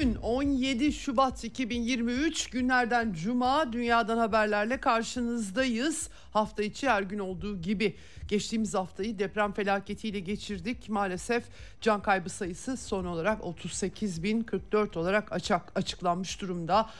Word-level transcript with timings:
Bugün 0.00 0.14
17 0.14 0.92
Şubat 0.92 1.44
2023 1.44 2.50
günlerden 2.50 3.12
cuma 3.12 3.72
dünyadan 3.72 4.18
haberlerle 4.18 4.80
karşınızdayız. 4.80 6.08
Hafta 6.32 6.62
içi 6.62 6.88
her 6.88 7.02
gün 7.02 7.18
olduğu 7.18 7.60
gibi 7.62 7.96
geçtiğimiz 8.28 8.74
haftayı 8.74 9.18
deprem 9.18 9.52
felaketiyle 9.52 10.20
geçirdik. 10.20 10.88
Maalesef 10.88 11.44
can 11.80 12.02
kaybı 12.02 12.30
sayısı 12.30 12.76
son 12.76 13.04
olarak 13.04 13.40
38.044 13.40 14.98
olarak 14.98 15.32
açık, 15.32 15.60
açıklanmış 15.74 16.40
durumda. 16.40 16.90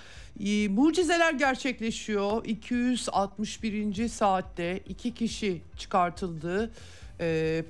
Ee, 0.45 0.69
mucizeler 0.69 1.33
gerçekleşiyor. 1.33 2.45
261. 2.45 4.09
saatte 4.09 4.80
iki 4.89 5.15
kişi 5.15 5.63
çıkartıldı. 5.79 6.71
Ee, 7.21 7.65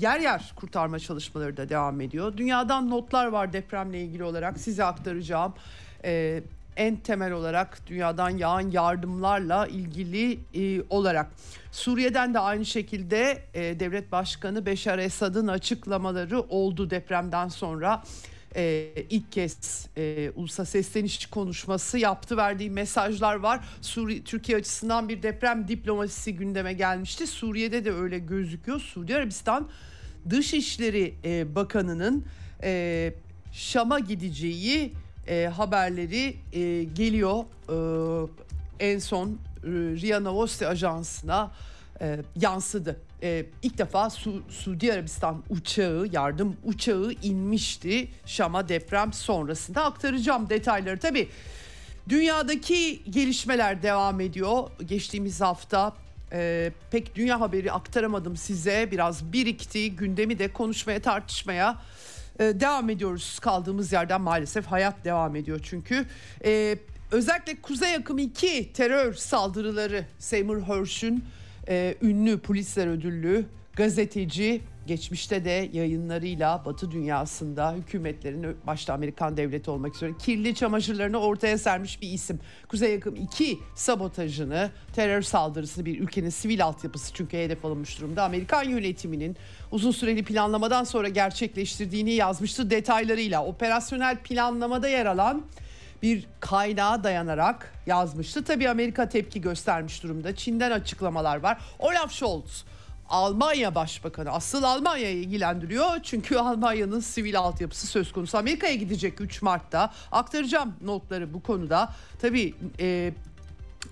yer 0.00 0.20
yer 0.20 0.52
kurtarma 0.56 0.98
çalışmaları 0.98 1.56
da 1.56 1.68
devam 1.68 2.00
ediyor. 2.00 2.36
Dünyadan 2.36 2.90
notlar 2.90 3.26
var 3.26 3.52
depremle 3.52 4.02
ilgili 4.02 4.24
olarak 4.24 4.58
size 4.58 4.84
aktaracağım. 4.84 5.54
Ee, 6.04 6.42
en 6.76 6.96
temel 6.96 7.32
olarak 7.32 7.86
dünyadan 7.86 8.30
yağan 8.30 8.70
yardımlarla 8.70 9.66
ilgili 9.66 10.38
e, 10.54 10.82
olarak 10.90 11.26
Suriye'den 11.72 12.34
de 12.34 12.38
aynı 12.38 12.64
şekilde 12.64 13.42
e, 13.54 13.80
devlet 13.80 14.12
başkanı 14.12 14.66
Beşar 14.66 14.98
Esad'ın 14.98 15.48
açıklamaları 15.48 16.40
oldu 16.40 16.90
depremden 16.90 17.48
sonra 17.48 18.02
e, 18.56 18.92
ilk 19.10 19.32
kez 19.32 19.86
e, 19.96 20.30
ulusa 20.36 20.64
sesleniş 20.64 21.26
konuşması 21.26 21.98
yaptı 21.98 22.36
verdiği 22.36 22.70
mesajlar 22.70 23.34
var. 23.34 23.60
Suriye 23.80 24.24
Türkiye 24.24 24.58
açısından 24.58 25.08
bir 25.08 25.22
deprem 25.22 25.68
diplomasisi 25.68 26.36
gündeme 26.36 26.72
gelmişti. 26.72 27.26
Suriye'de 27.26 27.84
de 27.84 27.92
öyle 27.92 28.18
gözüküyor. 28.18 28.80
Suudi 28.80 29.16
Arabistan 29.16 29.68
Dışişleri 30.30 31.14
e, 31.24 31.54
Bakanı'nın 31.54 32.24
e, 32.62 33.12
Şam'a 33.52 33.98
gideceği 33.98 34.92
e, 35.28 35.46
haberleri 35.46 36.36
e, 36.52 36.84
geliyor. 36.84 37.44
E, 38.80 38.88
en 38.90 38.98
son 38.98 39.28
e, 39.28 39.36
RIA 39.70 40.20
Novosti 40.20 40.66
ajansına 40.66 41.50
e, 42.00 42.18
yansıdı. 42.40 43.00
E, 43.22 43.46
ilk 43.62 43.78
defa 43.78 44.10
Su, 44.10 44.42
Suudi 44.48 44.92
Arabistan 44.92 45.42
uçağı, 45.50 46.08
yardım 46.12 46.56
uçağı 46.64 47.12
inmişti 47.22 48.08
Şam'a 48.26 48.68
deprem 48.68 49.12
sonrasında. 49.12 49.84
Aktaracağım 49.84 50.50
detayları 50.50 50.98
tabii. 50.98 51.28
Dünyadaki 52.08 53.02
gelişmeler 53.10 53.82
devam 53.82 54.20
ediyor. 54.20 54.70
Geçtiğimiz 54.86 55.40
hafta 55.40 55.96
e, 56.32 56.72
pek 56.90 57.14
dünya 57.14 57.40
haberi 57.40 57.72
aktaramadım 57.72 58.36
size. 58.36 58.88
Biraz 58.90 59.32
birikti. 59.32 59.96
Gündemi 59.96 60.38
de 60.38 60.52
konuşmaya, 60.52 61.02
tartışmaya 61.02 61.78
e, 62.40 62.60
devam 62.60 62.90
ediyoruz. 62.90 63.38
Kaldığımız 63.38 63.92
yerden 63.92 64.20
maalesef 64.20 64.66
hayat 64.66 65.04
devam 65.04 65.36
ediyor 65.36 65.60
çünkü. 65.62 66.06
E, 66.44 66.78
özellikle 67.10 67.60
Kuzey 67.62 67.94
Akım 67.94 68.18
2 68.18 68.72
terör 68.72 69.14
saldırıları 69.14 70.04
Seymour 70.18 70.62
Hersh'ün 70.62 71.24
e, 71.68 71.94
ünlü 72.02 72.38
Pulitzer 72.38 72.86
ödüllü 72.86 73.44
gazeteci 73.76 74.60
geçmişte 74.88 75.44
de 75.44 75.70
yayınlarıyla 75.72 76.62
Batı 76.64 76.90
dünyasında 76.90 77.72
hükümetlerin 77.72 78.56
başta 78.66 78.94
Amerikan 78.94 79.36
devleti 79.36 79.70
olmak 79.70 79.94
üzere 79.94 80.12
kirli 80.18 80.54
çamaşırlarını 80.54 81.18
ortaya 81.18 81.58
sermiş 81.58 82.02
bir 82.02 82.08
isim. 82.08 82.40
Kuzey 82.68 82.92
Yakım 82.92 83.16
2 83.16 83.58
sabotajını, 83.74 84.70
terör 84.92 85.22
saldırısını 85.22 85.84
bir 85.84 86.00
ülkenin 86.00 86.30
sivil 86.30 86.64
altyapısı 86.64 87.14
çünkü 87.14 87.36
hedef 87.36 87.64
alınmış 87.64 88.00
durumda. 88.00 88.24
Amerikan 88.24 88.62
yönetiminin 88.62 89.36
uzun 89.70 89.90
süreli 89.90 90.24
planlamadan 90.24 90.84
sonra 90.84 91.08
gerçekleştirdiğini 91.08 92.12
yazmıştı 92.12 92.70
detaylarıyla. 92.70 93.44
Operasyonel 93.44 94.16
planlamada 94.16 94.88
yer 94.88 95.06
alan 95.06 95.44
bir 96.02 96.26
kaynağa 96.40 97.04
dayanarak 97.04 97.74
yazmıştı. 97.86 98.44
Tabii 98.44 98.68
Amerika 98.68 99.08
tepki 99.08 99.40
göstermiş 99.40 100.02
durumda. 100.02 100.36
Çin'den 100.36 100.70
açıklamalar 100.70 101.36
var. 101.36 101.58
Olaf 101.78 102.12
Scholz 102.12 102.64
Almanya 103.08 103.74
Başbakanı 103.74 104.30
asıl 104.30 104.62
Almanya'yı 104.62 105.16
ilgilendiriyor. 105.16 106.02
Çünkü 106.02 106.36
Almanya'nın 106.36 107.00
sivil 107.00 107.38
altyapısı 107.38 107.86
söz 107.86 108.12
konusu. 108.12 108.38
Amerika'ya 108.38 108.74
gidecek 108.74 109.20
3 109.20 109.42
Mart'ta. 109.42 109.92
Aktaracağım 110.12 110.74
notları 110.84 111.34
bu 111.34 111.42
konuda. 111.42 111.94
Tabii 112.20 112.54
e, 112.80 113.12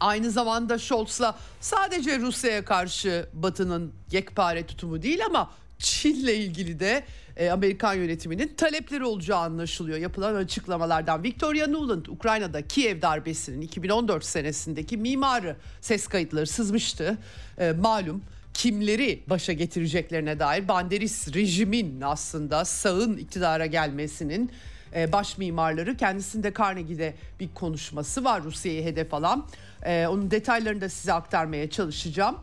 aynı 0.00 0.30
zamanda 0.30 0.78
Scholz'la 0.78 1.38
sadece 1.60 2.18
Rusya'ya 2.18 2.64
karşı 2.64 3.28
Batı'nın 3.32 3.92
yekpare 4.12 4.66
tutumu 4.66 5.02
değil 5.02 5.24
ama 5.26 5.50
Çin'le 5.78 6.28
ilgili 6.28 6.80
de 6.80 7.04
e, 7.36 7.50
Amerikan 7.50 7.94
yönetiminin 7.94 8.54
talepleri 8.56 9.04
olacağı 9.04 9.38
anlaşılıyor 9.38 9.98
yapılan 9.98 10.34
açıklamalardan. 10.34 11.22
Victoria 11.22 11.66
Nuland 11.66 12.06
Ukrayna'da 12.06 12.68
Kiev 12.68 13.02
darbesinin 13.02 13.60
2014 13.60 14.24
senesindeki 14.24 14.96
mimarı 14.96 15.56
ses 15.80 16.06
kayıtları 16.06 16.46
sızmıştı. 16.46 17.18
E, 17.58 17.72
malum 17.72 18.22
kimleri 18.56 19.22
başa 19.26 19.52
getireceklerine 19.52 20.38
dair 20.38 20.68
Banderis 20.68 21.34
rejimin 21.34 22.00
aslında 22.00 22.64
sağın 22.64 23.16
iktidara 23.16 23.66
gelmesinin 23.66 24.50
e, 24.94 25.12
baş 25.12 25.38
mimarları 25.38 25.96
kendisinde 25.96 26.52
Carnegie'de 26.58 27.14
bir 27.40 27.48
konuşması 27.54 28.24
var 28.24 28.44
Rusya'yı 28.44 28.84
hedef 28.84 29.14
alan. 29.14 29.46
E, 29.82 30.06
onun 30.06 30.30
detaylarını 30.30 30.80
da 30.80 30.88
size 30.88 31.12
aktarmaya 31.12 31.70
çalışacağım. 31.70 32.36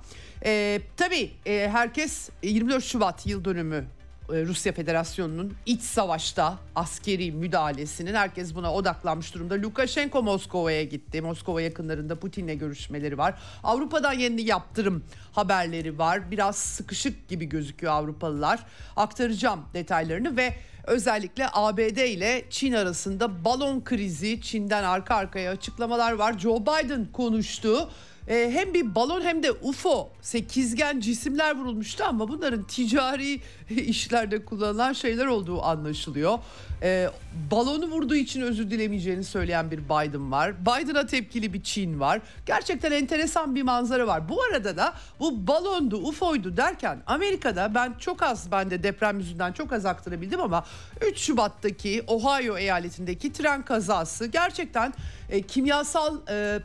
E, 0.46 0.82
tabii 0.98 1.32
herkes 1.46 2.30
24 2.44 2.84
Şubat 2.84 3.26
yıl 3.26 3.46
dönümü 3.46 3.86
Rusya 4.30 4.74
Federasyonu'nun 4.74 5.54
iç 5.66 5.82
savaşta 5.82 6.58
askeri 6.76 7.32
müdahalesinin 7.32 8.14
herkes 8.14 8.56
buna 8.56 8.74
odaklanmış 8.74 9.34
durumda. 9.34 9.54
Lukashenko 9.56 10.24
Moskova'ya 10.24 10.84
gitti. 10.84 11.22
Moskova 11.22 11.62
yakınlarında 11.62 12.20
Putin'le 12.20 12.60
görüşmeleri 12.60 13.18
var. 13.18 13.34
Avrupa'dan 13.64 14.14
yeni 14.14 14.42
yaptırım 14.42 15.04
haberleri 15.32 15.98
var. 15.98 16.32
Biraz 16.32 16.56
sıkışık 16.56 17.28
gibi 17.28 17.46
gözüküyor 17.46 17.94
Avrupalılar. 17.94 18.60
Aktaracağım 18.96 19.66
detaylarını 19.74 20.38
ve 20.38 20.54
özellikle 20.88 21.48
ABD 21.54 21.98
ile 21.98 22.46
Çin 22.50 22.74
arasında 22.74 23.46
balon 23.46 23.84
krizi, 23.84 24.42
Çin'den 24.42 24.84
arka 24.84 25.16
arkaya 25.16 25.52
açıklamalar 25.52 26.14
var. 26.14 26.40
Joe 26.40 26.62
Biden 26.62 27.08
konuştu 27.14 27.90
e, 28.28 28.52
hem 28.54 28.74
bir 28.74 28.96
balon 28.96 29.22
hem 29.22 29.44
de 29.44 29.52
UFO 29.52 30.10
sekizgen 30.22 31.00
cisimler 31.00 31.56
vurulmuştu 31.56 32.04
ama 32.04 32.28
bunların 32.28 32.64
ticari 32.64 33.42
işlerde 33.70 34.46
kullanılan 34.46 34.94
şeyler 34.94 35.26
olduğu 35.26 35.64
anlaşılıyor. 35.64 36.40
E, 36.82 37.10
balonu 37.52 37.86
vurduğu 37.86 38.16
için 38.16 38.42
özür 38.42 38.72
dilemeyeceğini 38.72 39.24
söyleyen 39.24 39.72
bir 39.72 39.80
Biden 39.80 40.32
var. 40.32 40.62
Biden'a 40.62 41.06
tepkili 41.06 41.54
bir 41.54 41.64
Çin 41.64 42.00
var. 42.00 42.22
Gerçekten 42.46 42.92
enteresan 42.92 43.56
bir 43.56 43.64
manzara 43.64 44.08
var. 44.08 44.30
Bu 44.30 44.44
arada 44.44 44.78
da 44.78 44.94
bu 45.20 45.48
balondu, 45.48 45.98
UFO'ydu 45.98 46.58
derken 46.58 47.04
Amerika'da 47.06 47.76
ben 47.76 47.94
çok 48.00 48.24
az 48.24 48.52
ben 48.52 48.72
de 48.72 48.84
deprem 48.84 49.20
yüzünden 49.20 49.54
çok 49.54 49.74
az 49.74 49.86
aktarabildim 49.86 50.42
ama 50.42 50.66
3 51.02 51.18
Şubat'taki 51.18 52.04
Ohio 52.08 52.58
eyaletindeki 52.58 53.34
tren 53.34 53.66
kazası 53.66 54.26
gerçekten 54.26 54.94
e, 55.30 55.42
kimyasal 55.42 56.18
e, 56.30 56.60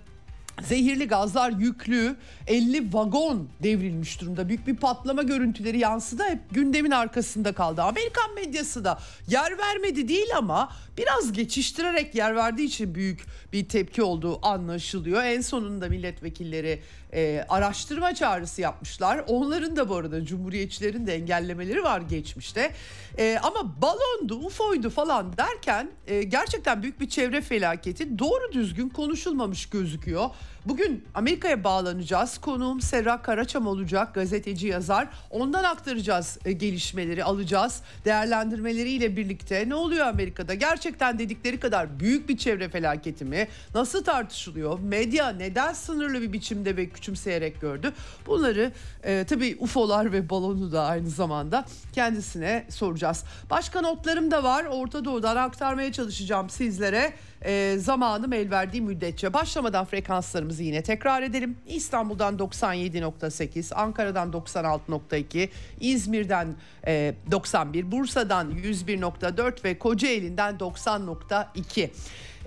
zehirli 0.62 1.08
gazlar 1.08 1.50
yüklü 1.50 2.16
50 2.46 2.94
vagon 2.94 3.48
devrilmiş 3.62 4.20
durumda. 4.20 4.48
Büyük 4.48 4.66
bir 4.66 4.76
patlama 4.76 5.22
görüntüleri 5.22 5.78
yansıdı. 5.78 6.22
Hep 6.22 6.40
gündemin 6.50 6.90
arkasında 6.90 7.52
kaldı. 7.52 7.82
Amerikan 7.82 8.34
medyası 8.34 8.84
da 8.84 8.98
yer 9.28 9.58
vermedi 9.58 10.08
değil 10.08 10.28
ama 10.36 10.68
biraz 10.98 11.32
geçiştirerek 11.32 12.14
yer 12.14 12.36
verdiği 12.36 12.64
için 12.64 12.94
büyük 12.94 13.24
bir 13.52 13.68
tepki 13.68 14.02
olduğu 14.02 14.46
anlaşılıyor. 14.46 15.24
En 15.24 15.40
sonunda 15.40 15.88
milletvekilleri 15.88 16.82
e, 17.12 17.44
araştırma 17.48 18.14
çağrısı 18.14 18.60
yapmışlar. 18.60 19.24
Onların 19.26 19.76
da 19.76 19.88
bu 19.88 19.96
arada 19.96 20.24
cumhuriyetçilerin 20.24 21.06
de 21.06 21.14
engellemeleri 21.14 21.82
var 21.82 22.00
geçmişte. 22.00 22.72
E, 23.18 23.38
ama 23.42 23.82
balondu, 23.82 24.34
UFO'ydu 24.34 24.90
falan 24.90 25.36
derken 25.36 25.90
e, 26.06 26.22
gerçekten 26.22 26.82
büyük 26.82 27.00
bir 27.00 27.08
çevre 27.08 27.40
felaketi 27.40 28.18
doğru 28.18 28.52
düzgün 28.52 28.88
konuşulmamış 28.88 29.66
gözüküyor. 29.66 30.30
Bugün 30.66 31.04
Amerika'ya 31.14 31.64
bağlanacağız. 31.64 32.38
Konuğum 32.38 32.80
Serra 32.80 33.22
Karaçam 33.22 33.66
olacak, 33.66 34.14
gazeteci 34.14 34.66
yazar. 34.66 35.08
Ondan 35.30 35.64
aktaracağız 35.64 36.38
e, 36.44 36.52
gelişmeleri, 36.52 37.24
alacağız. 37.24 37.82
Değerlendirmeleriyle 38.04 39.16
birlikte 39.16 39.68
ne 39.68 39.74
oluyor 39.74 40.06
Amerika'da? 40.06 40.54
Gerçekten 40.54 40.87
dedikleri 41.18 41.60
kadar 41.60 42.00
büyük 42.00 42.28
bir 42.28 42.36
çevre 42.36 42.68
felaketi 42.68 43.24
mi? 43.24 43.48
Nasıl 43.74 44.04
tartışılıyor? 44.04 44.78
Medya 44.80 45.28
neden 45.28 45.72
sınırlı 45.72 46.22
bir 46.22 46.32
biçimde 46.32 46.76
ve 46.76 46.88
küçümseyerek 46.88 47.60
gördü? 47.60 47.92
Bunları 48.26 48.72
e, 49.02 49.24
tabii 49.24 49.56
UFO'lar 49.60 50.12
ve 50.12 50.30
balonu 50.30 50.72
da 50.72 50.82
aynı 50.82 51.10
zamanda 51.10 51.64
kendisine 51.92 52.66
soracağız. 52.68 53.24
Başka 53.50 53.80
notlarım 53.80 54.30
da 54.30 54.42
var. 54.42 54.64
Orta 54.64 55.04
Doğu'dan 55.04 55.36
aktarmaya 55.36 55.92
çalışacağım 55.92 56.50
sizlere 56.50 57.12
e, 57.44 57.76
zamanım 57.78 58.32
el 58.32 58.50
verdiği 58.50 58.82
müddetçe. 58.82 59.32
Başlamadan 59.32 59.84
frekanslarımızı 59.84 60.62
yine 60.62 60.82
tekrar 60.82 61.22
edelim. 61.22 61.56
İstanbul'dan 61.66 62.36
97.8, 62.36 63.74
Ankara'dan 63.74 64.30
96.2, 64.30 65.48
İzmir'den 65.80 66.48
e, 66.86 67.14
91, 67.30 67.92
Bursa'dan 67.92 68.50
101.4 68.50 69.64
ve 69.64 69.78
Kocaeli'nden 69.78 70.54
90.2. 70.54 71.90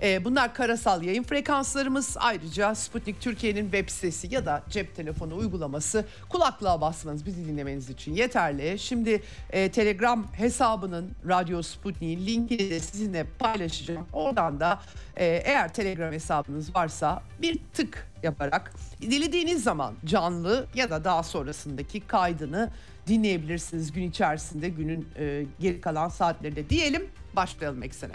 E, 0.02 0.24
bunlar 0.24 0.54
karasal 0.54 1.02
yayın 1.02 1.22
frekanslarımız. 1.22 2.16
Ayrıca 2.20 2.74
Sputnik 2.74 3.20
Türkiye'nin 3.20 3.62
web 3.62 3.88
sitesi 3.88 4.34
ya 4.34 4.46
da 4.46 4.62
cep 4.70 4.96
telefonu 4.96 5.36
uygulaması 5.36 6.04
kulaklığa 6.28 6.80
basmanız 6.80 7.26
bizi 7.26 7.46
dinlemeniz 7.46 7.90
için 7.90 8.14
yeterli. 8.14 8.78
Şimdi 8.78 9.22
e, 9.50 9.70
Telegram 9.70 10.26
hesabının 10.32 11.10
Radyo 11.28 11.62
Sputnik'in 11.62 12.26
linkini 12.26 12.70
de 12.70 12.80
sizinle 12.80 13.26
paylaşacağım. 13.38 14.06
Oradan 14.12 14.60
da 14.60 14.80
e, 15.16 15.24
eğer 15.24 15.74
Telegram 15.74 16.12
hesabınız 16.12 16.74
varsa 16.74 17.22
bir 17.42 17.58
tık 17.72 18.08
yaparak 18.22 18.72
dilediğiniz 19.00 19.62
zaman 19.62 19.94
canlı 20.04 20.66
ya 20.74 20.90
da 20.90 21.04
daha 21.04 21.22
sonrasındaki 21.22 22.00
kaydını 22.00 22.70
dinleyebilirsiniz 23.06 23.92
gün 23.92 24.10
içerisinde 24.10 24.68
günün 24.68 25.08
e, 25.18 25.44
geri 25.60 25.80
kalan 25.80 26.08
saatlerinde 26.08 26.70
diyelim 26.70 27.08
başlayalım 27.36 27.82
eksene. 27.82 28.14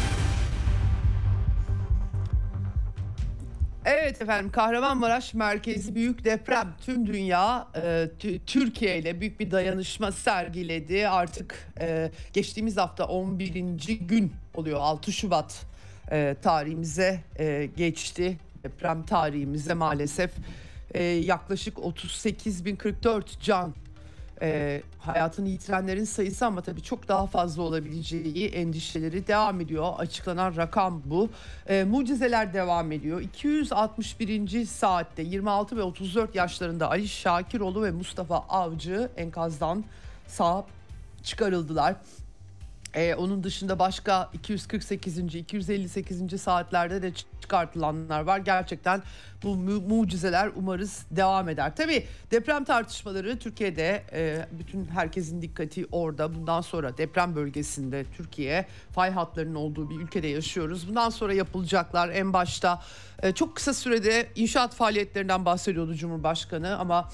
Evet 3.93 4.21
efendim 4.21 4.51
Kahramanmaraş 4.51 5.33
merkezi 5.33 5.95
büyük 5.95 6.23
deprem 6.23 6.73
tüm 6.85 7.07
dünya 7.07 7.67
e, 7.75 8.09
Türkiye 8.45 8.97
ile 8.99 9.21
büyük 9.21 9.39
bir 9.39 9.51
dayanışma 9.51 10.11
sergiledi. 10.11 11.07
Artık 11.07 11.67
e, 11.79 12.11
geçtiğimiz 12.33 12.77
hafta 12.77 13.05
11. 13.05 13.53
gün 14.01 14.33
oluyor 14.53 14.79
6 14.79 15.11
Şubat 15.11 15.65
e, 16.11 16.35
tarihimize 16.41 17.19
e, 17.39 17.69
geçti. 17.77 18.37
Deprem 18.63 19.03
tarihimize 19.03 19.73
maalesef 19.73 20.31
e, 20.93 21.03
yaklaşık 21.03 21.77
38.044 21.77 23.23
can 23.41 23.73
e, 24.41 24.81
hayatını 24.99 25.49
yitirenlerin 25.49 26.03
sayısı 26.03 26.45
ama 26.45 26.61
tabii 26.61 26.81
çok 26.81 27.07
daha 27.07 27.27
fazla 27.27 27.61
olabileceği 27.61 28.47
endişeleri 28.47 29.27
devam 29.27 29.61
ediyor. 29.61 29.93
Açıklanan 29.97 30.55
rakam 30.55 31.01
bu. 31.05 31.29
E, 31.67 31.83
mucizeler 31.83 32.53
devam 32.53 32.91
ediyor. 32.91 33.21
261. 33.21 34.65
saatte 34.65 35.21
26 35.21 35.77
ve 35.77 35.81
34 35.81 36.35
yaşlarında 36.35 36.89
Ali 36.89 37.07
Şakiroğlu 37.07 37.83
ve 37.83 37.91
Mustafa 37.91 38.35
Avcı 38.37 39.09
enkazdan 39.17 39.83
sağ 40.27 40.65
çıkarıldılar. 41.23 41.95
Ee, 42.93 43.15
onun 43.15 43.43
dışında 43.43 43.79
başka 43.79 44.29
248. 44.33 45.17
258. 45.35 46.41
saatlerde 46.41 47.01
de 47.01 47.11
çıkartılanlar 47.41 48.21
var. 48.21 48.37
Gerçekten 48.37 49.03
bu 49.43 49.55
mu- 49.55 49.81
mucizeler 49.81 50.51
umarız 50.55 51.05
devam 51.11 51.49
eder. 51.49 51.75
Tabii 51.75 52.05
deprem 52.31 52.63
tartışmaları 52.63 53.39
Türkiye'de 53.39 54.03
e, 54.13 54.45
bütün 54.51 54.85
herkesin 54.85 55.41
dikkati 55.41 55.85
orada. 55.91 56.35
Bundan 56.35 56.61
sonra 56.61 56.97
deprem 56.97 57.35
bölgesinde 57.35 58.05
Türkiye 58.17 58.65
fay 58.91 59.11
hatlarının 59.11 59.55
olduğu 59.55 59.89
bir 59.89 59.95
ülkede 59.95 60.27
yaşıyoruz. 60.27 60.89
Bundan 60.89 61.09
sonra 61.09 61.33
yapılacaklar 61.33 62.09
en 62.09 62.33
başta 62.33 62.81
e, 63.23 63.31
çok 63.31 63.55
kısa 63.55 63.73
sürede 63.73 64.27
inşaat 64.35 64.75
faaliyetlerinden 64.75 65.45
bahsediyordu 65.45 65.95
Cumhurbaşkanı 65.95 66.77
ama 66.77 67.09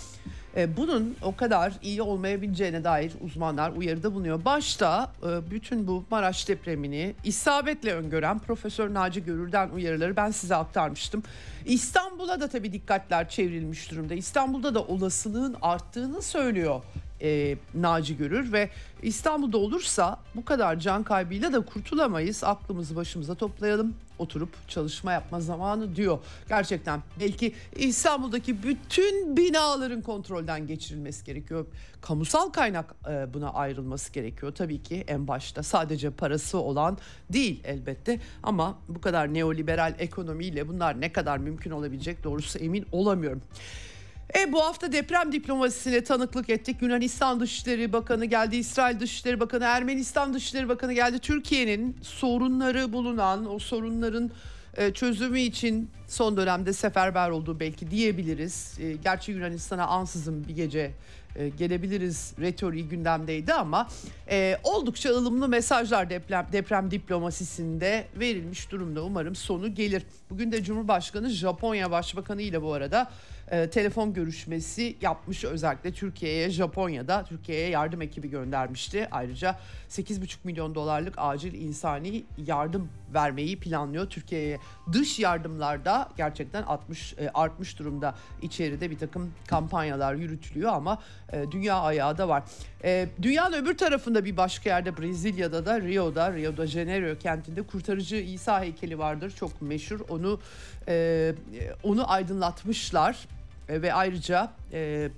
bunun 0.78 1.16
o 1.22 1.36
kadar 1.36 1.74
iyi 1.82 2.02
olmayabileceğine 2.02 2.84
dair 2.84 3.12
uzmanlar 3.22 3.72
uyarıda 3.72 4.14
bulunuyor. 4.14 4.46
Başta 4.46 5.12
e, 5.24 5.52
bütün 5.52 5.88
bu 5.88 6.06
Maraş 6.12 6.48
depremini 6.48 7.16
isabetle 7.24 7.94
öngören 7.94 8.40
Profesör 8.40 8.94
Naci 8.94 9.26
Görür'den 9.26 9.70
uyarıları 9.70 10.16
ben 10.16 10.32
size 10.32 10.56
aktarmıştım. 10.56 11.24
İstanbul'a 11.66 12.42
da 12.42 12.48
tabii 12.48 12.74
dikkatler 12.74 13.30
çevrilmiş 13.30 13.92
durumda. 13.92 14.14
İstanbul'da 14.14 14.76
da 14.76 14.84
olasılığın 14.84 15.56
arttığını 15.62 16.22
söylüyor 16.22 16.82
e, 17.22 17.58
Naci 17.74 18.18
Görür 18.18 18.52
ve 18.52 18.70
İstanbul'da 19.02 19.58
olursa 19.58 20.20
bu 20.36 20.46
kadar 20.46 20.80
can 20.80 21.04
kaybıyla 21.04 21.54
da 21.54 21.66
kurtulamayız. 21.66 22.44
Aklımızı 22.44 22.96
başımıza 22.96 23.36
toplayalım, 23.36 23.96
oturup 24.20 24.70
çalışma 24.70 25.12
yapma 25.12 25.40
zamanı 25.40 25.96
diyor. 25.96 26.20
Gerçekten 26.50 27.04
belki 27.20 27.54
İstanbul'daki 27.76 28.64
bütün 28.64 29.38
binaların 29.38 30.02
kontrolden 30.02 30.68
geçirilmesi 30.68 31.26
gerekiyor. 31.26 31.66
Kamusal 32.02 32.50
kaynak 32.50 32.96
e, 33.10 33.34
buna 33.34 33.50
ayrılması 33.50 34.14
gerekiyor 34.14 34.56
tabii 34.56 34.84
ki 34.84 35.04
en 35.08 35.28
başta. 35.28 35.64
Sadece 35.64 36.10
parası 36.10 36.58
olan 36.58 36.98
değil 37.30 37.62
elbette 37.64 38.20
ama 38.44 38.78
bu 38.90 39.02
kadar 39.02 39.34
neoliberal 39.34 39.96
ekonomiyle 40.00 40.68
bunlar 40.68 41.02
ne 41.02 41.12
kadar 41.14 41.38
mümkün 41.38 41.72
olabilecek 41.72 42.24
doğrusu 42.24 42.60
emin 42.60 42.86
olamıyorum. 42.92 43.42
E 44.36 44.52
bu 44.52 44.66
hafta 44.66 44.92
deprem 44.92 45.32
diplomasisine 45.32 46.04
tanıklık 46.04 46.50
ettik. 46.50 46.82
Yunanistan 46.82 47.40
Dışişleri 47.40 47.94
Bakanı 47.94 48.26
geldi, 48.26 48.56
İsrail 48.56 49.00
Dışişleri 49.00 49.40
Bakanı, 49.40 49.64
Ermenistan 49.64 50.34
Dışişleri 50.34 50.70
Bakanı 50.70 50.94
geldi. 50.94 51.20
Türkiye'nin 51.20 51.98
sorunları 52.02 52.94
bulunan, 52.94 53.54
o 53.54 53.60
sorunların 53.60 54.32
e, 54.78 54.94
çözümü 54.94 55.40
için 55.40 55.90
son 56.08 56.38
dönemde 56.38 56.74
seferber 56.74 57.30
olduğu 57.30 57.60
belki 57.60 57.92
diyebiliriz. 57.92 58.80
E, 58.80 58.94
gerçi 58.94 59.32
Yunanistan'a 59.32 59.88
ansızın 59.88 60.48
bir 60.48 60.56
gece 60.56 60.92
e, 61.36 61.50
gelebiliriz 61.50 62.34
retoriği 62.40 62.90
gündemdeydi 62.90 63.54
ama 63.54 63.90
oldukça 64.64 65.10
ılımlı 65.10 65.48
mesajlar 65.48 66.10
deprem, 66.10 66.48
deprem 66.52 66.92
diplomasisinde 66.92 68.08
verilmiş 68.20 68.72
durumda. 68.72 69.04
Umarım 69.04 69.36
sonu 69.36 69.76
gelir. 69.76 70.04
Bugün 70.30 70.52
de 70.52 70.64
Cumhurbaşkanı 70.64 71.30
Japonya 71.30 71.92
Başbakanı 71.92 72.42
ile 72.42 72.62
bu 72.62 72.74
arada 72.74 73.12
e, 73.52 73.70
telefon 73.70 74.14
görüşmesi 74.14 74.98
yapmış 75.02 75.44
özellikle 75.44 75.92
Türkiye'ye 75.92 76.50
Japonya'da 76.50 77.24
Türkiye'ye 77.24 77.70
yardım 77.70 78.02
ekibi 78.02 78.30
göndermişti. 78.30 79.08
Ayrıca 79.12 79.60
8,5 79.90 80.36
milyon 80.44 80.76
dolarlık 80.76 81.14
acil 81.18 81.54
insani 81.54 82.24
yardım 82.38 82.90
vermeyi 83.14 83.60
planlıyor 83.60 84.10
Türkiye'ye. 84.10 84.60
Dış 84.94 85.20
yardımlarda 85.20 86.10
gerçekten 86.18 86.64
60 86.64 87.14
e, 87.14 87.30
artmış 87.34 87.80
durumda. 87.80 88.16
İçeride 88.42 88.92
bir 88.92 88.98
takım 88.98 89.34
kampanyalar 89.48 90.14
yürütülüyor 90.14 90.74
ama 90.74 91.02
e, 91.34 91.52
dünya 91.52 91.76
ayağı 91.76 92.18
da 92.18 92.30
var. 92.30 92.44
E, 92.84 93.10
dünyanın 93.22 93.64
öbür 93.64 93.78
tarafında 93.78 94.26
bir 94.26 94.38
başka 94.38 94.70
yerde 94.70 94.98
Brezilya'da 94.98 95.66
da 95.66 95.82
Rio'da 95.82 96.34
Rio 96.34 96.58
de 96.58 96.68
Janeiro 96.68 97.18
kentinde 97.18 97.62
kurtarıcı 97.62 98.16
İsa 98.16 98.62
heykeli 98.62 99.00
vardır. 99.00 99.34
Çok 99.40 99.62
meşhur. 99.62 100.00
Onu 100.10 100.40
e, 100.88 101.36
onu 101.84 102.12
aydınlatmışlar 102.12 103.28
e, 103.70 103.82
ve 103.82 103.94
ayrıca 103.94 104.52
e, 104.74 105.10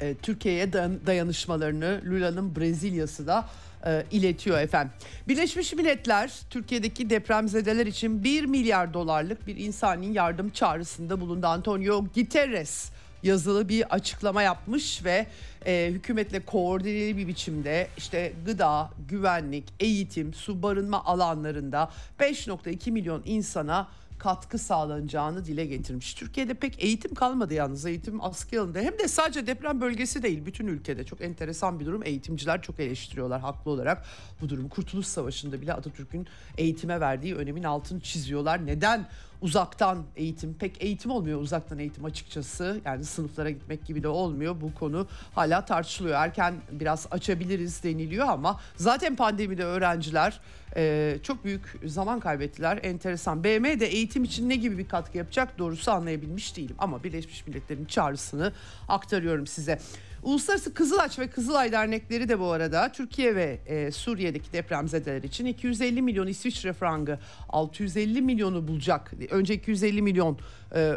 e, 0.00 0.14
Türkiye'ye 0.14 0.72
dayanışmalarını 0.72 2.00
Lula'nın 2.06 2.56
Brezilya'sı 2.56 3.26
da 3.26 3.48
e, 3.86 4.04
iletiyor 4.10 4.58
efendim. 4.58 4.92
Birleşmiş 5.28 5.72
Milletler 5.72 6.32
Türkiye'deki 6.50 7.10
depremzedeler 7.10 7.86
için 7.86 8.24
1 8.24 8.44
milyar 8.44 8.94
dolarlık 8.94 9.46
bir 9.46 9.56
insani 9.56 10.12
yardım 10.12 10.50
çağrısında 10.50 11.20
bulundu. 11.20 11.46
Antonio 11.46 12.04
Guterres 12.14 12.90
yazılı 13.22 13.68
bir 13.68 13.94
açıklama 13.94 14.42
yapmış 14.42 15.04
ve 15.04 15.26
e, 15.66 15.88
hükümetle 15.90 16.40
koordineli 16.40 17.16
bir 17.16 17.28
biçimde 17.28 17.88
işte 17.96 18.32
gıda, 18.46 18.90
güvenlik, 19.08 19.64
eğitim, 19.80 20.34
su 20.34 20.62
barınma 20.62 21.04
alanlarında 21.04 21.90
5.2 22.20 22.90
milyon 22.90 23.22
insana 23.24 23.88
katkı 24.18 24.58
sağlanacağını 24.58 25.44
dile 25.44 25.66
getirmiş. 25.66 26.14
Türkiye'de 26.14 26.54
pek 26.54 26.84
eğitim 26.84 27.14
kalmadı 27.14 27.54
yalnız 27.54 27.86
eğitim 27.86 28.24
askıya 28.24 28.62
alındı. 28.62 28.80
Hem 28.82 28.98
de 28.98 29.08
sadece 29.08 29.46
deprem 29.46 29.80
bölgesi 29.80 30.22
değil 30.22 30.46
bütün 30.46 30.66
ülkede 30.66 31.04
çok 31.04 31.20
enteresan 31.20 31.80
bir 31.80 31.86
durum. 31.86 32.02
Eğitimciler 32.04 32.62
çok 32.62 32.80
eleştiriyorlar 32.80 33.40
haklı 33.40 33.70
olarak 33.70 34.04
bu 34.40 34.48
durumu. 34.48 34.68
Kurtuluş 34.68 35.06
Savaşı'nda 35.06 35.60
bile 35.60 35.72
Atatürk'ün 35.72 36.26
eğitime 36.58 37.00
verdiği 37.00 37.34
önemin 37.34 37.62
altını 37.62 38.00
çiziyorlar. 38.00 38.66
Neden 38.66 39.08
uzaktan 39.42 40.04
eğitim. 40.16 40.54
Pek 40.54 40.82
eğitim 40.82 41.10
olmuyor 41.10 41.40
uzaktan 41.40 41.78
eğitim 41.78 42.04
açıkçası. 42.04 42.80
Yani 42.84 43.04
sınıflara 43.04 43.50
gitmek 43.50 43.86
gibi 43.86 44.02
de 44.02 44.08
olmuyor. 44.08 44.60
Bu 44.60 44.74
konu 44.74 45.06
hala 45.34 45.64
tartışılıyor. 45.64 46.14
Erken 46.14 46.54
biraz 46.70 47.06
açabiliriz 47.10 47.82
deniliyor 47.82 48.28
ama 48.28 48.60
zaten 48.76 49.16
pandemide 49.16 49.64
öğrenciler 49.64 50.40
e, 50.76 51.16
çok 51.22 51.44
büyük 51.44 51.80
zaman 51.84 52.20
kaybettiler. 52.20 52.78
Enteresan. 52.82 53.44
BM 53.44 53.80
de 53.80 53.86
eğitim 53.86 54.24
için 54.24 54.48
ne 54.48 54.56
gibi 54.56 54.78
bir 54.78 54.88
katkı 54.88 55.18
yapacak 55.18 55.58
doğrusu 55.58 55.90
anlayabilmiş 55.90 56.56
değilim. 56.56 56.76
Ama 56.78 57.04
Birleşmiş 57.04 57.46
Milletler'in 57.46 57.84
çağrısını 57.84 58.52
aktarıyorum 58.88 59.46
size. 59.46 59.78
Uluslararası 60.22 60.74
Kızılaç 60.74 61.18
ve 61.18 61.26
Kızılay 61.26 61.72
dernekleri 61.72 62.28
de 62.28 62.40
bu 62.40 62.52
arada 62.52 62.92
Türkiye 62.92 63.36
ve 63.36 63.58
e, 63.66 63.90
Suriye'deki 63.92 64.52
depremzedeler 64.52 65.22
için 65.22 65.46
250 65.46 66.02
milyon 66.02 66.26
İsviçre 66.26 66.72
frangı 66.72 67.18
650 67.48 68.22
milyonu 68.22 68.68
bulacak. 68.68 69.12
Önce 69.30 69.54
250 69.54 70.02
milyon 70.02 70.38
e, 70.74 70.80
e, 70.80 70.96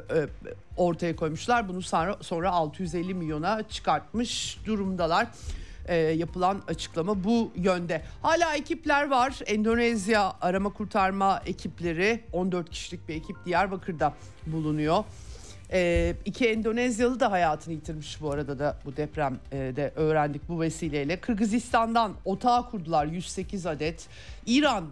ortaya 0.78 1.16
koymuşlar. 1.16 1.70
Bunu 1.70 1.82
sonra, 1.82 2.18
sonra 2.22 2.51
650 2.51 3.13
milyona 3.13 3.63
çıkartmış 3.70 4.58
durumdalar. 4.66 5.28
E, 5.86 5.96
yapılan 5.96 6.62
açıklama 6.68 7.24
bu 7.24 7.51
yönde. 7.56 8.01
Hala 8.22 8.56
ekipler 8.56 9.10
var. 9.10 9.40
Endonezya 9.46 10.34
arama 10.42 10.74
kurtarma 10.74 11.42
ekipleri 11.46 12.24
14 12.34 12.70
kişilik 12.70 13.08
bir 13.10 13.16
ekip 13.16 13.46
Diyarbakır'da 13.46 14.13
bulunuyor. 14.48 15.04
E, 15.74 16.13
iki 16.25 16.48
Endonezyalı 16.48 17.20
da 17.20 17.32
hayatını 17.32 17.74
yitirmiş 17.74 18.22
bu 18.22 18.32
arada 18.32 18.60
da 18.60 18.78
bu 18.86 18.98
depremde 18.98 19.92
öğrendik 19.96 20.50
bu 20.50 20.62
vesileyle. 20.62 21.20
Kırgızistan'dan 21.20 22.13
otağı 22.25 22.70
kurdular 22.70 23.06
108 23.06 23.66
adet. 23.66 24.08
İran 24.46 24.86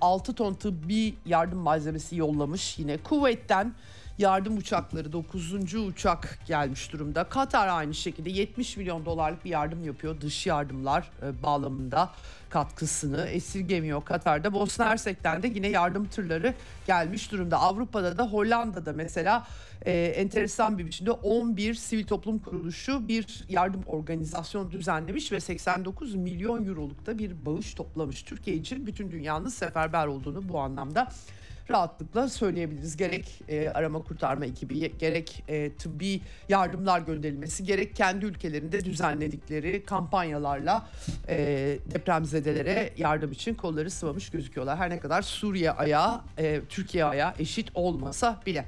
6 0.00 0.34
ton 0.34 0.54
tıbbi 0.54 1.14
yardım 1.26 1.58
malzemesi 1.58 2.16
yollamış 2.16 2.78
yine. 2.78 2.96
Kuveyt'ten 2.96 3.74
yardım 4.18 4.56
uçakları 4.56 5.12
9. 5.12 5.74
uçak 5.74 6.38
gelmiş 6.46 6.92
durumda. 6.92 7.24
Katar 7.24 7.68
aynı 7.68 7.94
şekilde 7.94 8.30
70 8.30 8.76
milyon 8.76 9.04
dolarlık 9.04 9.44
bir 9.44 9.50
yardım 9.50 9.84
yapıyor 9.84 10.20
dış 10.20 10.46
yardımlar 10.46 11.10
e, 11.22 11.42
bağlamında 11.42 12.10
katkısını 12.50 13.26
esirgemiyor 13.26 14.04
Katar'da. 14.04 14.52
Bosna 14.52 14.86
Hersek'ten 14.86 15.42
de 15.42 15.48
yine 15.48 15.68
yardım 15.68 16.08
tırları 16.08 16.54
gelmiş 16.86 17.32
durumda. 17.32 17.60
Avrupa'da 17.60 18.18
da 18.18 18.26
Hollanda'da 18.26 18.92
mesela 18.92 19.46
e, 19.86 19.92
enteresan 19.92 20.78
bir 20.78 20.86
biçimde 20.86 21.10
11 21.10 21.74
sivil 21.74 22.06
toplum 22.06 22.38
kuruluşu 22.38 23.08
bir 23.08 23.44
yardım 23.48 23.82
organizasyonu 23.86 24.70
düzenlemiş 24.70 25.32
ve 25.32 25.40
89 25.40 26.14
milyon 26.14 26.66
euroluk 26.66 27.06
da 27.06 27.18
bir 27.18 27.46
bağış 27.46 27.74
toplamış. 27.74 28.22
Türkiye 28.22 28.56
için 28.56 28.86
bütün 28.86 29.10
dünyanın 29.10 29.48
seferber 29.48 30.06
olduğunu 30.06 30.48
bu 30.48 30.60
anlamda 30.60 31.08
rahatlıkla 31.70 32.28
söyleyebiliriz. 32.28 32.96
Gerek 32.96 33.40
e, 33.48 33.68
arama 33.68 34.02
kurtarma 34.02 34.44
ekibi, 34.44 34.98
gerek 34.98 35.44
e, 35.48 35.72
tıbbi 35.72 36.20
yardımlar 36.48 37.00
gönderilmesi, 37.00 37.64
gerek 37.64 37.96
kendi 37.96 38.24
ülkelerinde 38.24 38.84
düzenledikleri 38.84 39.84
kampanyalarla 39.84 40.88
e, 41.28 41.36
depremzedelere 41.94 42.92
yardım 42.96 43.32
için 43.32 43.54
kolları 43.54 43.90
sıvamış 43.90 44.30
gözüküyorlar. 44.30 44.78
Her 44.78 44.90
ne 44.90 44.98
kadar 44.98 45.22
Suriye 45.22 45.70
ayağı, 45.70 46.20
e, 46.38 46.60
Türkiye 46.68 47.04
ayağı 47.04 47.34
eşit 47.38 47.70
olmasa 47.74 48.40
bile. 48.46 48.64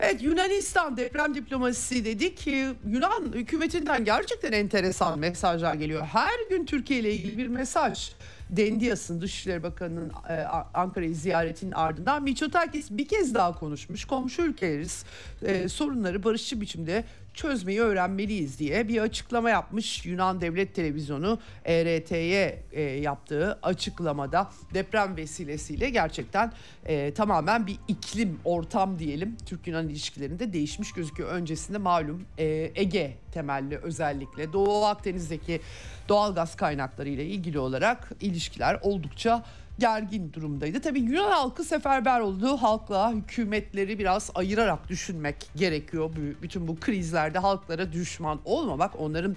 Evet 0.00 0.22
Yunanistan 0.22 0.96
deprem 0.96 1.34
diplomasisi 1.34 2.04
dedik 2.04 2.36
ki 2.36 2.68
Yunan 2.88 3.32
hükümetinden 3.34 4.04
gerçekten 4.04 4.52
enteresan 4.52 5.18
mesajlar 5.18 5.74
geliyor. 5.74 6.06
Her 6.06 6.48
gün 6.50 6.64
Türkiye 6.66 7.00
ile 7.00 7.12
ilgili 7.12 7.38
bir 7.38 7.46
mesaj. 7.46 8.10
Dendias'ın 8.50 9.20
Dışişleri 9.20 9.62
Bakanı'nın 9.62 10.12
e, 10.28 10.42
Ankara'yı 10.74 11.14
ziyaretinin 11.14 11.72
ardından 11.72 12.22
Miçotakis 12.22 12.90
bir 12.90 13.08
kez 13.08 13.34
daha 13.34 13.58
konuşmuş. 13.58 14.04
Komşu 14.04 14.42
ülkeleriz 14.42 15.04
e, 15.42 15.68
sorunları 15.68 16.24
barışçı 16.24 16.60
biçimde 16.60 17.04
çözmeyi 17.40 17.80
öğrenmeliyiz 17.80 18.58
diye 18.58 18.88
bir 18.88 19.00
açıklama 19.00 19.50
yapmış 19.50 20.06
Yunan 20.06 20.40
Devlet 20.40 20.74
Televizyonu 20.74 21.38
ERT'ye 21.64 22.62
e, 22.72 22.82
yaptığı 22.82 23.58
açıklamada. 23.62 24.50
Deprem 24.74 25.16
vesilesiyle 25.16 25.90
gerçekten 25.90 26.52
e, 26.86 27.14
tamamen 27.14 27.66
bir 27.66 27.76
iklim 27.88 28.40
ortam 28.44 28.98
diyelim. 28.98 29.36
Türk-Yunan 29.46 29.88
ilişkilerinde 29.88 30.52
değişmiş 30.52 30.92
gözüküyor. 30.92 31.28
Öncesinde 31.28 31.78
malum 31.78 32.24
e, 32.38 32.72
Ege 32.74 33.16
temelli 33.32 33.76
özellikle. 33.76 34.52
Doğu 34.52 34.84
Akdeniz'deki 34.84 35.60
doğal 36.08 36.34
gaz 36.34 36.56
kaynakları 36.56 37.08
ile 37.08 37.26
ilgili 37.26 37.58
olarak 37.58 38.10
ilişkiler 38.20 38.78
oldukça 38.82 39.44
gergin 39.80 40.32
durumdaydı. 40.32 40.80
Tabii 40.80 41.00
Yunan 41.00 41.30
halkı 41.30 41.64
seferber 41.64 42.20
oldu. 42.20 42.56
Halkla 42.56 43.12
hükümetleri 43.12 43.98
biraz 43.98 44.30
ayırarak 44.34 44.88
düşünmek 44.88 45.36
gerekiyor. 45.56 46.10
Bütün 46.42 46.68
bu 46.68 46.80
krizlerde 46.80 47.38
halklara 47.38 47.92
düşman 47.92 48.40
olmamak, 48.44 49.00
onların 49.00 49.36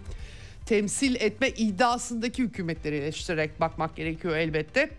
temsil 0.65 1.15
etme 1.15 1.49
iddiasındaki 1.49 2.43
hükümetleri 2.43 2.95
eleştirerek 2.95 3.59
bakmak 3.59 3.95
gerekiyor 3.95 4.35
elbette. 4.35 4.89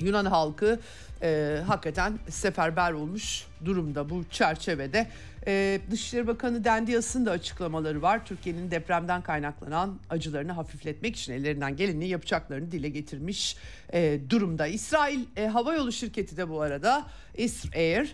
Yunan 0.00 0.24
halkı 0.24 0.80
e, 1.22 1.60
hakikaten 1.66 2.18
seferber 2.28 2.92
olmuş 2.92 3.46
durumda 3.64 4.10
bu 4.10 4.24
çerçevede. 4.30 5.06
E, 5.46 5.80
Dışişleri 5.90 6.26
Bakanı 6.26 6.64
Dendias'ın 6.64 7.26
da 7.26 7.30
açıklamaları 7.30 8.02
var. 8.02 8.26
Türkiye'nin 8.26 8.70
depremden 8.70 9.22
kaynaklanan 9.22 9.98
acılarını 10.10 10.52
hafifletmek 10.52 11.16
için 11.16 11.32
ellerinden 11.32 11.76
geleni 11.76 12.08
yapacaklarını 12.08 12.70
dile 12.70 12.88
getirmiş 12.88 13.56
e, 13.92 14.20
durumda. 14.30 14.66
İsrail 14.66 15.20
e, 15.36 15.46
Havayolu 15.46 15.92
Şirketi 15.92 16.36
de 16.36 16.48
bu 16.48 16.60
arada 16.60 17.06
İsrail 17.36 18.06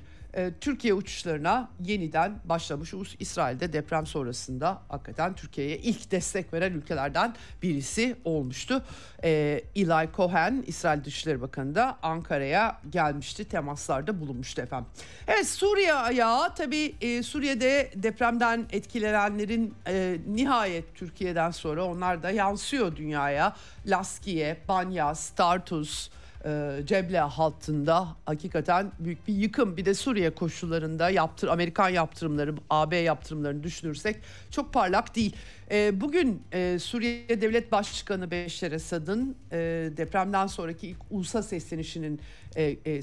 Türkiye 0.60 0.94
uçuşlarına 0.94 1.70
yeniden 1.84 2.40
başlamış. 2.44 2.94
İsrail'de 3.18 3.72
deprem 3.72 4.06
sonrasında 4.06 4.82
hakikaten 4.88 5.34
Türkiye'ye 5.34 5.78
ilk 5.78 6.10
destek 6.10 6.52
veren 6.52 6.72
ülkelerden 6.72 7.34
birisi 7.62 8.16
olmuştu. 8.24 8.82
E, 9.24 9.62
Eli 9.76 10.08
Cohen, 10.16 10.64
İsrail 10.66 11.04
Dışişleri 11.04 11.40
Bakanı 11.40 11.74
da 11.74 11.98
Ankara'ya 12.02 12.80
gelmişti. 12.90 13.44
Temaslarda 13.44 14.20
bulunmuştu 14.20 14.62
efendim. 14.62 14.88
Evet 15.26 15.48
Suriye 15.48 15.94
ayağı 15.94 16.54
tabii 16.54 16.94
e, 17.00 17.22
Suriye'de 17.22 17.90
depremden 17.94 18.66
etkilenenlerin 18.72 19.74
e, 19.88 20.16
nihayet 20.28 20.94
Türkiye'den 20.94 21.50
sonra 21.50 21.84
onlar 21.84 22.22
da 22.22 22.30
yansıyor 22.30 22.96
dünyaya. 22.96 23.56
Laskiye, 23.86 24.56
Banyas, 24.68 25.30
Tartus, 25.30 26.10
e, 26.46 26.80
Ceble 26.86 27.18
hattında 27.18 28.08
hakikaten 28.26 28.92
büyük 28.98 29.28
bir 29.28 29.34
yıkım. 29.34 29.76
Bir 29.76 29.84
de 29.84 29.94
Suriye 29.94 30.30
koşullarında 30.30 31.10
yaptır 31.10 31.48
Amerikan 31.48 31.88
yaptırımları, 31.88 32.54
AB 32.70 32.96
yaptırımlarını 32.96 33.62
düşünürsek 33.62 34.16
çok 34.50 34.72
parlak 34.72 35.16
değil. 35.16 35.36
E, 35.70 36.00
bugün 36.00 36.42
e, 36.52 36.78
Suriye 36.78 37.40
Devlet 37.40 37.72
Başkanı 37.72 38.30
Beşer 38.30 38.72
Esad'ın 38.72 39.36
e, 39.52 39.56
depremden 39.96 40.46
sonraki 40.46 40.88
ilk 40.88 40.98
ulusal 41.10 41.42
seslenişinin 41.42 42.20
e, 42.56 42.64
e, 42.64 43.00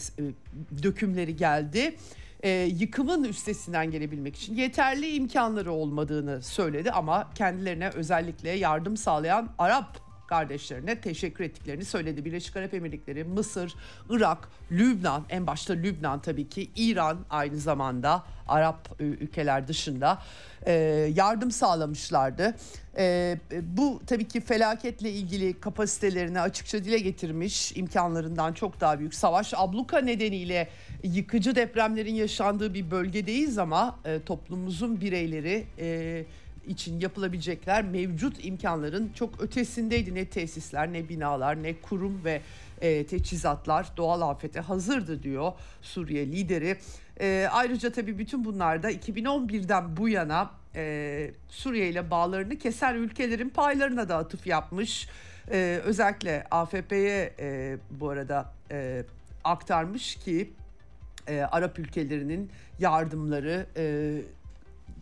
dökümleri 0.84 1.36
geldi 1.36 1.96
e, 2.44 2.50
yıkımın 2.50 3.24
üstesinden 3.24 3.92
gelebilmek 3.92 4.36
için 4.36 4.56
yeterli 4.56 5.16
imkanları 5.16 5.72
olmadığını 5.72 6.42
söyledi 6.42 6.92
ama 6.92 7.30
kendilerine 7.36 7.90
özellikle 7.90 8.50
yardım 8.50 8.98
sağlayan 8.98 9.50
Arap 9.58 10.13
kardeşlerine 10.28 11.02
teşekkür 11.02 11.44
ettiklerini 11.44 11.86
söyledi. 11.86 12.26
Birleşik 12.26 12.58
Arap 12.58 12.74
Emirlikleri, 12.74 13.24
Mısır, 13.24 13.76
Irak, 14.10 14.50
Lübnan, 14.72 15.26
en 15.30 15.48
başta 15.48 15.74
Lübnan 15.74 16.22
tabii 16.22 16.50
ki, 16.50 16.70
İran 16.76 17.18
aynı 17.30 17.58
zamanda 17.58 18.24
Arap 18.48 18.96
ülkeler 19.00 19.68
dışında 19.68 20.22
e, 20.66 20.72
yardım 21.16 21.52
sağlamışlardı. 21.52 22.56
E, 22.98 23.38
bu 23.62 24.02
tabii 24.08 24.28
ki 24.28 24.42
felaketle 24.42 25.12
ilgili 25.12 25.60
kapasitelerini 25.60 26.42
açıkça 26.42 26.84
dile 26.84 27.00
getirmiş, 27.00 27.72
imkanlarından 27.78 28.54
çok 28.54 28.82
daha 28.82 29.00
büyük 29.00 29.14
savaş 29.14 29.54
abluka 29.58 30.00
nedeniyle 30.00 30.70
yıkıcı 31.04 31.56
depremlerin 31.56 32.16
yaşandığı 32.16 32.74
bir 32.74 32.92
bölgedeyiz 32.92 33.58
ama 33.58 34.00
e, 34.06 34.24
toplumumuzun 34.24 35.02
bireyleri 35.02 35.66
için 36.68 37.00
yapılabilecekler 37.00 37.84
mevcut 37.84 38.46
imkanların 38.46 39.12
çok 39.16 39.42
ötesindeydi. 39.42 40.16
Ne 40.16 40.26
tesisler 40.26 40.94
ne 40.94 41.10
binalar 41.10 41.64
ne 41.64 41.74
kurum 41.82 42.22
ve 42.26 42.42
e, 42.82 43.06
teçhizatlar 43.06 43.88
doğal 43.98 44.22
afete 44.22 44.60
hazırdı 44.60 45.24
diyor 45.24 45.54
Suriye 45.82 46.28
lideri. 46.28 46.78
E, 47.20 47.48
ayrıca 47.52 47.92
tabii 47.92 48.18
bütün 48.18 48.46
bunlarda 48.46 48.92
2011'den 48.92 49.98
bu 49.98 50.10
yana 50.10 50.52
e, 50.76 51.32
Suriye 51.50 51.90
ile 51.90 52.12
bağlarını 52.12 52.58
kesen 52.58 52.96
ülkelerin 52.96 53.50
paylarına 53.50 54.10
da 54.10 54.18
atıf 54.18 54.48
yapmış. 54.48 55.08
E, 55.52 55.82
özellikle 55.84 56.48
AFP'ye 56.52 57.34
e, 57.40 57.78
bu 57.92 58.10
arada 58.10 58.54
e, 58.72 59.04
aktarmış 59.44 60.16
ki 60.16 60.54
e, 61.28 61.42
Arap 61.42 61.80
ülkelerinin 61.80 62.52
yardımları 62.80 63.66
e, 63.78 64.16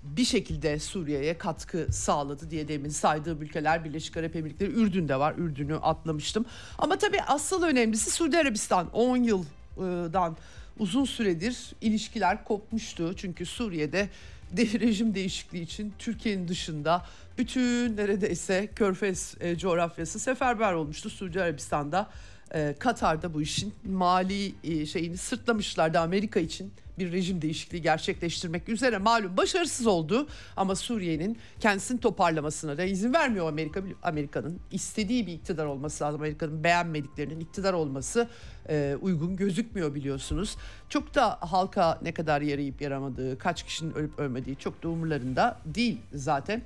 bir 0.03 0.25
şekilde 0.25 0.79
Suriye'ye 0.79 1.38
katkı 1.38 1.88
sağladı 1.91 2.51
diye 2.51 2.67
demin 2.67 2.89
saydığım 2.89 3.41
ülkeler 3.41 3.84
Birleşik 3.84 4.17
Arap 4.17 4.36
Emirlikleri 4.36 4.72
Ürdün'de 4.72 5.20
var. 5.20 5.36
Ürdün'ü 5.38 5.75
atlamıştım. 5.75 6.46
Ama 6.77 6.98
tabii 6.98 7.22
asıl 7.22 7.63
önemlisi 7.63 8.12
Suudi 8.12 8.38
Arabistan 8.38 8.89
10 8.91 9.17
yıldan 9.17 10.38
uzun 10.79 11.05
süredir 11.05 11.58
ilişkiler 11.81 12.43
kopmuştu. 12.43 13.13
Çünkü 13.15 13.46
Suriye'de 13.46 14.10
de, 14.51 14.79
rejim 14.79 15.15
değişikliği 15.15 15.62
için 15.62 15.93
Türkiye'nin 16.00 16.48
dışında 16.48 17.05
bütün 17.38 17.98
neredeyse 17.98 18.67
Körfez 18.75 19.36
e, 19.39 19.58
coğrafyası 19.58 20.20
seferber 20.20 20.74
olmuştu. 20.74 21.10
Suudi 21.10 21.41
Arabistan'da 21.41 22.10
e, 22.53 22.75
Katar'da 22.79 23.34
bu 23.34 23.41
işin 23.41 23.74
mali 23.86 24.53
e, 24.63 24.86
şeyini 24.86 25.17
sırtlamışlardı 25.17 26.00
Amerika 26.00 26.39
için 26.39 26.74
bir 27.00 27.12
rejim 27.12 27.41
değişikliği 27.41 27.81
gerçekleştirmek 27.81 28.70
üzere. 28.70 28.98
Malum 28.98 29.38
başarısız 29.38 29.88
oldu 29.88 30.27
ama 30.58 30.75
Suriye'nin 30.75 31.38
kendisini 31.60 32.00
toparlamasına 32.00 32.77
da 32.77 32.84
izin 32.84 33.13
vermiyor 33.13 33.50
Amerika. 33.50 33.81
Amerika'nın 34.03 34.60
istediği 34.72 35.27
bir 35.27 35.34
iktidar 35.34 35.65
olması 35.65 36.03
lazım. 36.03 36.22
Amerika'nın 36.22 36.63
beğenmediklerinin 36.63 37.39
iktidar 37.39 37.74
olması 37.74 38.27
e, 38.70 38.98
uygun 39.01 39.36
gözükmüyor 39.36 39.96
biliyorsunuz. 39.96 40.58
Çok 40.89 41.15
da 41.15 41.38
halka 41.41 42.00
ne 42.01 42.12
kadar 42.13 42.41
yarayıp 42.41 42.81
yaramadığı 42.81 43.38
kaç 43.38 43.63
kişinin 43.63 43.93
ölüp 43.93 44.20
ölmediği 44.20 44.55
çok 44.55 44.84
da 44.84 44.89
umurlarında 44.89 45.60
değil 45.65 45.98
zaten. 46.13 46.62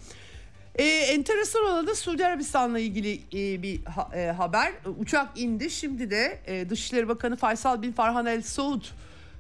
E, 0.78 0.84
enteresan 0.84 1.64
olan 1.64 1.88
da 1.88 1.96
Suudi 1.96 2.26
Arabistan'la 2.26 2.80
ilgili 2.80 3.20
e, 3.34 3.62
bir 3.62 3.86
ha, 3.86 4.10
e, 4.16 4.26
haber. 4.26 4.74
Uçak 5.00 5.40
indi. 5.40 5.70
Şimdi 5.70 6.12
de 6.12 6.40
e, 6.48 6.70
Dışişleri 6.70 7.08
Bakanı 7.08 7.36
Faysal 7.36 7.82
bin 7.82 7.92
Farhan 7.92 8.26
El 8.26 8.42
Saud 8.42 8.84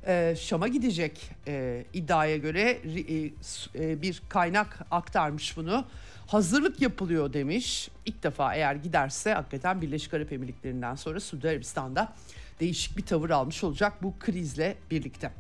e, 0.07 0.35
Şam'a 0.39 0.67
gidecek 0.67 1.31
e, 1.47 1.85
iddiaya 1.93 2.37
göre 2.37 2.61
e, 2.61 3.31
e, 3.75 4.01
bir 4.01 4.21
kaynak 4.29 4.79
aktarmış 4.91 5.57
bunu. 5.57 5.85
Hazırlık 6.27 6.81
yapılıyor 6.81 7.33
demiş. 7.33 7.89
İlk 8.05 8.23
defa 8.23 8.55
eğer 8.55 8.75
giderse 8.75 9.33
hakikaten 9.33 9.81
Birleşik 9.81 10.13
Arap 10.13 10.31
Emirlikleri'nden 10.33 10.95
sonra 10.95 11.19
Suudi 11.19 11.49
Arabistan'da 11.49 12.13
değişik 12.59 12.97
bir 12.97 13.05
tavır 13.05 13.29
almış 13.29 13.63
olacak 13.63 13.93
bu 14.03 14.13
krizle 14.19 14.75
birlikte. 14.91 15.31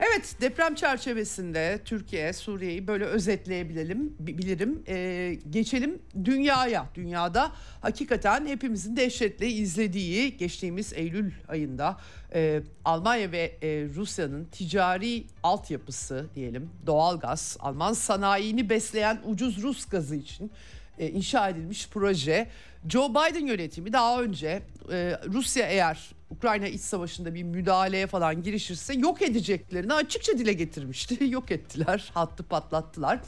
Evet 0.00 0.36
deprem 0.40 0.74
çerçevesinde 0.74 1.80
Türkiye, 1.84 2.32
Suriye'yi 2.32 2.86
böyle 2.86 3.04
özetleyebilelim, 3.04 4.16
bilirim. 4.18 4.82
Ee, 4.88 5.38
geçelim 5.50 6.02
dünyaya. 6.24 6.86
Dünyada 6.94 7.52
hakikaten 7.80 8.46
hepimizin 8.46 8.96
dehşetle 8.96 9.48
izlediği 9.48 10.36
geçtiğimiz 10.36 10.92
Eylül 10.92 11.32
ayında 11.48 12.00
e, 12.34 12.62
Almanya 12.84 13.32
ve 13.32 13.58
e, 13.62 13.68
Rusya'nın 13.94 14.44
ticari 14.44 15.24
altyapısı 15.42 16.26
diyelim 16.34 16.70
doğalgaz, 16.86 17.56
Alman 17.60 17.92
sanayini 17.92 18.70
besleyen 18.70 19.20
ucuz 19.24 19.62
Rus 19.62 19.86
gazı 19.86 20.16
için 20.16 20.50
e, 20.98 21.08
inşa 21.08 21.48
edilmiş 21.48 21.88
proje. 21.88 22.46
Joe 22.88 23.10
Biden 23.10 23.46
yönetimi 23.46 23.92
daha 23.92 24.22
önce 24.22 24.62
e, 24.92 25.18
Rusya 25.32 25.66
eğer 25.66 26.13
Ukrayna 26.30 26.66
iç 26.66 26.80
savaşında 26.80 27.34
bir 27.34 27.42
müdahaleye 27.42 28.06
falan 28.06 28.42
girişirse 28.42 28.94
yok 28.94 29.22
edeceklerini 29.22 29.94
açıkça 29.94 30.38
dile 30.38 30.52
getirmişti. 30.52 31.24
yok 31.28 31.50
ettiler, 31.50 32.10
hattı 32.14 32.42
patlattılar. 32.42 33.20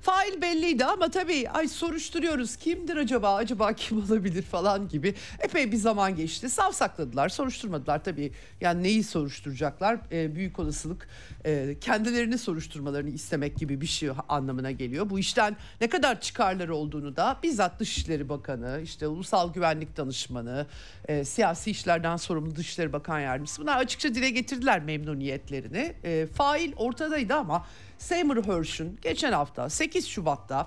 Fail 0.00 0.42
belliydi 0.42 0.84
ama 0.84 1.10
tabii 1.10 1.50
ay 1.50 1.68
soruşturuyoruz 1.68 2.56
kimdir 2.56 2.96
acaba 2.96 3.34
acaba 3.34 3.72
kim 3.72 3.98
olabilir 4.04 4.42
falan 4.42 4.88
gibi 4.88 5.14
epey 5.40 5.72
bir 5.72 5.76
zaman 5.76 6.16
geçti. 6.16 6.48
Savsakladılar 6.48 7.28
soruşturmadılar 7.28 8.04
tabii 8.04 8.32
yani 8.60 8.82
neyi 8.82 9.04
soruşturacaklar 9.04 9.98
e, 10.12 10.34
büyük 10.34 10.58
olasılık 10.58 11.08
e, 11.44 11.76
kendilerini 11.80 12.38
soruşturmalarını 12.38 13.10
istemek 13.10 13.56
gibi 13.56 13.80
bir 13.80 13.86
şey 13.86 14.10
anlamına 14.28 14.70
geliyor. 14.70 15.10
Bu 15.10 15.18
işten 15.18 15.56
ne 15.80 15.88
kadar 15.88 16.20
çıkarları 16.20 16.74
olduğunu 16.74 17.16
da 17.16 17.38
bizzat 17.42 17.80
Dışişleri 17.80 18.28
Bakanı 18.28 18.80
işte 18.82 19.06
Ulusal 19.06 19.52
Güvenlik 19.52 19.96
Danışmanı 19.96 20.66
e, 21.08 21.24
siyasi 21.24 21.70
işlerden 21.70 22.16
sorumlu 22.16 22.56
Dışişleri 22.56 22.92
Bakan 22.92 23.20
Yardımcısı 23.20 23.62
bunlar 23.62 23.76
açıkça 23.76 24.14
dile 24.14 24.30
getirdiler 24.30 24.82
memnuniyetlerini. 24.82 25.94
E, 26.04 26.26
fail 26.26 26.72
ortadaydı 26.76 27.34
ama 27.34 27.66
Seymour 27.98 28.44
Hersh'ün 28.44 28.98
geçen 29.02 29.32
hafta 29.32 29.68
8 29.68 30.08
Şubat'ta 30.08 30.66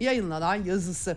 yayınlanan 0.00 0.54
yazısı 0.54 1.16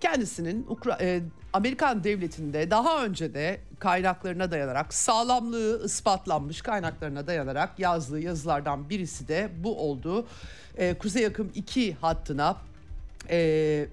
kendisinin 0.00 0.66
Ukra 0.68 0.98
e, 1.00 1.20
Amerikan 1.52 2.04
devletinde 2.04 2.70
daha 2.70 3.04
önce 3.04 3.34
de 3.34 3.60
kaynaklarına 3.78 4.50
dayanarak 4.50 4.94
sağlamlığı 4.94 5.82
ispatlanmış 5.84 6.62
kaynaklarına 6.62 7.26
dayanarak 7.26 7.78
yazdığı 7.78 8.20
yazılardan 8.20 8.90
birisi 8.90 9.28
de 9.28 9.50
bu 9.58 9.78
oldu. 9.78 10.26
E, 10.76 10.94
Kuzey 10.94 11.26
Akım 11.26 11.52
2 11.54 11.94
hattına 11.94 12.56
e, 13.30 13.86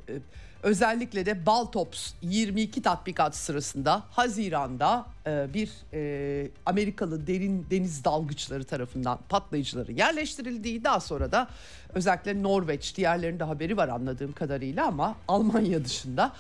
Özellikle 0.64 1.26
de 1.26 1.46
Baltops 1.46 2.14
22 2.22 2.82
tatbikat 2.82 3.36
sırasında 3.36 4.04
Haziran'da 4.12 5.06
e, 5.28 5.54
bir 5.54 5.72
e, 5.94 6.50
Amerikalı 6.66 7.28
derin 7.28 7.66
deniz 7.72 8.04
dalgıçları 8.04 8.64
tarafından 8.64 9.20
patlayıcıları 9.30 9.92
yerleştirildiği 9.92 10.84
daha 10.84 11.00
sonra 11.00 11.32
da 11.32 11.48
özellikle 11.94 12.44
Norveç 12.44 12.98
diğerlerinde 12.98 13.44
haberi 13.44 13.78
var 13.78 13.88
anladığım 13.88 14.32
kadarıyla 14.32 14.88
ama 14.88 15.16
Almanya 15.28 15.86
dışında 15.86 16.34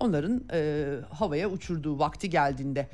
onların 0.00 0.44
e, 0.52 0.86
havaya 1.18 1.48
uçurduğu 1.50 1.98
vakti 1.98 2.30
geldiğinde 2.30 2.88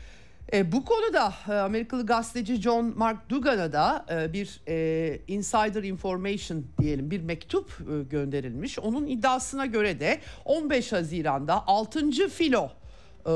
e, 0.52 0.72
bu 0.72 0.84
konuda 0.84 1.34
e, 1.48 1.52
Amerikalı 1.52 2.06
gazeteci 2.06 2.56
John 2.62 2.92
Mark 2.96 3.30
Dugan'a 3.30 3.72
da 3.72 4.06
e, 4.10 4.32
bir 4.32 4.60
e, 4.68 5.18
insider 5.28 5.82
information 5.82 6.64
diyelim 6.80 7.10
bir 7.10 7.20
mektup 7.20 7.70
e, 7.80 8.02
gönderilmiş. 8.02 8.78
Onun 8.78 9.06
iddiasına 9.06 9.66
göre 9.66 10.00
de 10.00 10.20
15 10.44 10.92
Haziran'da 10.92 11.66
6. 11.66 12.10
filo 12.10 12.70
e, 13.26 13.32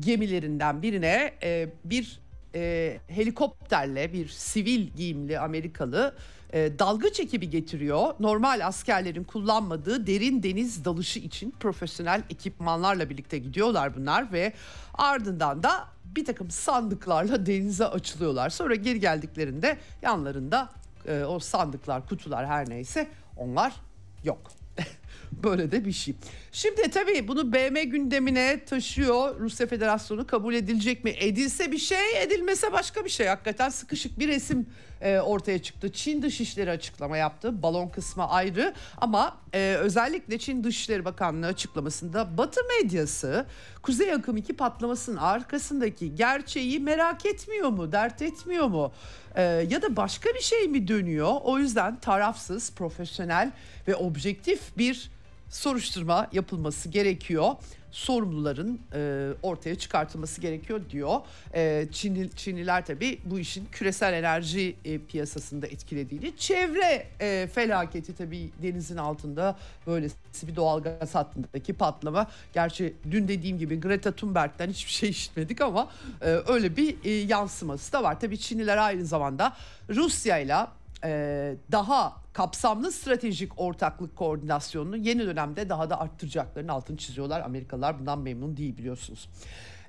gemilerinden 0.00 0.82
birine 0.82 1.32
e, 1.42 1.68
bir 1.84 2.20
e, 2.54 2.98
helikopterle 3.08 4.12
bir 4.12 4.28
sivil 4.28 4.88
giyimli 4.88 5.38
Amerikalı 5.38 6.14
e, 6.52 6.78
dalgıç 6.78 7.20
ekibi 7.20 7.50
getiriyor. 7.50 8.14
Normal 8.20 8.66
askerlerin 8.66 9.24
kullanmadığı 9.24 10.06
derin 10.06 10.42
deniz 10.42 10.84
dalışı 10.84 11.18
için 11.18 11.50
profesyonel 11.60 12.22
ekipmanlarla 12.30 13.10
birlikte 13.10 13.38
gidiyorlar 13.38 13.96
bunlar 13.96 14.32
ve 14.32 14.52
ardından 14.94 15.62
da 15.62 15.88
bir 16.16 16.24
takım 16.24 16.50
sandıklarla 16.50 17.46
denize 17.46 17.86
açılıyorlar. 17.86 18.50
Sonra 18.50 18.74
geri 18.74 19.00
geldiklerinde 19.00 19.78
yanlarında 20.02 20.68
e, 21.08 21.24
o 21.24 21.38
sandıklar, 21.38 22.08
kutular 22.08 22.46
her 22.46 22.70
neyse 22.70 23.08
onlar 23.36 23.72
yok. 24.24 24.52
Böyle 25.32 25.72
de 25.72 25.84
bir 25.84 25.92
şey. 25.92 26.14
Şimdi 26.52 26.90
tabii 26.90 27.28
bunu 27.28 27.52
BM 27.52 27.84
gündemine 27.84 28.64
taşıyor. 28.64 29.40
Rusya 29.40 29.66
Federasyonu 29.66 30.26
kabul 30.26 30.54
edilecek 30.54 31.04
mi? 31.04 31.14
Edilse 31.18 31.72
bir 31.72 31.78
şey, 31.78 32.22
edilmese 32.22 32.72
başka 32.72 33.04
bir 33.04 33.10
şey. 33.10 33.26
Hakikaten 33.26 33.68
sıkışık 33.68 34.18
bir 34.18 34.28
resim 34.28 34.66
e, 35.02 35.20
ortaya 35.20 35.62
çıktı. 35.62 35.92
Çin 35.92 36.22
Dışişleri 36.22 36.70
açıklama 36.70 37.16
yaptı. 37.16 37.62
Balon 37.62 37.88
kısmı 37.88 38.28
ayrı 38.28 38.74
ama 38.96 39.36
e, 39.54 39.76
özellikle 39.78 40.38
Çin 40.38 40.64
Dışişleri 40.64 41.04
Bakanlığı 41.04 41.46
açıklamasında 41.46 42.38
Batı 42.38 42.60
medyası 42.64 43.46
Kuzey 43.82 44.12
Akım 44.12 44.36
2 44.36 44.52
patlamasının 44.52 45.16
arkasındaki 45.16 46.14
gerçeği 46.14 46.80
merak 46.80 47.26
etmiyor 47.26 47.68
mu, 47.68 47.92
dert 47.92 48.22
etmiyor 48.22 48.66
mu? 48.66 48.92
E, 49.34 49.42
ya 49.42 49.82
da 49.82 49.96
başka 49.96 50.30
bir 50.34 50.42
şey 50.42 50.68
mi 50.68 50.88
dönüyor? 50.88 51.32
O 51.44 51.58
yüzden 51.58 52.00
tarafsız, 52.00 52.74
profesyonel 52.74 53.52
ve 53.88 53.96
objektif 53.96 54.78
bir 54.78 55.10
soruşturma 55.50 56.28
yapılması 56.32 56.88
gerekiyor 56.88 57.54
sorumluların 57.92 58.80
e, 58.94 59.30
ortaya 59.42 59.74
çıkartılması 59.74 60.40
gerekiyor 60.40 60.80
diyor. 60.90 61.20
E, 61.54 61.86
Çinli, 61.92 62.30
Çinliler 62.36 62.86
tabii 62.86 63.18
bu 63.24 63.38
işin 63.38 63.66
küresel 63.72 64.12
enerji 64.12 64.76
e, 64.84 64.98
piyasasında 64.98 65.66
etkilediğini, 65.66 66.36
çevre 66.36 67.06
e, 67.20 67.48
felaketi 67.54 68.16
tabii 68.16 68.50
denizin 68.62 68.96
altında 68.96 69.56
böylesi 69.86 70.16
bir 70.42 70.56
doğal 70.56 70.82
gaz 70.82 71.14
hattındaki 71.14 71.72
patlama. 71.72 72.26
Gerçi 72.52 72.94
dün 73.10 73.28
dediğim 73.28 73.58
gibi 73.58 73.80
Greta 73.80 74.12
Thunberg'den 74.12 74.70
hiçbir 74.70 74.92
şey 74.92 75.10
işitmedik 75.10 75.60
ama 75.60 75.88
e, 76.20 76.26
öyle 76.26 76.76
bir 76.76 76.96
e, 77.04 77.10
yansıması 77.10 77.92
da 77.92 78.02
var. 78.02 78.20
Tabii 78.20 78.38
Çinliler 78.38 78.76
aynı 78.76 79.04
zamanda 79.04 79.56
Rusya 79.88 80.36
ile 81.02 81.56
daha 81.72 82.22
kapsamlı 82.32 82.92
stratejik 82.92 83.60
ortaklık 83.60 84.16
koordinasyonunu 84.16 84.96
yeni 84.96 85.26
dönemde 85.26 85.68
daha 85.68 85.90
da 85.90 86.00
arttıracaklarını 86.00 86.72
altını 86.72 86.96
çiziyorlar. 86.96 87.40
Amerikalılar 87.40 88.00
bundan 88.00 88.18
memnun 88.18 88.56
değil 88.56 88.78
biliyorsunuz. 88.78 89.28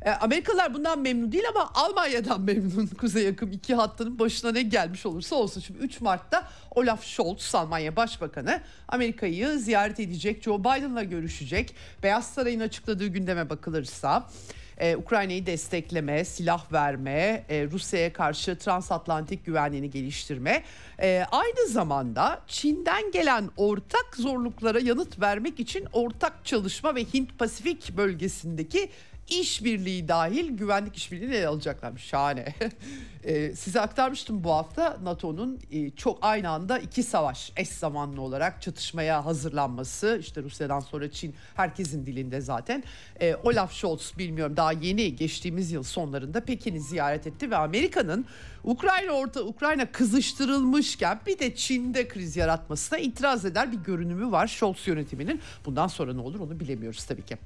E, 0.01 0.11
Amerikalılar 0.11 0.73
bundan 0.73 0.99
memnun 0.99 1.31
değil 1.31 1.43
ama 1.55 1.71
Almanya'dan 1.73 2.41
memnun. 2.45 2.87
Kuzey 2.87 3.23
yakın 3.23 3.51
iki 3.51 3.75
hattının 3.75 4.19
başına 4.19 4.51
ne 4.51 4.61
gelmiş 4.61 5.05
olursa 5.05 5.35
olsun. 5.35 5.61
Şimdi 5.61 5.79
3 5.79 6.01
Mart'ta 6.01 6.47
Olaf 6.71 7.03
Scholz 7.03 7.55
Almanya 7.55 7.95
Başbakanı 7.95 8.61
Amerika'yı 8.87 9.49
ziyaret 9.57 9.99
edecek. 9.99 10.43
Joe 10.43 10.59
Biden'la 10.59 11.03
görüşecek. 11.03 11.75
Beyaz 12.03 12.27
Saray'ın 12.27 12.59
açıkladığı 12.59 13.07
gündeme 13.07 13.49
bakılırsa 13.49 14.29
e, 14.77 14.95
Ukrayna'yı 14.95 15.45
destekleme, 15.45 16.25
silah 16.25 16.71
verme, 16.73 17.43
e, 17.49 17.67
Rusya'ya 17.71 18.13
karşı 18.13 18.57
transatlantik 18.57 19.45
güvenliğini 19.45 19.89
geliştirme, 19.89 20.63
e, 21.01 21.25
aynı 21.31 21.67
zamanda 21.67 22.41
Çin'den 22.47 23.11
gelen 23.11 23.49
ortak 23.57 24.15
zorluklara 24.15 24.79
yanıt 24.79 25.21
vermek 25.21 25.59
için 25.59 25.87
ortak 25.93 26.45
çalışma 26.45 26.95
ve 26.95 27.01
Hint-Pasifik 27.01 27.97
bölgesindeki 27.97 28.89
işbirliği 29.29 30.07
dahil 30.07 30.49
güvenlik 30.49 30.95
işbirliğini 30.95 31.35
ele 31.35 31.47
alacaklarmış. 31.47 32.03
Şahane. 32.03 32.55
e, 33.23 33.55
size 33.55 33.81
aktarmıştım 33.81 34.43
bu 34.43 34.51
hafta 34.51 34.97
NATO'nun 35.03 35.59
e, 35.71 35.89
çok 35.89 36.19
aynı 36.21 36.49
anda 36.49 36.79
iki 36.79 37.03
savaş 37.03 37.51
eş 37.55 37.69
zamanlı 37.69 38.21
olarak 38.21 38.61
çatışmaya 38.61 39.25
hazırlanması. 39.25 40.17
İşte 40.21 40.43
Rusya'dan 40.43 40.79
sonra 40.79 41.11
Çin 41.11 41.35
herkesin 41.55 42.05
dilinde 42.05 42.41
zaten. 42.41 42.83
E, 43.21 43.35
Olaf 43.35 43.73
Scholz 43.73 44.13
bilmiyorum 44.17 44.57
daha 44.57 44.71
yeni 44.71 45.15
geçtiğimiz 45.15 45.71
yıl 45.71 45.83
sonlarında 45.83 46.41
Pekin'i 46.45 46.79
ziyaret 46.81 47.27
etti 47.27 47.51
ve 47.51 47.55
Amerika'nın 47.55 48.25
Ukrayna 48.63 49.11
orta 49.11 49.41
Ukrayna 49.41 49.91
kızıştırılmışken 49.91 51.19
bir 51.27 51.39
de 51.39 51.55
Çin'de 51.55 52.07
kriz 52.07 52.37
yaratmasına 52.37 52.99
itiraz 52.99 53.45
eder 53.45 53.71
bir 53.71 53.77
görünümü 53.77 54.31
var 54.31 54.47
Scholz 54.47 54.87
yönetiminin. 54.87 55.41
Bundan 55.65 55.87
sonra 55.87 56.13
ne 56.13 56.21
olur 56.21 56.39
onu 56.39 56.59
bilemiyoruz 56.59 57.03
tabii 57.03 57.25
ki. 57.25 57.37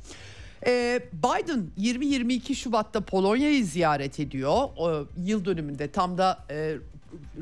Ee, 0.66 1.02
Biden 1.14 1.70
20-22 1.80 2.56
Şubat'ta 2.56 3.02
Polonya'yı 3.02 3.66
ziyaret 3.66 4.20
ediyor. 4.20 4.70
O, 4.78 5.06
yıl 5.18 5.46
dönümünde 5.46 5.92
tam 5.92 6.18
da 6.18 6.46
e, 6.52 6.76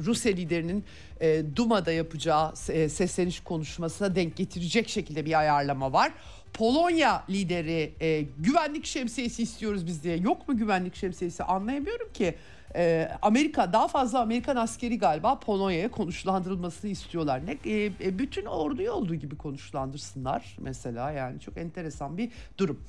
Rusya 0.06 0.32
liderinin 0.32 0.84
e, 1.21 1.43
Duma'da 1.56 1.91
yapacağı 1.91 2.54
e, 2.69 2.89
sesleniş 2.89 3.39
konuşmasına 3.39 4.15
denk 4.15 4.36
getirecek 4.36 4.89
şekilde 4.89 5.25
bir 5.25 5.39
ayarlama 5.39 5.93
var. 5.93 6.12
Polonya 6.55 7.23
lideri 7.29 7.93
e, 8.01 8.21
güvenlik 8.21 8.85
şemsiyesi 8.85 9.43
istiyoruz 9.43 9.87
biz 9.87 10.03
diye. 10.03 10.17
Yok 10.17 10.47
mu 10.47 10.57
güvenlik 10.57 10.95
şemsiyesi 10.95 11.43
anlayamıyorum 11.43 12.13
ki. 12.13 12.35
E, 12.75 13.11
Amerika 13.21 13.73
daha 13.73 13.87
fazla 13.87 14.19
Amerikan 14.21 14.55
askeri 14.55 14.97
galiba 14.99 15.39
Polonya'ya 15.39 15.91
konuşlandırılmasını 15.91 16.91
istiyorlar. 16.91 17.41
Ne 17.45 17.71
e, 17.71 17.85
e, 17.85 18.19
bütün 18.19 18.45
orduyu 18.45 18.91
olduğu 18.91 19.15
gibi 19.15 19.37
konuşlandırsınlar 19.37 20.57
mesela 20.59 21.11
yani 21.11 21.39
çok 21.39 21.57
enteresan 21.57 22.17
bir 22.17 22.31
durum. 22.57 22.79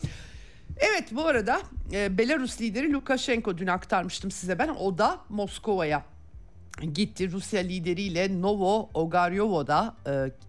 Evet 0.76 1.05
bu 1.12 1.26
arada 1.26 1.61
e, 1.92 2.18
Belarus 2.18 2.61
lideri 2.61 2.92
Lukashenko 2.92 3.59
dün 3.59 3.66
aktarmıştım 3.66 4.31
size 4.31 4.59
ben 4.59 4.68
o 4.68 4.98
da 4.98 5.18
Moskova'ya 5.29 6.02
gitti 6.94 7.33
Rusya 7.33 7.61
lideriyle 7.61 8.42
Novo 8.42 8.90
Ogaryovo'da 8.94 9.94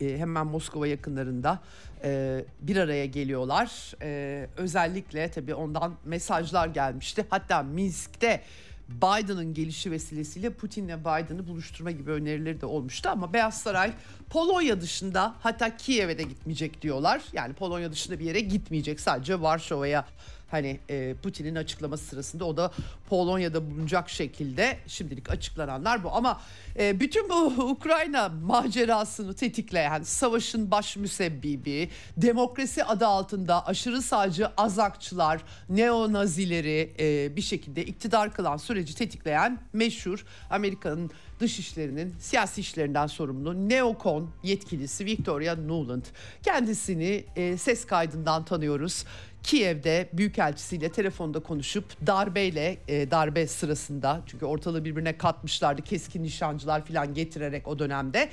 e, 0.02 0.06
e, 0.06 0.18
hemen 0.18 0.48
Moskova 0.48 0.88
yakınlarında 0.88 1.60
e, 2.04 2.46
bir 2.60 2.78
araya 2.78 3.06
geliyorlar. 3.06 3.94
E, 4.02 4.48
özellikle 4.58 5.32
tabii 5.32 5.54
ondan 5.54 5.96
mesajlar 6.06 6.68
gelmişti. 6.68 7.26
Hatta 7.30 7.64
Minsk'te 7.64 8.42
Biden'ın 8.90 9.54
gelişi 9.54 9.92
vesilesiyle 9.92 10.50
Putin'le 10.50 11.00
Biden'ı 11.00 11.48
buluşturma 11.48 11.92
gibi 11.92 12.12
önerileri 12.12 12.62
de 12.62 12.66
olmuştu 12.66 13.10
ama 13.10 13.34
Beyaz 13.34 13.62
Saray 13.62 13.94
Polonya 14.30 14.82
dışında 14.82 15.36
hatta 15.40 15.78
Kiev'e 15.78 16.18
de 16.18 16.24
gitmeyecek 16.24 16.82
diyorlar. 16.82 17.22
Yani 17.34 17.54
Polonya 17.54 17.92
dışında 17.92 18.20
bir 18.20 18.26
yere 18.26 18.40
gitmeyecek 18.40 19.00
sadece 19.00 19.42
Varşova'ya 19.42 20.06
Hani 20.52 20.80
e, 20.90 21.16
Putin'in 21.24 21.56
açıklaması 21.56 22.06
sırasında 22.06 22.46
o 22.46 22.58
da 22.58 22.72
Polonya'da 23.10 23.72
bulunacak 23.72 24.10
şekilde 24.10 24.78
şimdilik 24.88 25.30
açıklananlar 25.30 26.04
bu. 26.04 26.12
Ama 26.12 26.42
e, 26.80 27.00
bütün 27.00 27.30
bu 27.30 27.36
Ukrayna 27.70 28.30
macerasını 28.30 29.34
tetikleyen 29.34 30.04
savaşın 30.04 30.72
baş 30.72 30.98
müsebbibi, 30.98 31.90
demokrasi 32.18 32.84
adı 32.84 33.08
altında 33.08 33.68
aşırı 33.68 34.02
sağcı 34.02 34.48
azakçılar, 34.48 35.42
neonazileri 35.70 36.94
e, 37.00 37.36
bir 37.36 37.42
şekilde 37.42 37.86
iktidar 37.86 38.34
kılan 38.34 38.58
süreci 38.58 38.96
tetikleyen 38.96 39.60
meşhur 39.74 40.26
Amerika'nın 40.50 41.12
dışişlerinin 41.40 42.16
siyasi 42.20 42.62
işlerinden 42.62 43.08
sorumlu 43.08 43.70
neokon 43.70 44.30
yetkilisi 44.44 45.06
Victoria 45.06 45.56
Nuland. 45.56 46.04
Kendisini 46.44 47.24
e, 47.36 47.58
ses 47.58 47.86
kaydından 47.86 48.46
tanıyoruz. 48.46 49.06
Kiev'de 49.44 50.10
büyükelçisiyle 50.14 50.92
telefonda 50.92 51.40
konuşup 51.40 52.08
darbeyle 52.08 52.78
e, 52.88 53.12
darbe 53.12 53.48
sırasında 53.48 54.22
çünkü 54.26 54.46
ortalığı 54.46 54.86
birbirine 54.86 55.18
katmışlardı 55.18 55.82
keskin 55.82 56.24
nişancılar 56.24 56.86
falan 56.86 57.14
getirerek 57.14 57.68
o 57.68 57.80
dönemde 57.80 58.30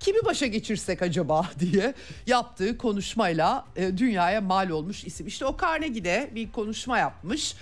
kimi 0.00 0.24
başa 0.24 0.46
geçirsek 0.46 1.02
acaba 1.02 1.50
diye 1.60 1.94
yaptığı 2.26 2.78
konuşmayla 2.78 3.66
e, 3.76 3.98
dünyaya 3.98 4.40
mal 4.40 4.70
olmuş 4.70 5.04
isim. 5.04 5.26
İşte 5.26 5.46
o 5.46 5.56
Carnegie'de 5.62 6.30
bir 6.34 6.52
konuşma 6.52 6.98
yapmış. 6.98 7.54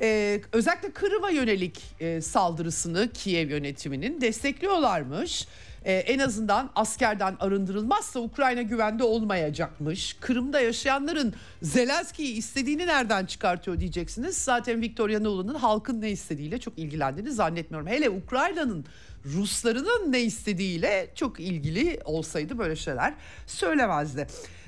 Ee, 0.00 0.40
özellikle 0.52 0.90
Kırım'a 0.90 1.30
yönelik 1.30 1.80
e, 2.00 2.20
saldırısını 2.20 3.10
Kiev 3.12 3.50
yönetiminin 3.50 4.20
destekliyorlarmış 4.20 5.46
e, 5.84 5.92
en 5.92 6.18
azından 6.18 6.70
askerden 6.74 7.36
arındırılmazsa 7.40 8.20
Ukrayna 8.20 8.62
güvende 8.62 9.04
olmayacakmış. 9.04 10.16
Kırım'da 10.20 10.60
yaşayanların 10.60 11.34
Zelenski'yi 11.62 12.34
istediğini 12.34 12.86
nereden 12.86 13.26
çıkartıyor 13.26 13.80
diyeceksiniz. 13.80 14.38
Zaten 14.38 14.80
Victoria 14.80 15.20
Nuland'ın 15.20 15.54
halkın 15.54 16.00
ne 16.00 16.10
istediğiyle 16.10 16.58
çok 16.58 16.78
ilgilendiğini 16.78 17.32
zannetmiyorum. 17.32 17.88
Hele 17.88 18.10
Ukrayna'nın 18.10 18.84
Ruslarının 19.24 20.12
ne 20.12 20.20
istediğiyle 20.20 21.10
çok 21.14 21.40
ilgili 21.40 22.00
olsaydı 22.04 22.58
böyle 22.58 22.76
şeyler 22.76 23.14
söylemezdi. 23.46 24.26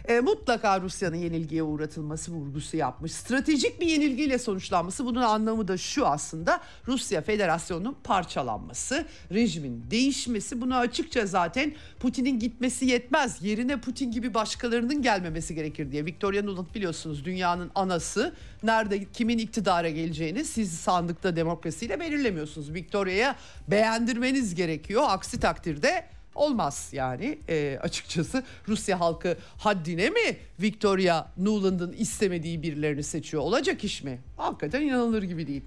E, 0.09 0.21
mutlaka 0.21 0.81
Rusya'nın 0.81 1.17
yenilgiye 1.17 1.62
uğratılması 1.62 2.33
vurgusu 2.33 2.77
yapmış. 2.77 3.12
Stratejik 3.12 3.81
bir 3.81 3.87
yenilgiyle 3.87 4.38
sonuçlanması 4.38 5.07
bunun 5.07 5.23
anlamı 5.23 5.69
da 5.69 5.77
şu 5.77 6.07
aslında 6.07 6.61
Rusya 6.88 7.23
Federasyonu'nun 7.23 7.97
parçalanması, 8.05 9.07
rejimin 9.33 9.85
değişmesi. 9.91 10.61
Bunu 10.61 10.77
açıkça 10.77 11.27
zaten 11.27 11.75
Putin'in 12.01 12.38
gitmesi 12.38 12.87
yetmez. 12.87 13.43
Yerine 13.43 13.81
Putin 13.81 14.11
gibi 14.11 14.35
başkalarının 14.35 15.03
gelmemesi 15.03 15.55
gerekir 15.55 15.93
diye. 15.93 16.07
Victoria 16.07 16.43
Nuland 16.43 16.67
biliyorsunuz 16.75 17.25
dünyanın 17.25 17.71
anası. 17.75 18.35
Nerede 18.62 19.05
kimin 19.05 19.38
iktidara 19.38 19.88
geleceğini 19.88 20.45
siz 20.45 20.73
sandıkta 20.73 21.37
demokrasiyle 21.37 22.01
belirlemiyorsunuz. 22.01 22.75
Victoria'ya 22.75 23.37
beğendirmeniz 23.69 24.55
gerekiyor. 24.55 25.03
Aksi 25.07 25.41
takdirde 25.41 26.12
Olmaz 26.35 26.88
yani 26.92 27.38
e, 27.49 27.79
açıkçası 27.83 28.42
Rusya 28.68 29.01
halkı 29.01 29.37
haddine 29.59 30.11
mi 30.11 30.37
Victoria 30.61 31.27
Nuland'ın 31.37 31.92
istemediği 31.92 32.62
birilerini 32.62 33.03
seçiyor 33.03 33.42
olacak 33.42 33.85
iş 33.85 34.03
mi? 34.03 34.18
Hakikaten 34.37 34.83
inanılır 34.83 35.23
gibi 35.23 35.47
değil. 35.47 35.62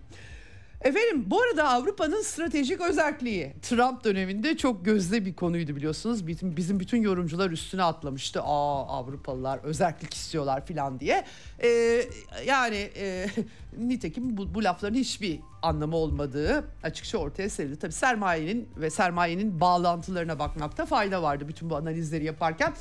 Efendim 0.85 1.23
bu 1.27 1.41
arada 1.41 1.69
Avrupa'nın 1.69 2.21
stratejik 2.21 2.81
özelliği 2.81 3.53
Trump 3.61 4.03
döneminde 4.03 4.57
çok 4.57 4.85
gözde 4.85 5.25
bir 5.25 5.35
konuydu 5.35 5.75
biliyorsunuz. 5.75 6.27
Bizim, 6.27 6.57
bizim 6.57 6.79
bütün 6.79 7.01
yorumcular 7.01 7.51
üstüne 7.51 7.83
atlamıştı. 7.83 8.41
Aa 8.41 8.87
Avrupalılar 8.87 9.59
özellik 9.63 10.13
istiyorlar 10.13 10.65
falan 10.65 10.99
diye. 10.99 11.25
Ee, 11.63 12.01
yani 12.45 12.89
e, 12.97 13.27
nitekim 13.77 14.37
bu, 14.37 14.55
bu 14.55 14.63
lafların 14.63 14.95
hiçbir 14.95 15.39
anlamı 15.61 15.95
olmadığı 15.95 16.63
açıkça 16.83 17.17
ortaya 17.17 17.49
serildi. 17.49 17.79
Tabii 17.79 17.91
sermayenin 17.91 18.69
ve 18.77 18.89
sermayenin 18.89 19.59
bağlantılarına 19.59 20.39
bakmakta 20.39 20.85
fayda 20.85 21.23
vardı 21.23 21.47
bütün 21.47 21.69
bu 21.69 21.75
analizleri 21.75 22.25
yaparken. 22.25 22.73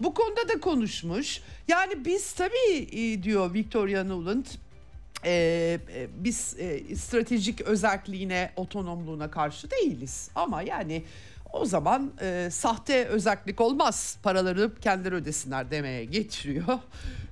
Bu 0.00 0.14
konuda 0.14 0.48
da 0.48 0.60
konuşmuş. 0.60 1.40
Yani 1.68 2.04
biz 2.04 2.32
tabii 2.32 2.88
e, 2.92 3.22
diyor 3.22 3.54
Victoria 3.54 4.04
Nuland 4.04 4.46
ee, 5.24 5.80
biz 6.16 6.56
e, 6.58 6.96
stratejik 6.96 7.60
özelliğine, 7.60 8.50
otonomluğuna 8.56 9.30
karşı 9.30 9.70
değiliz. 9.70 10.30
Ama 10.34 10.62
yani 10.62 11.04
o 11.52 11.64
zaman 11.64 12.12
e, 12.20 12.48
sahte 12.50 13.04
özellik 13.04 13.60
olmaz. 13.60 14.18
Paraları 14.22 14.74
kendileri 14.80 15.14
ödesinler 15.14 15.70
demeye 15.70 16.04
getiriyor. 16.04 16.78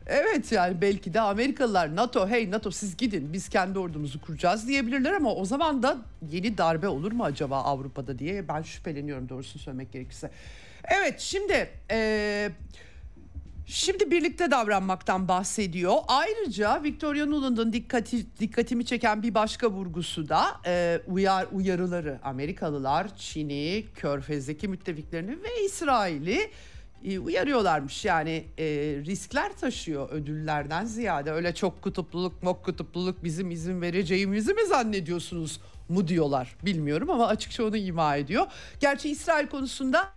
Evet 0.07 0.53
yani 0.53 0.81
belki 0.81 1.15
de 1.15 1.21
Amerikalılar 1.21 1.97
NATO 1.97 2.29
hey 2.29 2.51
NATO 2.51 2.71
siz 2.71 2.97
gidin 2.97 3.33
biz 3.33 3.49
kendi 3.49 3.79
ordumuzu 3.79 4.21
kuracağız 4.21 4.69
diyebilirler 4.69 5.13
ama 5.13 5.35
o 5.35 5.45
zaman 5.45 5.83
da 5.83 5.99
yeni 6.31 6.59
darbe 6.59 6.89
olur 6.89 7.13
mu 7.13 7.25
acaba 7.25 7.63
Avrupa'da 7.63 8.19
diye 8.19 8.49
ben 8.49 8.63
şüpheleniyorum 8.63 9.29
doğrusunu 9.29 9.63
söylemek 9.63 9.93
gerekirse. 9.93 10.31
Evet 10.85 11.21
şimdi... 11.21 11.71
E, 11.91 12.51
Şimdi 13.73 14.11
birlikte 14.11 14.51
davranmaktan 14.51 15.29
bahsediyor. 15.29 15.95
Ayrıca 16.09 16.83
Victoria 16.83 17.27
Nuland'ın 17.27 17.73
dikkati, 17.73 18.39
dikkatimi 18.39 18.85
çeken 18.85 19.23
bir 19.23 19.35
başka 19.35 19.71
vurgusu 19.71 20.29
da 20.29 20.45
e, 20.67 21.01
uyar 21.07 21.47
uyarıları. 21.53 22.19
Amerikalılar 22.25 23.17
Çin'i, 23.17 23.85
Körfez'deki 23.95 24.69
müttefiklerini 24.69 25.31
ve 25.31 25.65
İsrail'i 25.65 26.51
e, 27.05 27.19
uyarıyorlarmış. 27.19 28.05
Yani 28.05 28.45
e, 28.59 28.65
riskler 29.07 29.57
taşıyor 29.57 30.11
ödüllerden 30.11 30.85
ziyade. 30.85 31.33
Öyle 31.33 31.55
çok 31.55 31.83
kutupluluk, 31.83 32.43
mok 32.43 32.65
kutupluluk 32.65 33.25
bizim 33.25 33.51
izin 33.51 33.81
vereceğimizi 33.81 34.55
mi 34.55 34.67
zannediyorsunuz 34.67 35.61
mu 35.89 36.09
diyorlar. 36.09 36.57
Bilmiyorum 36.65 37.11
ama 37.11 37.27
açıkça 37.27 37.65
onu 37.65 37.77
ima 37.77 38.17
ediyor. 38.17 38.47
Gerçi 38.81 39.11
İsrail 39.11 39.47
konusunda 39.47 40.09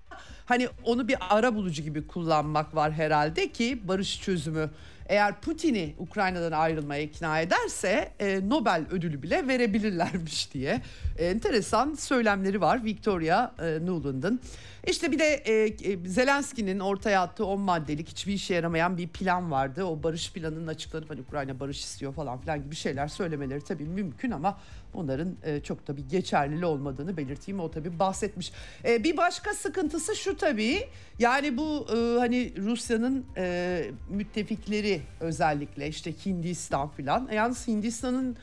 Hani 0.46 0.68
onu 0.84 1.08
bir 1.08 1.18
ara 1.30 1.56
bulucu 1.56 1.84
gibi 1.84 2.08
kullanmak 2.08 2.76
var 2.76 2.92
herhalde 2.92 3.52
ki 3.52 3.88
barış 3.88 4.22
çözümü 4.22 4.70
eğer 5.06 5.42
Putin'i 5.42 5.96
Ukrayna'dan 5.98 6.52
ayrılmaya 6.52 7.02
ikna 7.02 7.40
ederse 7.40 8.12
e, 8.20 8.50
Nobel 8.50 8.86
ödülü 8.92 9.22
bile 9.22 9.48
verebilirlermiş 9.48 10.54
diye 10.54 10.82
e, 11.18 11.26
enteresan 11.26 11.94
söylemleri 11.94 12.62
var 12.62 12.84
Victoria 12.84 13.52
e, 13.60 13.86
Nuland'ın. 13.86 14.40
İşte 14.88 15.12
bir 15.12 15.20
de 15.20 15.26
e, 15.26 15.54
e, 15.92 15.98
Zelenski'nin 16.06 16.80
ortaya 16.80 17.22
attığı 17.22 17.46
10 17.46 17.60
maddelik 17.60 18.10
hiçbir 18.10 18.34
işe 18.34 18.54
yaramayan 18.54 18.98
bir 18.98 19.08
plan 19.08 19.52
vardı. 19.52 19.84
O 19.84 20.04
barış 20.04 20.34
planının 20.34 20.68
açıklanıp 20.68 21.10
hani 21.10 21.22
Ukrayna 21.22 21.60
barış 21.60 21.80
istiyor 21.80 22.14
falan 22.14 22.42
filan 22.42 22.64
gibi 22.64 22.76
şeyler 22.76 23.08
söylemeleri 23.08 23.62
tabii 23.62 23.84
mümkün 23.86 24.32
ama 24.32 24.60
onların 24.94 25.36
e, 25.44 25.60
çok 25.60 25.86
tabii 25.86 26.08
geçerli 26.08 26.66
olmadığını 26.66 27.18
belirteyim. 27.18 27.60
O 27.60 27.72
tabii 27.72 28.00
bahsetmiş. 28.00 28.52
E, 28.86 29.04
bir 29.04 29.18
başka 29.18 29.54
sıkıntısı 29.54 30.16
şu 30.16 30.38
tabii 30.38 30.88
yani 31.20 31.58
bu 31.58 31.88
e, 31.90 32.20
hani 32.20 32.54
Rusya'nın 32.58 33.26
e, 33.38 33.86
müttefikleri 34.10 35.02
özellikle 35.20 35.88
işte 35.88 36.12
Hindistan 36.26 36.90
filan. 36.90 37.30
Yalnız 37.34 37.68
Hindistan'ın 37.68 38.38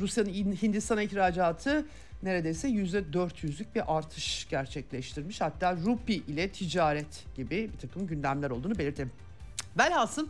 Rusya'nın 0.00 0.32
Hindistan'a 0.62 1.02
ihracatı 1.02 1.84
neredeyse 2.22 2.68
yüzde 2.68 2.98
400'lük 2.98 3.74
bir 3.74 3.96
artış 3.96 4.48
gerçekleştirmiş. 4.50 5.40
Hatta 5.40 5.76
rupi 5.76 6.14
ile 6.14 6.48
ticaret 6.48 7.24
gibi 7.36 7.70
bir 7.72 7.78
takım 7.78 8.06
gündemler 8.06 8.50
olduğunu 8.50 8.78
belirtelim. 8.78 9.12
Velhasıl 9.78 10.28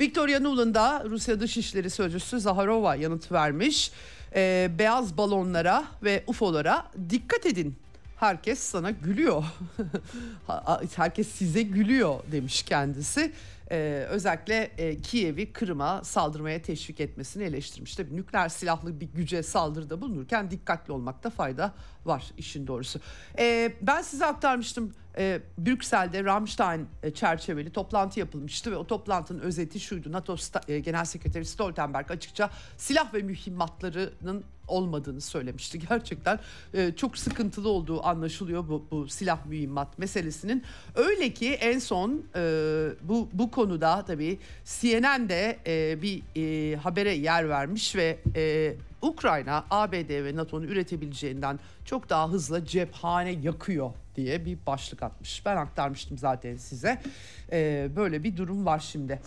Victoria 0.00 0.40
Nuland'a 0.40 1.04
Rusya 1.04 1.40
Dışişleri 1.40 1.90
Sözcüsü 1.90 2.40
Zaharova 2.40 2.94
yanıt 2.94 3.32
vermiş. 3.32 3.92
Ee, 4.36 4.70
beyaz 4.78 5.16
balonlara 5.16 5.84
ve 6.02 6.24
UFO'lara 6.26 6.86
dikkat 7.10 7.46
edin. 7.46 7.76
Herkes 8.20 8.58
sana 8.58 8.90
gülüyor. 8.90 9.44
Herkes 10.96 11.28
size 11.28 11.62
gülüyor 11.62 12.20
demiş 12.32 12.62
kendisi 12.62 13.32
e, 13.70 14.06
özellikle 14.08 14.70
e, 14.78 15.00
Kiev'i 15.00 15.52
Kırım'a 15.52 16.04
saldırmaya 16.04 16.62
teşvik 16.62 17.00
etmesini 17.00 17.42
eleştirmiş. 17.42 17.96
Tabii 17.96 18.16
nükleer 18.16 18.48
silahlı 18.48 19.00
bir 19.00 19.06
güce 19.06 19.42
saldırıda 19.42 20.00
bulunurken 20.00 20.50
dikkatli 20.50 20.92
olmakta 20.92 21.30
fayda 21.30 21.74
var 22.04 22.24
işin 22.38 22.66
doğrusu. 22.66 23.00
E, 23.38 23.72
ben 23.82 24.02
size 24.02 24.26
aktarmıştım 24.26 24.92
e, 25.18 25.40
Brüksel'de 25.58 26.24
Ramstein 26.24 26.88
e, 27.02 27.10
çerçeveli 27.10 27.72
toplantı 27.72 28.20
yapılmıştı 28.20 28.72
ve 28.72 28.76
o 28.76 28.86
toplantının 28.86 29.40
özeti 29.40 29.80
şuydu. 29.80 30.12
NATO 30.12 30.36
e, 30.68 30.78
Genel 30.78 31.04
Sekreteri 31.04 31.44
Stoltenberg 31.44 32.10
açıkça 32.10 32.50
silah 32.76 33.14
ve 33.14 33.22
mühimmatlarının 33.22 34.44
olmadığını 34.68 35.20
söylemişti. 35.20 35.78
Gerçekten 35.88 36.38
e, 36.74 36.92
çok 36.96 37.18
sıkıntılı 37.18 37.68
olduğu 37.68 38.06
anlaşılıyor 38.06 38.68
bu, 38.68 38.86
bu 38.90 39.08
silah 39.08 39.46
mühimmat 39.46 39.98
meselesinin. 39.98 40.64
Öyle 40.94 41.30
ki 41.30 41.52
en 41.52 41.78
son 41.78 42.22
e, 42.36 42.40
bu 43.02 43.28
bu 43.32 43.50
konuda 43.50 44.04
tabii 44.04 44.38
CNN 44.64 45.28
de 45.28 45.58
e, 45.66 46.02
bir 46.02 46.22
e, 46.36 46.76
habere 46.76 47.14
yer 47.14 47.48
vermiş 47.48 47.96
ve 47.96 48.18
e, 48.36 48.74
Ukrayna 49.02 49.64
ABD 49.70 50.24
ve 50.24 50.36
NATO'nun 50.36 50.66
üretebileceğinden 50.66 51.58
çok 51.84 52.10
daha 52.10 52.30
hızlı 52.30 52.64
cephane 52.64 53.30
yakıyor 53.30 53.90
diye 54.16 54.44
bir 54.44 54.58
başlık 54.66 55.02
atmış. 55.02 55.46
Ben 55.46 55.56
aktarmıştım 55.56 56.18
zaten 56.18 56.56
size. 56.56 57.02
E, 57.52 57.88
böyle 57.96 58.22
bir 58.22 58.36
durum 58.36 58.66
var 58.66 58.78
şimdi. 58.78 59.20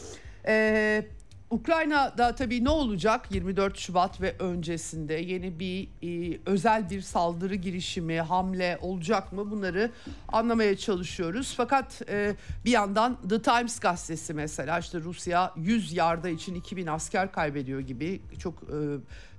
E, 0.47 1.05
Ukrayna'da 1.49 2.35
tabii 2.35 2.63
ne 2.63 2.69
olacak 2.69 3.31
24 3.31 3.77
Şubat 3.77 4.21
ve 4.21 4.35
öncesinde 4.39 5.13
yeni 5.13 5.59
bir 5.59 5.87
e, 6.03 6.39
özel 6.45 6.89
bir 6.89 7.01
saldırı 7.01 7.55
girişimi, 7.55 8.21
hamle 8.21 8.77
olacak 8.81 9.33
mı 9.33 9.51
bunları 9.51 9.91
anlamaya 10.27 10.77
çalışıyoruz. 10.77 11.53
Fakat 11.57 12.01
e, 12.09 12.35
bir 12.65 12.71
yandan 12.71 13.17
The 13.29 13.41
Times 13.41 13.79
gazetesi 13.79 14.33
mesela 14.33 14.79
işte 14.79 14.99
Rusya 14.99 15.53
100 15.57 15.93
yarda 15.93 16.29
için 16.29 16.55
2000 16.55 16.87
asker 16.87 17.31
kaybediyor 17.31 17.79
gibi 17.79 18.21
çok 18.39 18.53
e, 18.63 18.77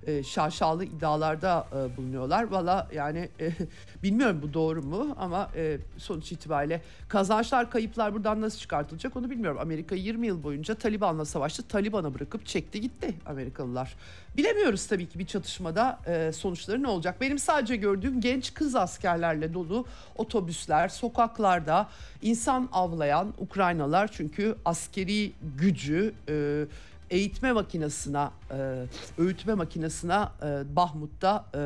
e, 0.07 0.23
şaşalı 0.23 0.85
iddialarda 0.85 1.67
e, 1.73 1.97
bulunuyorlar. 1.97 2.45
Valla 2.45 2.89
yani 2.95 3.29
e, 3.41 3.51
bilmiyorum 4.03 4.41
bu 4.43 4.55
doğru 4.55 4.83
mu 4.83 5.17
ama 5.19 5.51
e, 5.57 5.79
sonuç 5.97 6.33
itibariyle 6.33 6.83
kazançlar 7.09 7.71
kayıplar 7.71 8.15
buradan 8.15 8.41
nasıl 8.41 8.59
çıkartılacak 8.59 9.17
onu 9.17 9.31
bilmiyorum. 9.31 9.59
Amerika 9.61 9.95
20 9.95 10.27
yıl 10.27 10.43
boyunca 10.43 10.75
Taliban'la 10.75 11.25
savaştı. 11.25 11.69
Taliban'a 11.69 12.15
bırakıp 12.15 12.47
çekti 12.47 12.81
gitti 12.81 13.15
Amerikalılar. 13.27 13.95
Bilemiyoruz 14.37 14.87
tabii 14.87 15.07
ki 15.09 15.19
bir 15.19 15.27
çatışmada 15.27 15.99
e, 16.07 16.33
sonuçları 16.33 16.83
ne 16.83 16.89
olacak. 16.89 17.21
Benim 17.21 17.39
sadece 17.39 17.77
gördüğüm 17.77 18.21
genç 18.21 18.55
kız 18.55 18.75
askerlerle 18.75 19.55
dolu 19.55 19.85
otobüsler, 20.17 20.89
sokaklarda 20.89 21.89
insan 22.23 22.69
avlayan 22.73 23.35
Ukraynalar 23.39 24.09
çünkü 24.13 24.57
askeri 24.65 25.33
gücü... 25.57 26.15
E, 26.29 26.65
eğitme 27.11 27.53
makinesine, 27.53 28.29
e, 28.51 28.85
öğütme 29.19 29.55
makinesine 29.55 30.19
e, 30.43 30.77
Bahmut'ta 30.77 31.47
e, 31.55 31.61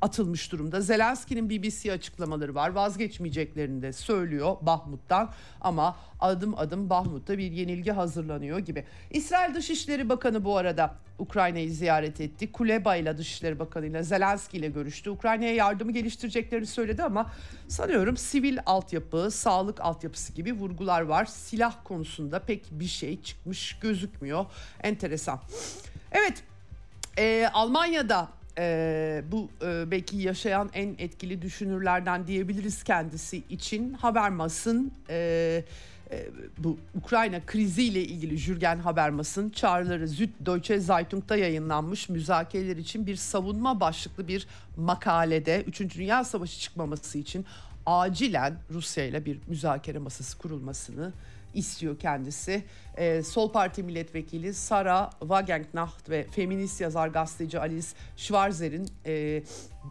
atılmış 0.00 0.52
durumda. 0.52 0.80
Zelenski'nin 0.80 1.50
BBC 1.50 1.92
açıklamaları 1.92 2.54
var. 2.54 2.70
Vazgeçmeyeceklerini 2.70 3.82
de 3.82 3.92
söylüyor 3.92 4.56
Bahmut'tan 4.62 5.30
ama 5.60 5.96
adım 6.20 6.58
adım 6.58 6.90
Bahmut'ta 6.90 7.38
bir 7.38 7.52
yenilgi 7.52 7.90
hazırlanıyor 7.90 8.58
gibi. 8.58 8.84
İsrail 9.10 9.54
Dışişleri 9.54 10.08
Bakanı 10.08 10.44
bu 10.44 10.56
arada 10.56 10.94
Ukrayna'yı 11.18 11.70
ziyaret 11.70 12.20
etti. 12.20 12.52
Kuleba 12.52 12.96
ile 12.96 13.18
Dışişleri 13.18 13.58
Bakanı 13.58 13.86
ile 13.86 14.02
Zelenski 14.02 14.56
ile 14.56 14.68
görüştü. 14.68 15.10
Ukrayna'ya 15.10 15.54
yardımı 15.54 15.92
geliştireceklerini 15.92 16.66
söyledi 16.66 17.02
ama 17.02 17.30
sanıyorum 17.68 18.16
sivil 18.16 18.58
altyapı, 18.66 19.30
sağlık 19.30 19.80
altyapısı 19.80 20.32
gibi 20.32 20.52
vurgular 20.52 21.02
var. 21.02 21.24
Silah 21.24 21.74
konusunda 21.84 22.38
pek 22.38 22.66
bir 22.70 22.86
şey 22.86 23.22
çıkmış 23.22 23.78
gözükmüyor. 23.78 24.46
Enteresan. 24.82 25.40
Evet, 26.12 26.42
e, 27.18 27.48
Almanya'da 27.52 28.28
e, 28.58 29.22
bu 29.32 29.48
e, 29.62 29.90
belki 29.90 30.16
yaşayan 30.16 30.70
en 30.74 30.94
etkili 30.98 31.42
düşünürlerden 31.42 32.26
diyebiliriz 32.26 32.82
kendisi 32.82 33.42
için 33.50 33.92
Habermas'ın 33.92 34.92
e, 35.08 35.64
e, 36.10 36.26
bu 36.58 36.78
Ukrayna 36.94 37.46
kriziyle 37.46 38.04
ilgili 38.04 38.38
Jürgen 38.38 38.78
Habermas'ın 38.78 39.50
çağrıları 39.50 40.08
Süddeutsche 40.08 40.80
Zeitung'da 40.80 41.36
yayınlanmış 41.36 42.08
müzakereler 42.08 42.76
için 42.76 43.06
bir 43.06 43.16
savunma 43.16 43.80
başlıklı 43.80 44.28
bir 44.28 44.46
makalede 44.76 45.62
3. 45.66 45.80
Dünya 45.80 46.24
Savaşı 46.24 46.60
çıkmaması 46.60 47.18
için 47.18 47.46
acilen 47.86 48.54
Rusya 48.70 49.04
ile 49.04 49.24
bir 49.24 49.38
müzakere 49.46 49.98
masası 49.98 50.38
kurulmasını 50.38 51.12
istiyor 51.54 51.98
kendisi. 51.98 52.64
Ee, 52.96 53.22
Sol 53.22 53.52
Parti 53.52 53.82
milletvekili 53.82 54.54
Sara 54.54 55.10
Wagenknecht 55.20 56.10
ve 56.10 56.26
feminist 56.30 56.80
yazar 56.80 57.08
gazeteci 57.08 57.60
Alice 57.60 57.88
Schwarzer'in 58.16 58.88
e, 59.06 59.42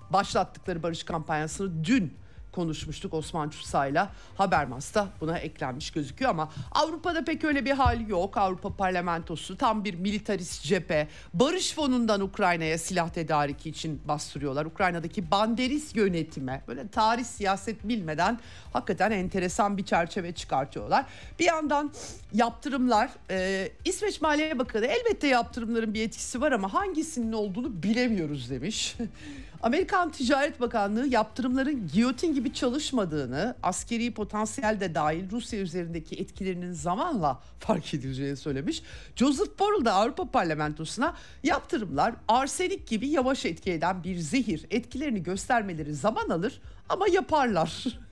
başlattıkları 0.10 0.84
barış 0.84 1.04
kampanyasını 1.04 1.86
dün 1.86 2.13
konuşmuştuk 2.52 3.14
Osman 3.14 3.50
Çusa'yla. 3.50 4.10
Habermas'ta 4.36 5.08
buna 5.22 5.38
eklenmiş 5.38 5.92
gözüküyor 5.92 6.32
ama 6.32 6.52
Avrupa'da 6.72 7.24
pek 7.24 7.44
öyle 7.44 7.66
bir 7.66 7.72
hal 7.72 8.08
yok. 8.08 8.38
Avrupa 8.38 8.76
Parlamentosu 8.76 9.58
tam 9.58 9.84
bir 9.84 9.94
militarist 9.94 10.64
cephe. 10.64 11.08
Barış 11.34 11.74
fonundan 11.74 12.22
Ukrayna'ya 12.22 12.78
silah 12.78 13.10
tedariki 13.10 13.70
için 13.70 14.02
bastırıyorlar. 14.08 14.66
Ukrayna'daki 14.66 15.32
banderis 15.32 15.96
yönetime 15.96 16.64
böyle 16.68 16.88
tarih 16.88 17.26
siyaset 17.26 17.88
bilmeden 17.88 18.40
hakikaten 18.74 19.12
enteresan 19.12 19.78
bir 19.78 19.86
çerçeve 19.86 20.32
çıkartıyorlar. 20.32 21.06
Bir 21.40 21.46
yandan 21.46 21.92
yaptırımlar 22.34 23.10
e, 23.30 23.70
İsveç 23.86 24.22
Maliye 24.22 24.60
Bakanı 24.60 24.86
elbette 24.86 25.28
yaptırımların 25.28 25.94
bir 25.94 26.02
etkisi 26.02 26.42
var 26.42 26.52
ama 26.52 26.74
hangisinin 26.74 27.34
olduğunu 27.34 27.84
bilemiyoruz 27.84 28.50
demiş. 28.50 28.96
Amerikan 29.63 30.12
Ticaret 30.12 30.60
Bakanlığı 30.60 31.08
yaptırımların 31.08 31.88
giyotin 31.93 32.34
gibi 32.34 32.54
çalışmadığını, 32.54 33.56
askeri 33.63 34.13
potansiyel 34.13 34.80
de 34.80 34.95
dahil 34.95 35.32
Rusya 35.32 35.60
üzerindeki 35.60 36.15
etkilerinin 36.15 36.71
zamanla 36.71 37.39
fark 37.60 37.93
edileceğini 37.93 38.38
söylemiş. 38.38 38.84
Joseph 39.15 39.60
Borrell 39.60 39.86
da 39.86 39.93
Avrupa 39.93 40.32
Parlamentosu'na 40.32 41.15
yaptırımlar 41.43 42.13
arsenik 42.28 42.88
gibi 42.88 43.08
yavaş 43.08 43.45
etki 43.45 43.71
eden 43.71 44.04
bir 44.04 44.17
zehir 44.17 44.65
etkilerini 44.71 45.24
göstermeleri 45.24 45.95
zaman 45.95 46.30
alır 46.30 46.62
ama 46.89 47.08
yaparlar. 47.08 47.86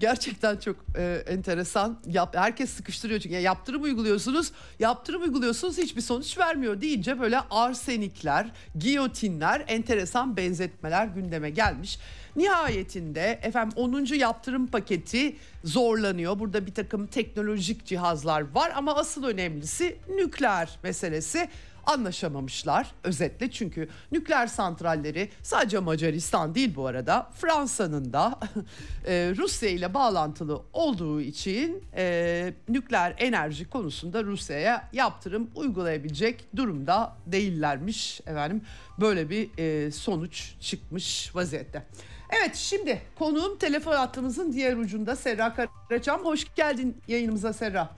Gerçekten 0.00 0.56
çok 0.56 0.76
e, 0.96 1.24
enteresan. 1.26 2.00
Yap, 2.06 2.36
herkes 2.36 2.70
sıkıştırıyor 2.70 3.20
çünkü 3.20 3.34
ya 3.34 3.40
yaptırım 3.40 3.82
uyguluyorsunuz. 3.82 4.52
Yaptırım 4.78 5.22
uyguluyorsunuz 5.22 5.78
hiçbir 5.78 6.00
sonuç 6.00 6.38
vermiyor 6.38 6.80
deyince 6.80 7.20
böyle 7.20 7.40
arsenikler, 7.50 8.50
giyotinler, 8.78 9.64
enteresan 9.68 10.36
benzetmeler 10.36 11.06
gündeme 11.06 11.50
gelmiş. 11.50 11.98
Nihayetinde 12.36 13.40
efendim 13.42 13.72
10. 13.76 14.04
yaptırım 14.14 14.66
paketi 14.66 15.36
zorlanıyor. 15.64 16.38
Burada 16.38 16.66
bir 16.66 16.74
takım 16.74 17.06
teknolojik 17.06 17.86
cihazlar 17.86 18.54
var 18.54 18.72
ama 18.74 18.94
asıl 18.94 19.24
önemlisi 19.24 19.96
nükleer 20.16 20.78
meselesi. 20.82 21.48
Anlaşamamışlar 21.88 22.86
özetle 23.04 23.50
çünkü 23.50 23.88
nükleer 24.12 24.46
santralleri 24.46 25.28
sadece 25.42 25.78
Macaristan 25.78 26.54
değil 26.54 26.74
bu 26.74 26.86
arada 26.86 27.30
Fransa'nın 27.34 28.12
da 28.12 28.38
e, 29.06 29.32
Rusya 29.36 29.68
ile 29.68 29.94
bağlantılı 29.94 30.62
olduğu 30.72 31.20
için 31.20 31.84
e, 31.96 32.52
nükleer 32.68 33.14
enerji 33.18 33.70
konusunda 33.70 34.24
Rusya'ya 34.24 34.88
yaptırım 34.92 35.50
uygulayabilecek 35.54 36.56
durumda 36.56 37.16
değillermiş 37.26 38.20
efendim 38.20 38.62
böyle 39.00 39.30
bir 39.30 39.48
e, 39.58 39.90
sonuç 39.90 40.54
çıkmış 40.60 41.36
vaziyette. 41.36 41.82
Evet 42.30 42.56
şimdi 42.56 43.02
konuğum 43.18 43.58
telefon 43.58 43.92
hattımızın 43.92 44.52
diğer 44.52 44.76
ucunda 44.76 45.16
Serra 45.16 45.54
Karaçam. 45.88 46.24
Hoş 46.24 46.54
geldin 46.54 46.96
yayınımıza 47.08 47.52
Serra. 47.52 47.90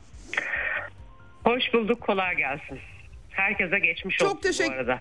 Hoş 1.44 1.74
bulduk 1.74 2.00
kolay 2.00 2.36
gelsin. 2.36 2.78
Herkese 3.40 3.78
geçmiş 3.78 4.16
Çok 4.16 4.28
olsun 4.28 4.40
teşekkür- 4.40 4.72
bu 4.72 4.76
arada. 4.76 5.00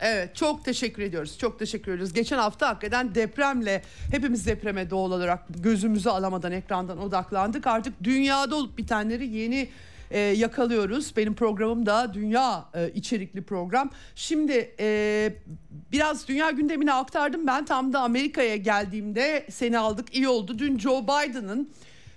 Evet 0.00 0.36
çok 0.36 0.64
teşekkür 0.64 1.02
ediyoruz. 1.02 1.38
Çok 1.38 1.58
teşekkür 1.58 1.92
ediyoruz. 1.92 2.12
Geçen 2.12 2.38
hafta 2.38 2.68
hakikaten 2.68 3.14
depremle 3.14 3.82
hepimiz 4.10 4.46
depreme 4.46 4.90
doğal 4.90 5.12
olarak 5.12 5.40
gözümüzü 5.48 6.08
alamadan 6.08 6.52
ekrandan 6.52 6.98
odaklandık. 6.98 7.66
Artık 7.66 8.04
dünyada 8.04 8.56
olup 8.56 8.78
bitenleri 8.78 9.26
yeni 9.26 9.68
e, 10.10 10.18
yakalıyoruz. 10.18 11.16
Benim 11.16 11.34
programım 11.34 11.86
da 11.86 12.14
dünya 12.14 12.64
e, 12.74 12.90
içerikli 12.90 13.42
program. 13.42 13.90
Şimdi 14.14 14.74
e, 14.80 15.32
biraz 15.92 16.28
dünya 16.28 16.50
gündemini 16.50 16.92
aktardım. 16.92 17.46
Ben 17.46 17.64
tam 17.64 17.92
da 17.92 18.00
Amerika'ya 18.00 18.56
geldiğimde 18.56 19.46
seni 19.50 19.78
aldık. 19.78 20.14
iyi 20.14 20.28
oldu. 20.28 20.58
Dün 20.58 20.78
Joe 20.78 21.02
Biden'ın 21.02 21.70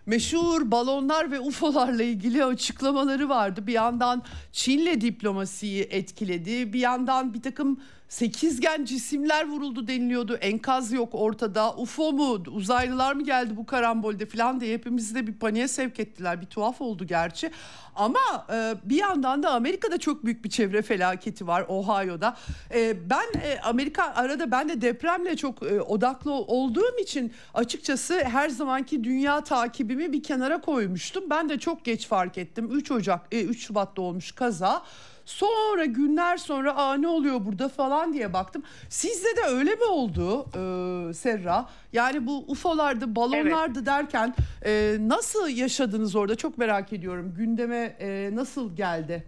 meşhur 0.05 0.71
balonlar 0.71 1.31
ve 1.31 1.39
UFO'larla 1.39 2.03
ilgili 2.03 2.45
açıklamaları 2.45 3.29
vardı. 3.29 3.67
Bir 3.67 3.73
yandan 3.73 4.23
Çin'le 4.51 5.01
diplomasiyi 5.01 5.83
etkiledi. 5.83 6.73
Bir 6.73 6.79
yandan 6.79 7.33
bir 7.33 7.41
takım 7.41 7.79
sekizgen 8.09 8.85
cisimler 8.85 9.47
vuruldu 9.47 9.87
deniliyordu. 9.87 10.35
Enkaz 10.35 10.91
yok 10.91 11.09
ortada. 11.13 11.73
UFO 11.75 12.11
mu 12.11 12.43
uzaylılar 12.51 13.13
mı 13.13 13.23
geldi 13.23 13.57
bu 13.57 13.65
karambolde 13.65 14.25
falan 14.25 14.59
diye 14.59 14.73
hepimizi 14.73 15.15
de 15.15 15.27
bir 15.27 15.33
paniğe 15.33 15.67
sevk 15.67 15.99
ettiler. 15.99 16.41
Bir 16.41 16.45
tuhaf 16.45 16.81
oldu 16.81 17.07
gerçi. 17.07 17.51
Ama 17.95 18.45
e, 18.53 18.75
bir 18.83 18.95
yandan 18.95 19.43
da 19.43 19.51
Amerika'da 19.51 19.97
çok 19.97 20.25
büyük 20.25 20.45
bir 20.45 20.49
çevre 20.49 20.81
felaketi 20.81 21.47
var 21.47 21.65
Ohio'da. 21.67 22.37
E, 22.73 23.09
ben 23.09 23.39
e, 23.41 23.59
Amerika 23.59 24.03
arada 24.03 24.51
ben 24.51 24.69
de 24.69 24.81
depremle 24.81 25.37
çok 25.37 25.63
e, 25.63 25.81
odaklı 25.81 26.33
olduğum 26.33 26.99
için 27.01 27.33
açıkçası 27.53 28.23
her 28.23 28.49
zamanki 28.49 29.03
dünya 29.03 29.43
takibimi 29.43 30.13
bir 30.13 30.23
kenara 30.23 30.61
koymuştum. 30.61 31.23
Ben 31.29 31.49
de 31.49 31.59
çok 31.59 31.85
geç 31.85 32.07
fark 32.07 32.37
ettim. 32.37 32.69
3 32.71 32.91
Ocak 32.91 33.27
e, 33.31 33.43
3 33.43 33.67
Şubat'ta 33.67 34.01
olmuş 34.01 34.31
kaza. 34.31 34.83
Sonra 35.25 35.85
günler 35.85 36.37
sonra 36.37 36.75
aa 36.75 36.93
ne 36.93 37.07
oluyor 37.07 37.45
burada 37.45 37.69
falan 37.69 38.13
diye 38.13 38.33
baktım. 38.33 38.63
Sizde 38.89 39.37
de 39.37 39.41
öyle 39.49 39.75
mi 39.75 39.83
oldu 39.83 40.45
e, 41.09 41.13
Serra? 41.13 41.65
Yani 41.93 42.27
bu 42.27 42.45
UFO'lardı, 42.47 43.15
balonlardı 43.15 43.85
derken 43.85 44.35
e, 44.65 44.95
nasıl 44.99 45.49
yaşadınız 45.49 46.15
orada? 46.15 46.35
Çok 46.35 46.57
merak 46.57 46.93
ediyorum. 46.93 47.33
Gündeme 47.37 47.95
e, 47.99 48.29
nasıl 48.33 48.75
geldi? 48.75 49.23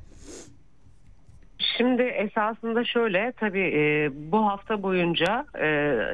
Şimdi 1.77 2.01
esasında 2.01 2.85
şöyle 2.85 3.33
tabii 3.39 3.73
e, 3.75 4.09
bu 4.31 4.47
hafta 4.47 4.83
boyunca 4.83 5.45
e, 5.55 5.65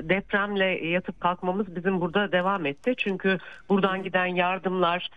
depremle 0.09 0.87
yatıp 0.87 1.21
kalkmamız 1.21 1.75
bizim 1.75 2.01
burada 2.01 2.31
devam 2.31 2.65
etti. 2.65 2.93
Çünkü 2.97 3.37
buradan 3.69 4.03
giden 4.03 4.25
yardımlar 4.25 5.09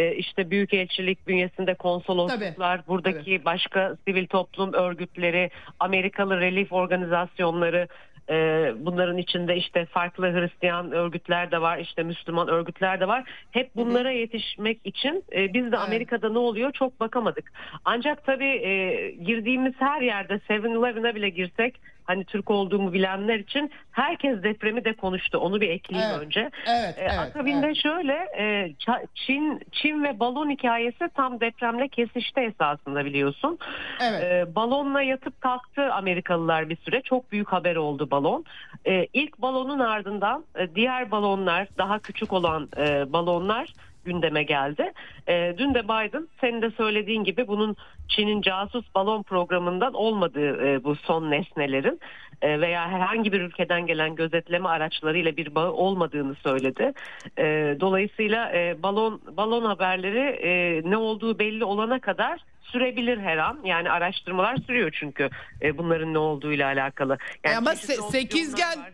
e, 0.00 0.14
işte 0.16 0.50
büyükelçilik 0.50 1.26
bünyesinde 1.26 1.74
konsolosluklar, 1.74 2.80
buradaki 2.88 3.44
başka 3.44 3.96
sivil 4.06 4.26
toplum 4.26 4.72
örgütleri, 4.72 5.50
Amerikalı 5.80 6.40
relief 6.40 6.72
organizasyonları 6.72 7.88
e, 8.30 8.34
bunların 8.78 9.18
içinde 9.18 9.56
işte 9.56 9.84
farklı 9.84 10.32
Hristiyan 10.32 10.92
örgütler 10.92 11.50
de 11.50 11.60
var, 11.60 11.78
işte 11.78 12.02
Müslüman 12.02 12.48
örgütler 12.48 13.00
de 13.00 13.08
var. 13.08 13.24
Hep 13.50 13.76
bunlara 13.76 14.10
yetişmek 14.10 14.80
için 14.84 15.24
e, 15.32 15.54
biz 15.54 15.72
de 15.72 15.76
Amerika'da 15.76 16.28
ne 16.28 16.38
oluyor 16.38 16.72
çok 16.72 17.00
bakamadık. 17.00 17.52
Ancak 17.84 18.24
tabii 18.24 18.56
e, 18.66 19.10
girdiğimiz 19.10 19.74
her 19.78 20.00
yerde 20.00 20.34
7-Eleven'a 20.34 21.14
bile 21.14 21.28
girsek 21.28 21.80
hani 22.04 22.24
Türk 22.24 22.50
olduğumu 22.50 22.92
bilenler 22.92 23.38
için 23.38 23.70
herkes 23.92 24.42
depremi 24.42 24.84
de 24.84 24.92
konuştu. 24.92 25.38
Onu 25.38 25.60
bir 25.60 25.68
ekleyeyim 25.68 26.10
Evet. 26.14 26.22
önce. 26.26 26.50
Evet, 26.66 26.98
E, 26.98 27.00
evet, 27.02 27.18
akabinde 27.18 27.66
evet. 27.66 27.76
şöyle 27.76 28.12
e, 28.38 28.72
Çin 29.14 29.60
Çin 29.72 30.04
ve 30.04 30.20
balon 30.20 30.50
hikayesi 30.50 31.08
tam 31.14 31.40
depremle 31.40 31.88
kesişti 31.88 32.40
esasında 32.40 33.04
biliyorsun. 33.04 33.58
Evet. 34.02 34.22
E, 34.24 34.54
balonla 34.54 35.02
yatıp 35.02 35.40
kalktı 35.40 35.92
Amerikalılar 35.92 36.68
bir 36.68 36.76
süre. 36.76 37.02
Çok 37.02 37.32
büyük 37.32 37.48
haber 37.52 37.76
oldu 37.76 38.10
balon. 38.10 38.44
E, 38.86 39.06
ilk 39.12 39.38
balonun 39.38 39.78
ardından 39.78 40.44
e, 40.58 40.74
diğer 40.74 41.10
balonlar 41.10 41.68
daha 41.78 41.98
küçük 41.98 42.32
olan 42.32 42.68
e, 42.76 43.12
balonlar 43.12 43.72
gündeme 44.04 44.42
geldi. 44.42 44.92
E, 45.28 45.54
dün 45.58 45.74
de 45.74 45.84
Biden 45.84 46.28
senin 46.40 46.62
de 46.62 46.70
söylediğin 46.70 47.24
gibi 47.24 47.48
bunun 47.48 47.76
Çin'in 48.08 48.42
casus 48.42 48.94
balon 48.94 49.22
programından 49.22 49.94
olmadığı 49.94 50.66
e, 50.66 50.84
bu 50.84 50.96
son 50.96 51.30
nesnelerin 51.30 52.00
e, 52.42 52.60
veya 52.60 52.88
herhangi 52.90 53.32
bir 53.32 53.40
ülkeden 53.40 53.86
gelen 53.86 54.14
gözetleme 54.14 54.68
araçlarıyla 54.68 55.36
bir 55.36 55.54
bağı 55.54 55.72
olmadığını 55.72 56.34
söyledi. 56.34 56.92
E, 57.38 57.76
dolayısıyla 57.80 58.52
e, 58.52 58.82
balon 58.82 59.20
balon 59.36 59.64
haberleri 59.64 60.18
e, 60.42 60.82
ne 60.90 60.96
olduğu 60.96 61.38
belli 61.38 61.64
olana 61.64 62.00
kadar 62.00 62.40
sürebilir 62.62 63.18
her 63.18 63.36
an. 63.36 63.58
Yani 63.64 63.90
araştırmalar 63.90 64.56
sürüyor 64.56 64.90
çünkü 65.00 65.30
e, 65.62 65.78
bunların 65.78 66.14
ne 66.14 66.18
olduğuyla 66.18 66.66
alakalı. 66.66 67.18
Yani 67.44 67.54
E 67.54 67.56
ama 67.56 67.70
se- 67.70 67.74
opsiyonlar 67.74 68.10
sekizgen 68.10 68.78
var. 68.80 68.90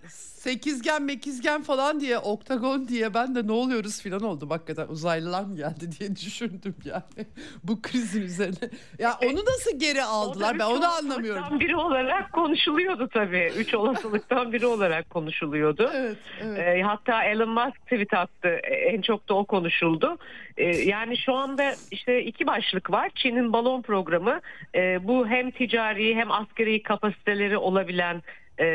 Sekizgen 0.47 1.03
mekizgen 1.03 1.63
falan 1.63 2.01
diye 2.01 2.19
oktagon 2.19 2.89
diye 2.89 3.15
ben 3.15 3.35
de 3.35 3.47
ne 3.47 3.53
oluyoruz 3.53 4.03
falan 4.03 4.23
oldum 4.23 4.51
hakikaten 4.51 4.89
uzaylılar 4.89 5.45
mı 5.45 5.57
geldi 5.57 5.91
diye 6.01 6.17
düşündüm 6.17 6.75
yani 6.85 7.27
bu 7.65 7.83
krizin 7.83 8.23
üzerine. 8.23 8.71
Ya 8.99 9.19
onu 9.25 9.37
nasıl 9.45 9.79
geri 9.79 10.03
aldılar 10.03 10.55
O 10.55 10.59
ben 10.59 10.65
onu 10.65 10.87
anlamıyorum. 10.87 11.61
biri 11.61 11.77
olarak 11.77 12.33
konuşuluyordu 12.33 13.09
tabii. 13.09 13.53
Üç 13.59 13.75
olasılıktan 13.75 14.53
biri 14.53 14.67
olarak 14.67 15.11
konuşuluyordu. 15.11 15.91
Evet, 15.97 16.17
evet. 16.43 16.59
E, 16.79 16.83
hatta 16.83 17.25
Elon 17.25 17.49
Musk 17.49 17.83
tweet 17.83 18.15
attı. 18.15 18.49
E, 18.49 18.75
En 18.75 19.01
çok 19.03 19.29
da 19.29 19.35
o 19.35 19.45
konuşuldu. 19.45 20.19
E, 20.57 20.65
yani 20.65 21.17
şu 21.17 21.35
anda 21.35 21.75
işte 21.91 22.25
iki 22.25 22.47
başlık 22.47 22.91
var. 22.91 23.11
Çin'in 23.15 23.53
balon 23.53 23.83
programı. 23.83 24.41
E, 24.75 25.07
bu 25.09 25.29
hem 25.29 25.51
ticari 25.51 26.15
hem 26.15 26.31
askeri 26.33 26.83
kapasiteleri 26.83 27.59
olabilen 27.59 28.23
e, 28.61 28.67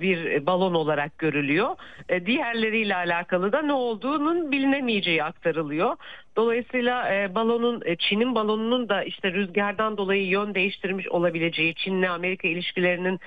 bir 0.00 0.46
balon 0.46 0.74
olarak 0.74 1.18
görülüyor. 1.18 1.76
E, 2.08 2.26
diğerleriyle 2.26 2.96
alakalı 2.96 3.52
da 3.52 3.62
ne 3.62 3.72
olduğunun 3.72 4.52
bilinemeyeceği 4.52 5.24
aktarılıyor. 5.24 5.96
Dolayısıyla 6.36 7.14
e, 7.14 7.34
balonun 7.34 7.82
Çin'in 7.98 8.34
balonunun 8.34 8.88
da 8.88 9.02
işte 9.02 9.32
rüzgardan 9.32 9.96
dolayı 9.96 10.26
yön 10.26 10.54
değiştirmiş 10.54 11.08
olabileceği 11.08 11.74
Çin'le 11.74 12.02
Amerika 12.02 12.48
ilişkilerinin 12.48 13.20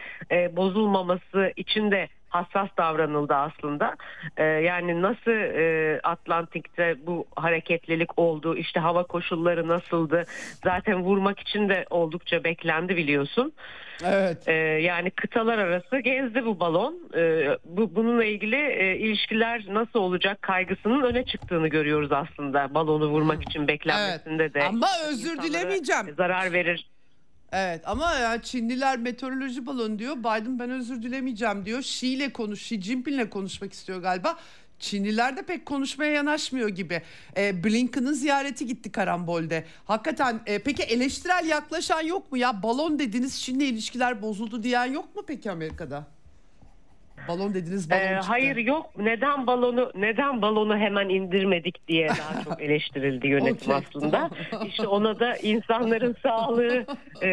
bozulmaması 0.55 1.53
için 1.55 1.91
de 1.91 2.07
hassas 2.29 2.69
davranıldı 2.77 3.35
aslında. 3.35 3.95
E, 4.37 4.43
yani 4.43 5.01
nasıl 5.01 5.31
e, 5.31 5.99
Atlantik'te 6.03 6.95
bu 7.07 7.25
hareketlilik 7.35 8.19
oldu, 8.19 8.55
işte 8.55 8.79
hava 8.79 9.03
koşulları 9.03 9.67
nasıldı, 9.67 10.23
zaten 10.63 11.03
vurmak 11.03 11.39
için 11.39 11.69
de 11.69 11.85
oldukça 11.89 12.43
beklendi 12.43 12.97
biliyorsun. 12.97 13.53
Evet. 14.03 14.47
E, 14.47 14.53
yani 14.81 15.09
kıtalar 15.09 15.57
arası 15.57 15.99
gezdi 15.99 16.45
bu 16.45 16.59
balon. 16.59 16.99
E, 17.15 17.49
bu 17.65 17.95
bununla 17.95 18.25
ilgili 18.25 18.55
e, 18.55 18.97
ilişkiler 18.97 19.65
nasıl 19.69 19.99
olacak 19.99 20.41
kaygısının 20.41 21.01
öne 21.01 21.25
çıktığını 21.25 21.67
görüyoruz 21.67 22.11
aslında. 22.11 22.73
Balonu 22.73 23.07
vurmak 23.07 23.43
için 23.43 23.67
beklenmesinde 23.67 24.53
de. 24.53 24.63
Ama 24.63 24.87
özür 25.09 25.41
dilemeyeceğim. 25.41 26.15
Zarar 26.17 26.53
verir. 26.53 26.94
Evet 27.57 27.81
ama 27.85 28.13
ya 28.13 28.41
Çinliler 28.41 28.97
meteoroloji 28.97 29.65
balonu 29.65 29.99
diyor. 29.99 30.15
Biden 30.17 30.59
ben 30.59 30.69
özür 30.69 31.01
dilemeyeceğim 31.01 31.65
diyor. 31.65 31.79
Xi 31.79 32.07
ile 32.07 32.33
konuş, 32.33 32.61
Xi 32.61 32.81
Jinping'le 32.81 33.29
konuşmak 33.29 33.73
istiyor 33.73 34.01
galiba. 34.01 34.37
Çinliler 34.79 35.37
de 35.37 35.41
pek 35.41 35.65
konuşmaya 35.65 36.11
yanaşmıyor 36.11 36.69
gibi. 36.69 37.01
E, 37.37 37.63
Blinken'ın 37.63 38.13
ziyareti 38.13 38.65
gitti 38.65 38.91
karambolde. 38.91 39.65
Hakikaten 39.85 40.41
e, 40.45 40.59
peki 40.59 40.83
eleştirel 40.83 41.45
yaklaşan 41.45 42.01
yok 42.01 42.31
mu 42.31 42.37
ya? 42.37 42.63
Balon 42.63 42.99
dediniz 42.99 43.41
Çin'le 43.41 43.59
ilişkiler 43.59 44.21
bozuldu 44.21 44.63
diyen 44.63 44.85
yok 44.85 45.15
mu 45.15 45.23
peki 45.27 45.51
Amerika'da? 45.51 46.14
Balon 47.27 47.53
dediniz 47.53 47.89
balon 47.89 48.01
Ee, 48.01 48.05
çıktı. 48.13 48.27
hayır 48.27 48.55
yok. 48.55 48.91
Neden 48.97 49.47
balonu 49.47 49.91
neden 49.95 50.41
balonu 50.41 50.77
hemen 50.77 51.09
indirmedik 51.09 51.87
diye 51.87 52.07
daha 52.09 52.43
çok 52.43 52.61
eleştirildi 52.61 53.27
yönetim 53.27 53.71
aslında. 53.71 54.29
tamam. 54.51 54.67
İşte 54.67 54.87
ona 54.87 55.19
da 55.19 55.35
insanların 55.37 56.15
sağlığı 56.23 56.85
e, 57.21 57.27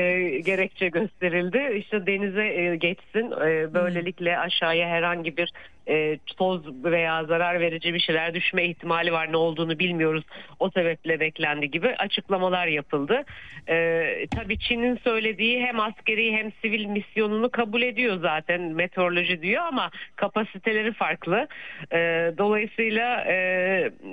gerekçe 0.44 0.88
gösterildi. 0.88 1.76
İşte 1.78 2.06
denize 2.06 2.44
e, 2.44 2.76
geçsin. 2.76 3.30
E, 3.30 3.74
böylelikle 3.74 4.38
aşağıya 4.38 4.88
herhangi 4.88 5.36
bir 5.36 5.52
e, 5.88 6.18
toz 6.36 6.84
veya 6.84 7.24
zarar 7.24 7.60
verici 7.60 7.94
bir 7.94 8.00
şeyler 8.00 8.34
düşme 8.34 8.64
ihtimali 8.64 9.12
var 9.12 9.32
ne 9.32 9.36
olduğunu 9.36 9.78
bilmiyoruz 9.78 10.24
o 10.58 10.70
sebeple 10.70 11.20
beklendi 11.20 11.70
gibi 11.70 11.88
açıklamalar 11.88 12.66
yapıldı. 12.66 13.22
E, 13.68 14.04
tabii 14.36 14.58
Çin'in 14.58 14.96
söylediği 15.04 15.60
hem 15.66 15.80
askeri 15.80 16.32
hem 16.36 16.52
sivil 16.52 16.84
misyonunu 16.84 17.50
kabul 17.50 17.82
ediyor 17.82 18.18
zaten 18.20 18.60
meteoroloji 18.60 19.42
diyor 19.42 19.62
ama 19.62 19.90
kapasiteleri 20.16 20.92
farklı. 20.92 21.48
E, 21.92 21.98
dolayısıyla 22.38 23.24
e, 23.28 23.34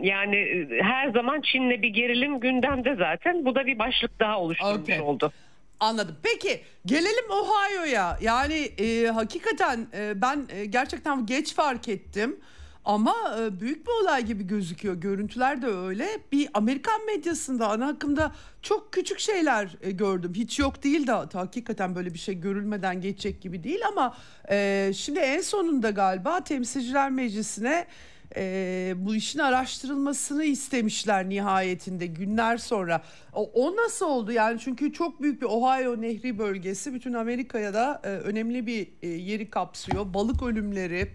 yani 0.01 0.67
her 0.82 1.09
zaman 1.09 1.41
Çin'le 1.41 1.82
bir 1.82 1.89
gerilim 1.89 2.39
gündemde 2.39 2.95
zaten 2.95 3.45
bu 3.45 3.55
da 3.55 3.65
bir 3.65 3.80
başlık 3.80 4.20
daha 4.20 4.39
oluşturmuş 4.39 4.80
Okay. 4.80 4.99
oldu. 5.01 5.32
Anladım. 5.80 6.15
Peki 6.23 6.61
gelelim 6.86 7.32
Ohio'ya. 7.32 8.17
Yani 8.21 8.53
e, 8.55 9.07
hakikaten 9.07 9.88
e, 9.93 10.21
ben 10.21 10.47
e, 10.49 10.65
gerçekten 10.65 11.25
geç 11.25 11.55
fark 11.55 11.88
ettim. 11.88 12.39
Ama 12.86 13.15
e, 13.39 13.59
büyük 13.59 13.88
bir 13.88 13.91
olay 14.03 14.25
gibi 14.25 14.47
gözüküyor. 14.47 14.95
Görüntüler 14.95 15.61
de 15.61 15.67
öyle. 15.67 16.07
Bir 16.32 16.49
Amerikan 16.53 17.05
medyasında 17.05 17.67
ana 17.67 17.88
akımda 17.88 18.32
çok 18.61 18.93
küçük 18.93 19.19
şeyler 19.19 19.75
e, 19.82 19.91
gördüm. 19.91 20.34
Hiç 20.36 20.59
yok 20.59 20.84
değil 20.84 21.07
de 21.07 21.11
hakikaten 21.11 21.95
böyle 21.95 22.13
bir 22.13 22.19
şey 22.19 22.39
görülmeden 22.39 23.01
geçecek 23.01 23.41
gibi 23.41 23.63
değil 23.63 23.82
ama 23.88 24.17
e, 24.49 24.91
şimdi 24.95 25.19
en 25.19 25.41
sonunda 25.41 25.89
galiba 25.89 26.43
Temsilciler 26.43 27.11
Meclisi'ne 27.11 27.88
e, 28.36 28.93
bu 28.97 29.15
işin 29.15 29.39
araştırılmasını 29.39 30.43
istemişler 30.43 31.30
nihayetinde 31.30 32.05
günler 32.05 32.57
sonra. 32.57 33.03
O, 33.34 33.51
o 33.53 33.75
nasıl 33.75 34.05
oldu 34.05 34.32
yani 34.32 34.59
çünkü 34.59 34.93
çok 34.93 35.21
büyük 35.21 35.41
bir 35.41 35.47
Ohio 35.47 36.01
Nehri 36.01 36.39
bölgesi 36.39 36.93
bütün 36.93 37.13
Amerika'ya 37.13 37.73
da 37.73 38.01
e, 38.03 38.07
önemli 38.07 38.67
bir 38.67 38.88
e, 39.01 39.07
yeri 39.07 39.49
kapsıyor. 39.49 40.13
Balık 40.13 40.43
ölümleri 40.43 41.11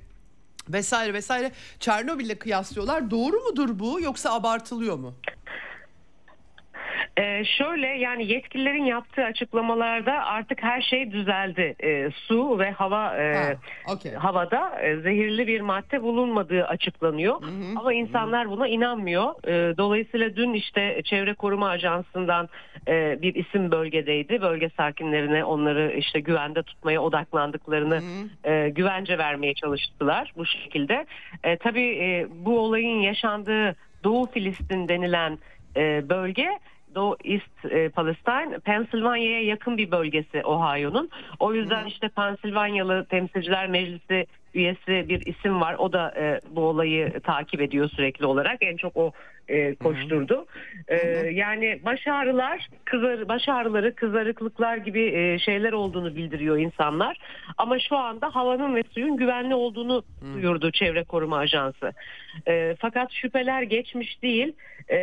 vesaire 0.68 1.14
vesaire 1.14 1.52
Çernobil'le 1.80 2.38
kıyaslıyorlar. 2.38 3.10
Doğru 3.10 3.40
mudur 3.40 3.78
bu 3.78 4.00
yoksa 4.00 4.32
abartılıyor 4.32 4.96
mu? 4.96 5.14
Ee, 7.18 7.44
şöyle 7.44 7.86
yani 7.86 8.32
yetkililerin 8.32 8.84
yaptığı 8.84 9.24
açıklamalarda 9.24 10.12
artık 10.12 10.62
her 10.62 10.82
şey 10.82 11.10
düzeldi. 11.12 11.74
Ee, 11.82 12.10
su 12.14 12.58
ve 12.58 12.70
hava 12.70 13.16
e, 13.16 13.34
Ha, 13.34 13.52
okey. 13.94 14.12
havada 14.12 14.80
e, 14.82 14.96
zehirli 14.96 15.46
bir 15.46 15.60
madde 15.60 16.02
bulunmadığı 16.02 16.64
açıklanıyor. 16.64 17.42
Ama 17.76 17.92
insanlar 17.94 18.50
buna 18.50 18.68
inanmıyor. 18.68 19.34
Ee, 19.48 19.76
dolayısıyla 19.76 20.36
dün 20.36 20.52
işte 20.52 21.00
Çevre 21.04 21.34
Koruma 21.34 21.68
Ajansı'ndan 21.68 22.48
e, 22.88 23.22
bir 23.22 23.34
isim 23.34 23.70
bölgedeydi. 23.70 24.42
Bölge 24.42 24.70
sakinlerine 24.76 25.44
onları 25.44 25.92
işte 25.96 26.20
güvende 26.20 26.62
tutmaya 26.62 27.02
odaklandıklarını 27.02 28.00
e, 28.44 28.68
güvence 28.68 29.18
vermeye 29.18 29.54
çalıştılar 29.54 30.32
bu 30.36 30.46
şekilde. 30.46 31.06
E, 31.44 31.56
tabii 31.56 31.88
e, 31.98 32.26
bu 32.30 32.58
olayın 32.60 33.00
yaşandığı 33.00 33.76
Doğu 34.04 34.26
Filistin 34.26 34.88
denilen 34.88 35.38
e, 35.76 36.08
bölge 36.08 36.58
Doğu 36.94 37.16
East 37.24 37.72
e, 37.72 37.88
Palestine, 37.88 38.58
Pennsylvania'ya 38.58 39.42
yakın 39.42 39.78
bir 39.78 39.90
bölgesi 39.90 40.44
Ohio'nun. 40.44 41.10
O 41.38 41.54
yüzden 41.54 41.86
işte 41.86 42.08
Pensilvanyalı 42.08 43.04
Temsilciler 43.04 43.66
Meclisi 43.66 44.26
üyesi 44.54 45.08
bir 45.08 45.26
isim 45.26 45.60
var. 45.60 45.74
O 45.74 45.92
da 45.92 46.14
e, 46.16 46.40
bu 46.50 46.60
olayı 46.60 47.20
takip 47.20 47.60
ediyor 47.60 47.90
sürekli 47.90 48.26
olarak. 48.26 48.56
En 48.60 48.76
çok 48.76 48.96
o 48.96 49.12
e, 49.48 49.74
koşturdu. 49.74 50.46
E, 50.88 50.96
yani 51.32 51.80
baş 51.84 52.06
ağrılar, 52.06 52.68
kızar, 52.84 53.28
baş 53.28 53.48
ağrıları, 53.48 53.94
kızarıklıklar 53.94 54.76
gibi 54.76 55.02
e, 55.02 55.38
şeyler 55.38 55.72
olduğunu 55.72 56.16
bildiriyor 56.16 56.58
insanlar. 56.58 57.18
Ama 57.58 57.78
şu 57.78 57.96
anda 57.96 58.34
havanın 58.34 58.74
ve 58.74 58.82
suyun 58.90 59.16
güvenli 59.16 59.54
olduğunu 59.54 60.02
duyurdu 60.34 60.70
Çevre 60.70 61.04
Koruma 61.04 61.38
Ajansı. 61.38 61.92
E, 62.48 62.76
fakat 62.78 63.12
şüpheler 63.12 63.62
geçmiş 63.62 64.22
değil. 64.22 64.52
E, 64.90 64.98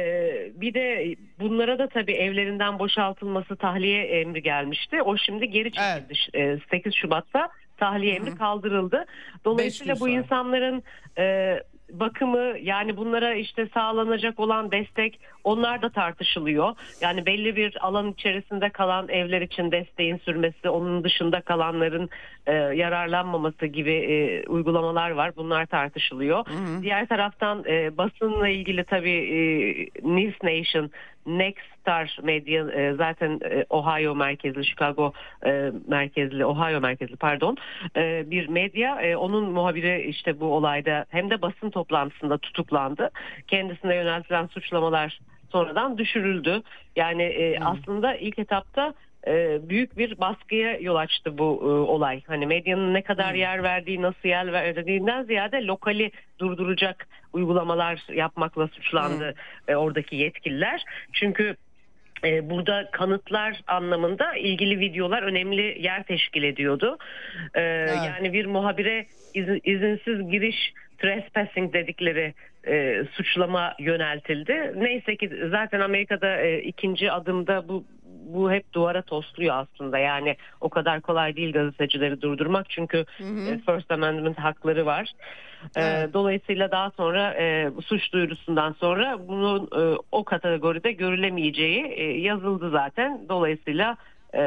bir 0.56 0.74
de 0.74 1.16
bunlara 1.40 1.80
da 1.80 1.88
tabii 1.88 2.14
evlerinden 2.14 2.80
boşaltılması 2.80 3.56
tahliye 3.56 4.04
emri 4.04 4.42
gelmişti. 4.42 5.02
O 5.02 5.18
şimdi 5.18 5.50
geri 5.50 5.72
çekildi. 5.72 6.38
E, 6.38 6.58
8 6.72 6.96
Şubat'ta 6.96 7.50
tahliye 7.82 8.16
emri 8.16 8.36
kaldırıldı. 8.36 9.06
Dolayısıyla 9.46 10.00
bu 10.00 10.10
insanların 10.10 10.84
e, 11.18 11.58
bakımı 11.94 12.58
yani 12.62 12.98
bunlara 12.98 13.34
işte 13.34 13.68
sağlanacak 13.74 14.40
olan 14.40 14.72
destek 14.72 15.20
onlar 15.44 15.82
da 15.82 15.90
tartışılıyor. 15.90 16.76
Yani 17.02 17.26
belli 17.26 17.56
bir 17.56 17.78
alan 17.86 18.12
içerisinde 18.12 18.70
kalan 18.70 19.10
evler 19.10 19.42
için 19.42 19.72
desteğin 19.72 20.18
sürmesi, 20.18 20.70
onun 20.70 21.04
dışında 21.04 21.42
kalanların 21.42 22.10
e, 22.48 22.54
yararlanmaması 22.54 23.66
gibi 23.66 23.94
e, 23.94 24.48
uygulamalar 24.48 25.12
var. 25.12 25.32
Bunlar 25.36 25.66
tartışılıyor. 25.66 26.46
Diğer 26.82 27.08
taraftan 27.08 27.64
e, 27.68 27.98
basınla 27.98 28.48
ilgili 28.48 28.84
tabii 28.84 29.10
e, 29.12 29.40
News 30.04 30.44
Nation 30.44 30.92
Nexstar 31.26 32.18
Medya 32.24 32.72
e, 32.72 32.94
zaten 32.94 33.40
e, 33.46 33.66
Ohio 33.70 34.16
merkezli, 34.16 34.66
Chicago 34.66 35.14
e, 35.46 35.72
merkezli, 35.88 36.46
Ohio 36.46 36.82
merkezli 36.82 37.16
pardon 37.16 37.58
e, 37.96 38.32
bir 38.32 38.48
medya. 38.48 39.02
E, 39.02 39.16
onun 39.16 39.52
muhabiri 39.52 40.02
işte 40.02 40.40
bu 40.40 40.46
olayda 40.46 41.06
hem 41.10 41.30
de 41.30 41.42
basın 41.42 41.70
toplantısında 41.70 42.38
tutuklandı. 42.38 43.10
Kendisine 43.48 43.96
yöneltilen 43.96 44.48
suçlamalar 44.48 45.20
sonradan 45.52 45.98
düşürüldü. 45.98 46.62
Yani 46.96 47.24
e, 47.24 47.60
aslında 47.60 48.16
ilk 48.16 48.40
etapta 48.40 48.94
e, 49.28 49.60
büyük 49.70 49.98
bir 49.98 50.20
baskıya 50.20 50.78
yol 50.78 50.96
açtı 50.96 51.38
bu 51.38 51.60
e, 51.64 51.66
olay. 51.92 52.22
Hani 52.28 52.46
medyanın 52.46 52.94
ne 52.94 53.02
kadar 53.02 53.34
yer 53.34 53.64
verdiği, 53.64 54.02
nasıl 54.02 54.30
yer 54.30 54.54
verdiğinden 54.54 55.24
ziyade 55.24 55.66
lokali 55.66 56.12
durduracak 56.40 57.08
uygulamalar 57.34 58.04
yapmakla 58.14 58.68
suçlandı 58.68 59.36
e, 59.68 59.76
oradaki 59.76 60.16
yetkililer. 60.16 60.84
Çünkü 61.14 61.56
e, 62.24 62.50
burada 62.50 62.90
kanıtlar 62.92 63.62
anlamında 63.68 64.36
ilgili 64.36 64.80
videolar 64.80 65.24
önemli 65.24 65.78
yer 65.82 66.04
teşkil 66.04 66.44
ediyordu. 66.44 66.98
E, 67.54 67.62
Yani 68.06 68.34
bir 68.34 68.46
muhabire 68.46 69.06
iz- 69.34 69.60
izinsiz 69.64 70.30
giriş 70.32 70.74
trespassing 70.98 71.74
dedikleri 71.74 72.34
e, 72.68 73.04
suçlama 73.14 73.76
yöneltildi. 73.80 74.74
Neyse 74.76 75.16
ki 75.16 75.30
zaten 75.50 75.80
Amerika'da 75.80 76.38
e, 76.42 76.62
ikinci 76.62 77.12
adımda 77.12 77.68
bu 77.68 77.84
bu 78.34 78.52
hep 78.52 78.74
duvara 78.74 79.02
tosluyor 79.02 79.56
aslında. 79.56 79.98
Yani 79.98 80.36
o 80.62 80.70
kadar 80.70 81.02
kolay 81.02 81.36
değil 81.36 81.54
gazetecileri 81.54 82.22
durdurmak 82.22 82.70
çünkü 82.70 83.06
e, 83.20 83.60
First 83.66 83.92
Amendment 83.92 84.40
hakları 84.40 84.86
var. 84.86 85.12
E, 85.76 85.82
Evet. 85.82 86.14
Dolayısıyla 86.14 86.72
daha 86.72 86.92
sonra 86.92 87.34
e, 87.34 87.72
suç 87.86 88.14
duyurusundan 88.14 88.76
sonra 88.80 89.28
bunun 89.28 89.64
e, 89.64 89.98
o 90.12 90.24
kategoride 90.24 90.92
görülemeyeceği 90.92 91.86
e, 91.86 92.04
yazıldı 92.04 92.70
zaten. 92.70 93.22
Dolayısıyla 93.30 93.98
e, 94.36 94.42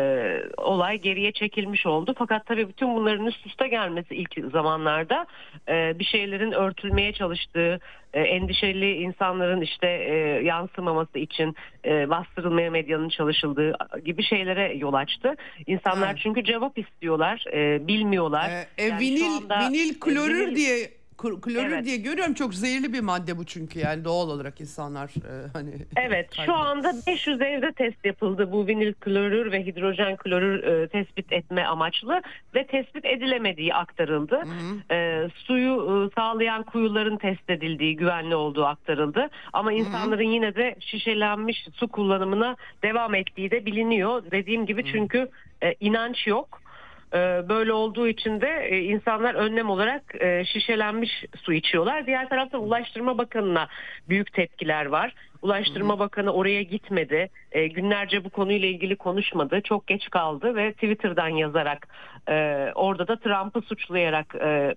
olay 0.56 0.98
geriye 0.98 1.32
çekilmiş 1.32 1.86
oldu. 1.86 2.14
Fakat 2.18 2.46
tabii 2.46 2.68
bütün 2.68 2.94
bunların 2.94 3.26
üst 3.26 3.46
üste 3.46 3.68
gelmesi 3.68 4.14
ilk 4.14 4.52
zamanlarda 4.52 5.26
e, 5.68 5.98
bir 5.98 6.04
şeylerin 6.04 6.52
örtülmeye 6.52 7.12
çalıştığı, 7.12 7.80
e, 8.14 8.20
endişeli 8.20 8.92
insanların 8.92 9.60
işte 9.60 9.86
e, 9.86 10.14
yansımaması 10.44 11.18
için 11.18 11.56
e, 11.84 12.10
bastırılmaya 12.10 12.70
medyanın 12.70 13.08
çalışıldığı 13.08 13.76
gibi 14.04 14.22
şeylere 14.22 14.74
yol 14.76 14.94
açtı. 14.94 15.34
İnsanlar 15.66 16.08
Evet. 16.08 16.18
çünkü 16.22 16.44
cevap 16.44 16.78
istiyorlar, 16.78 17.44
e, 17.52 17.86
bilmiyorlar. 17.88 18.50
Ee, 18.50 18.66
e, 18.78 18.86
Yani 18.86 19.00
vinil 19.00 19.22
anda, 19.36 19.58
vinil 19.58 19.90
e, 19.90 19.98
klorür 20.00 20.46
vinil- 20.48 20.56
diye 20.56 20.90
klorür 21.16 21.72
Evet. 21.72 21.84
diye 21.84 21.96
görüyorum 21.96 22.34
çok 22.34 22.54
zehirli 22.54 22.92
bir 22.92 23.00
madde 23.00 23.38
bu 23.38 23.44
çünkü 23.44 23.78
yani 23.78 24.04
doğal 24.04 24.28
olarak 24.30 24.60
insanlar 24.60 25.08
e, 25.08 25.48
hani 25.52 25.70
Evet 25.96 26.28
şu 26.30 26.36
kaybeder. 26.36 26.54
anda 26.66 26.92
500 27.06 27.40
evde 27.40 27.72
test 27.72 28.04
yapıldı 28.04 28.52
bu 28.52 28.66
vinil 28.66 28.92
klorür 28.94 29.52
ve 29.52 29.66
hidrojen 29.66 30.16
klorür 30.16 30.62
e, 30.64 30.88
tespit 30.88 31.32
etme 31.32 31.64
amaçlı 31.64 32.22
ve 32.54 32.66
tespit 32.66 33.04
edilemediği 33.04 33.74
aktarıldı. 33.74 34.42
E, 34.90 35.28
suyu 35.34 35.72
e, 35.74 36.14
sağlayan 36.14 36.62
kuyuların 36.62 37.16
test 37.16 37.50
edildiği 37.50 37.96
güvenli 37.96 38.34
olduğu 38.36 38.64
aktarıldı. 38.64 39.28
Ama 39.52 39.72
insanların 39.72 40.28
yine 40.30 40.54
de 40.54 40.76
şişelenmiş 40.80 41.66
su 41.74 41.88
kullanımına 41.88 42.56
devam 42.82 43.14
ettiği 43.14 43.50
de 43.50 43.66
biliniyor. 43.66 44.22
Dediğim 44.30 44.66
gibi 44.66 44.84
çünkü 44.92 45.28
e, 45.62 45.74
inanç 45.80 46.26
yok. 46.26 46.63
E, 47.14 47.48
Böyle 47.48 47.72
olduğu 47.72 48.08
için 48.08 48.40
de 48.40 48.68
e, 48.70 48.80
insanlar 48.80 49.34
önlem 49.34 49.70
olarak 49.70 50.02
e, 50.20 50.44
şişelenmiş 50.44 51.24
su 51.36 51.52
içiyorlar. 51.52 52.06
Diğer 52.06 52.28
taraftan 52.28 52.62
Ulaştırma 52.62 53.18
Bakanı'na 53.18 53.68
büyük 54.08 54.32
tepkiler 54.32 54.86
var. 54.86 55.14
Ulaştırma 55.42 55.98
Bakanı 55.98 56.32
oraya 56.32 56.62
gitmedi. 56.62 57.30
E, 57.52 57.66
günlerce 57.66 58.24
bu 58.24 58.30
konuyla 58.30 58.68
ilgili 58.68 58.96
konuşmadı. 58.96 59.60
Çok 59.64 59.86
geç 59.86 60.10
kaldı 60.10 60.56
ve 60.56 60.72
Twitter'dan 60.72 61.28
yazarak 61.28 61.88
e, 62.28 62.68
orada 62.74 63.08
da 63.08 63.16
Trump'ı 63.16 63.60
suçlayarak 63.60 64.34
e, 64.34 64.74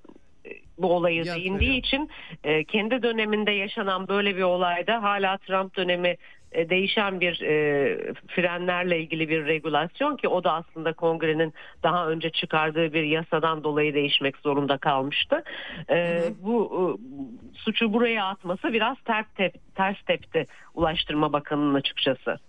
bu 0.77 0.93
olayı 0.93 1.23
Yanıt 1.25 1.39
değindiği 1.39 1.79
için 1.79 2.09
e, 2.43 2.63
kendi 2.63 3.03
döneminde 3.03 3.51
yaşanan 3.51 4.07
böyle 4.07 4.38
bir 4.38 4.41
olayda 4.41 5.03
hala 5.03 5.38
Trump 5.38 5.75
dönemi 5.75 6.15
değişen 6.56 7.22
bir 7.22 7.41
e, 7.41 8.14
frenlerle 8.28 9.00
ilgili 9.00 9.30
bir 9.30 9.45
regulasyon 9.45 10.18
ki 10.18 10.28
o 10.28 10.43
da 10.43 10.54
aslında 10.54 10.93
kongrenin 10.93 11.54
daha 11.84 12.08
önce 12.08 12.30
çıkardığı 12.30 12.93
bir 12.93 13.04
yasadan 13.04 13.64
dolayı 13.64 13.93
değişmek 13.93 14.38
zorunda 14.38 14.78
kalmıştı. 14.78 15.43
E, 15.89 16.24
Bu 16.41 16.72
e, 16.74 16.84
suçu 17.58 17.93
buraya 17.93 18.26
atması 18.26 18.74
biraz 18.74 18.98
ters, 19.06 19.26
tep, 19.38 19.76
ters 19.76 19.98
tepti 20.08 20.45
Ulaştırma 20.74 21.34
Bakanı'nın 21.34 21.74
açıkçası. 21.74 22.39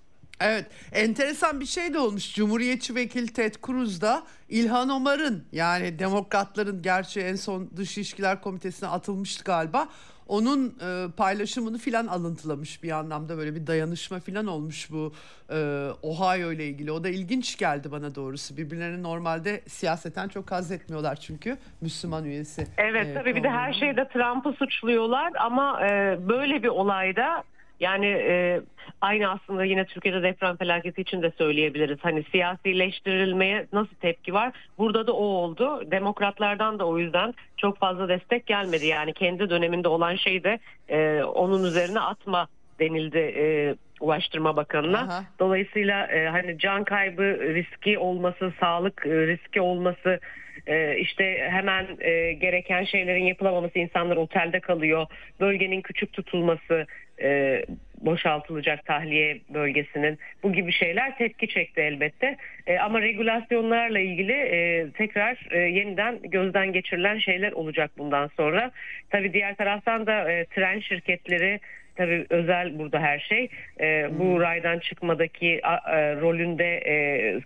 Evet 0.41 0.67
enteresan 0.93 1.61
bir 1.61 1.67
şey 1.67 1.95
de 1.95 1.99
olmuş. 1.99 2.35
Cumhuriyetçi 2.35 2.95
vekil 2.95 3.27
Ted 3.27 3.55
Cruz 3.67 4.01
da 4.01 4.23
İlhan 4.49 4.89
Omar'ın 4.89 5.45
yani 5.53 5.99
demokratların 5.99 6.83
gerçi 6.83 7.21
en 7.21 7.35
son 7.35 7.71
Dış 7.77 7.99
İlişkiler 7.99 8.41
Komitesi'ne 8.43 8.89
atılmıştı 8.89 9.45
galiba. 9.45 9.89
Onun 10.29 10.67
e, 10.67 11.11
paylaşımını 11.17 11.79
filan 11.79 12.07
alıntılamış 12.07 12.83
bir 12.83 12.91
anlamda 12.91 13.39
böyle 13.39 13.55
bir 13.55 13.67
dayanışma 13.67 14.21
filan 14.21 14.47
olmuş 14.47 14.91
bu 14.91 15.13
e, 15.51 15.89
Ohio 16.03 16.53
ile 16.53 16.67
ilgili. 16.67 16.93
O 16.93 17.05
da 17.05 17.09
ilginç 17.09 17.59
geldi 17.59 17.93
bana 17.93 18.15
doğrusu. 18.15 18.57
Birbirlerini 18.57 19.03
normalde 19.03 19.61
siyaseten 19.69 20.29
çok 20.29 20.53
haz 20.53 20.73
etmiyorlar 20.73 21.17
çünkü 21.17 21.59
Müslüman 21.81 22.25
üyesi. 22.25 22.67
Evet 22.77 23.07
e, 23.07 23.15
tabii 23.15 23.35
bir 23.37 23.43
de 23.43 23.51
her 23.51 23.73
şeyde 23.73 24.09
Trump'ı 24.09 24.53
suçluyorlar 24.53 25.33
ama 25.41 25.87
e, 25.87 26.19
böyle 26.29 26.63
bir 26.63 26.69
olayda 26.69 27.45
yani 27.81 28.07
e, 28.07 28.61
aynı 29.01 29.31
aslında 29.31 29.65
yine 29.65 29.85
Türkiye'de 29.85 30.23
deprem 30.23 30.57
felaketi 30.57 31.01
için 31.01 31.23
de 31.23 31.33
söyleyebiliriz. 31.39 31.99
Hani 32.03 32.25
siyasileştirilmeye 32.31 33.67
nasıl 33.73 33.95
tepki 33.95 34.35
var? 34.35 34.53
Burada 34.79 35.07
da 35.07 35.13
o 35.13 35.25
oldu. 35.25 35.91
Demokratlardan 35.91 36.79
da 36.79 36.87
o 36.87 36.99
yüzden 36.99 37.35
çok 37.57 37.79
fazla 37.79 38.09
destek 38.09 38.47
gelmedi. 38.47 38.87
Yani 38.87 39.13
kendi 39.13 39.51
döneminde 39.51 39.89
olan 39.89 40.17
şey 40.17 40.45
de 40.45 40.59
e, 40.89 41.23
onun 41.23 41.65
üzerine 41.65 42.01
atma 42.01 42.49
denildi 42.81 43.19
e, 43.19 43.75
Ulaştırma 44.01 44.57
Bakanı'na. 44.57 44.99
Aha. 44.99 45.25
Dolayısıyla 45.39 46.07
e, 46.07 46.29
hani 46.29 46.59
can 46.59 46.85
kaybı 46.85 47.23
riski 47.55 47.99
olması, 47.99 48.53
sağlık 48.61 49.07
e, 49.07 49.27
riski 49.27 49.61
olması, 49.61 50.21
e, 50.67 50.99
işte 50.99 51.49
hemen 51.51 51.87
e, 52.01 52.33
gereken 52.33 52.85
şeylerin 52.85 53.25
yapılamaması, 53.25 53.79
insanlar 53.79 54.17
otelde 54.17 54.61
kalıyor, 54.61 55.07
bölgenin 55.41 55.81
küçük 55.81 56.13
tutulması, 56.13 56.87
e, 57.23 57.63
boşaltılacak 58.01 58.87
tahliye 58.87 59.39
bölgesinin 59.55 60.19
bu 60.43 60.53
gibi 60.53 60.73
şeyler 60.73 61.19
tepki 61.19 61.49
çekti 61.49 61.81
elbette. 61.81 62.37
E, 62.67 62.79
ama 62.79 63.01
regülasyonlarla 63.01 63.99
ilgili 63.99 64.33
e, 64.33 64.91
tekrar 64.91 65.47
e, 65.51 65.59
yeniden 65.59 66.19
gözden 66.23 66.73
geçirilen 66.73 67.19
şeyler 67.19 67.53
olacak 67.53 67.91
bundan 67.99 68.31
sonra. 68.37 68.71
Tabii 69.11 69.33
diğer 69.33 69.57
taraftan 69.57 70.07
da 70.07 70.33
e, 70.33 70.45
tren 70.45 70.81
şirketleri 70.81 71.61
tabii 71.97 72.27
özel 72.31 72.79
burada 72.79 73.01
her 73.01 73.19
şey. 73.19 73.49
E, 73.81 74.09
bu 74.19 74.41
raydan 74.41 74.79
çıkmadaki 74.79 75.61
a, 75.67 75.99
e, 75.99 76.17
rolünde 76.17 76.77
e, 76.77 76.95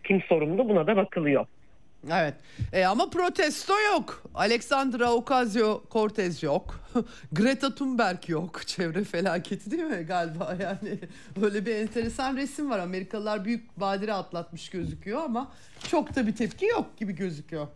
kim 0.04 0.22
sorumlu 0.22 0.68
buna 0.68 0.86
da 0.86 0.96
bakılıyor. 0.96 1.46
Evet 2.10 2.34
E, 2.72 2.84
ama 2.84 3.10
protesto 3.10 3.74
yok. 3.92 4.22
Alexandra 4.34 5.04
Ocasio-Cortez 5.04 6.44
yok. 6.44 6.80
Greta 7.32 7.74
Thunberg 7.74 8.28
yok. 8.28 8.60
Çevre 8.66 9.04
felaketi 9.04 9.70
değil 9.70 9.82
mi 9.82 10.02
galiba 10.06 10.56
yani. 10.60 10.98
Öyle 11.42 11.66
bir 11.66 11.74
enteresan 11.74 12.36
resim 12.36 12.70
var. 12.70 12.78
Amerikalılar 12.78 13.44
büyük 13.44 13.80
badire 13.80 14.12
atlatmış 14.12 14.68
gözüküyor 14.68 15.22
ama 15.22 15.52
çok 15.88 16.16
da 16.16 16.26
bir 16.26 16.36
tepki 16.36 16.66
yok 16.66 16.96
gibi 16.96 17.12
gözüküyor. 17.12 17.66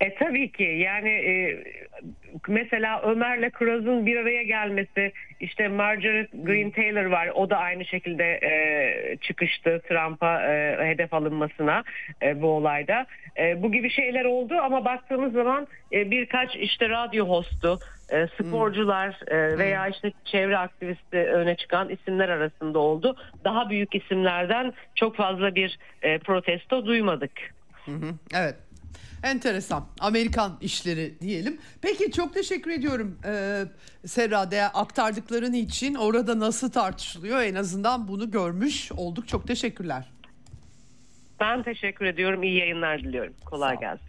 E 0.00 0.14
tabii 0.14 0.52
ki 0.52 0.62
yani 0.62 1.08
e, 1.08 1.64
mesela 2.48 3.02
Ömer'le 3.02 3.50
Kroz'un 3.50 4.06
bir 4.06 4.16
araya 4.16 4.42
gelmesi 4.42 5.12
işte 5.40 5.68
Marjorie 5.68 6.28
Green 6.32 6.70
Taylor 6.70 7.04
var 7.04 7.30
o 7.34 7.50
da 7.50 7.56
aynı 7.56 7.84
şekilde 7.84 8.24
e, 8.24 9.16
çıkıştı 9.16 9.82
Trump'a 9.88 10.42
e, 10.42 10.76
hedef 10.88 11.14
alınmasına 11.14 11.84
e, 12.22 12.42
bu 12.42 12.46
olayda. 12.46 13.06
E, 13.38 13.62
bu 13.62 13.72
gibi 13.72 13.90
şeyler 13.90 14.24
oldu 14.24 14.54
ama 14.62 14.84
baktığımız 14.84 15.32
zaman 15.32 15.66
e, 15.92 16.10
birkaç 16.10 16.56
işte 16.56 16.88
radyo 16.88 17.28
hostu 17.28 17.78
e, 18.10 18.26
sporcular 18.26 19.20
e, 19.26 19.58
veya 19.58 19.88
işte 19.88 20.12
çevre 20.24 20.58
aktivisti 20.58 21.16
öne 21.16 21.56
çıkan 21.56 21.88
isimler 21.88 22.28
arasında 22.28 22.78
oldu. 22.78 23.16
Daha 23.44 23.70
büyük 23.70 23.94
isimlerden 23.94 24.72
çok 24.94 25.16
fazla 25.16 25.54
bir 25.54 25.78
e, 26.02 26.18
protesto 26.18 26.86
duymadık. 26.86 27.32
Evet. 28.34 28.67
Enteresan. 29.22 29.84
Amerikan 30.00 30.58
işleri 30.60 31.20
diyelim. 31.20 31.58
Peki 31.82 32.12
çok 32.12 32.34
teşekkür 32.34 32.70
ediyorum 32.70 33.18
ee, 33.24 33.64
Serra 34.06 34.40
aktardıkların 34.74 35.52
için. 35.52 35.94
Orada 35.94 36.38
nasıl 36.38 36.70
tartışılıyor 36.70 37.42
en 37.42 37.54
azından 37.54 38.08
bunu 38.08 38.30
görmüş 38.30 38.92
olduk. 38.92 39.28
Çok 39.28 39.46
teşekkürler. 39.46 40.10
Ben 41.40 41.62
teşekkür 41.62 42.04
ediyorum. 42.04 42.42
İyi 42.42 42.58
yayınlar 42.58 42.98
diliyorum. 42.98 43.34
Kolay 43.44 43.80
gelsin. 43.80 44.07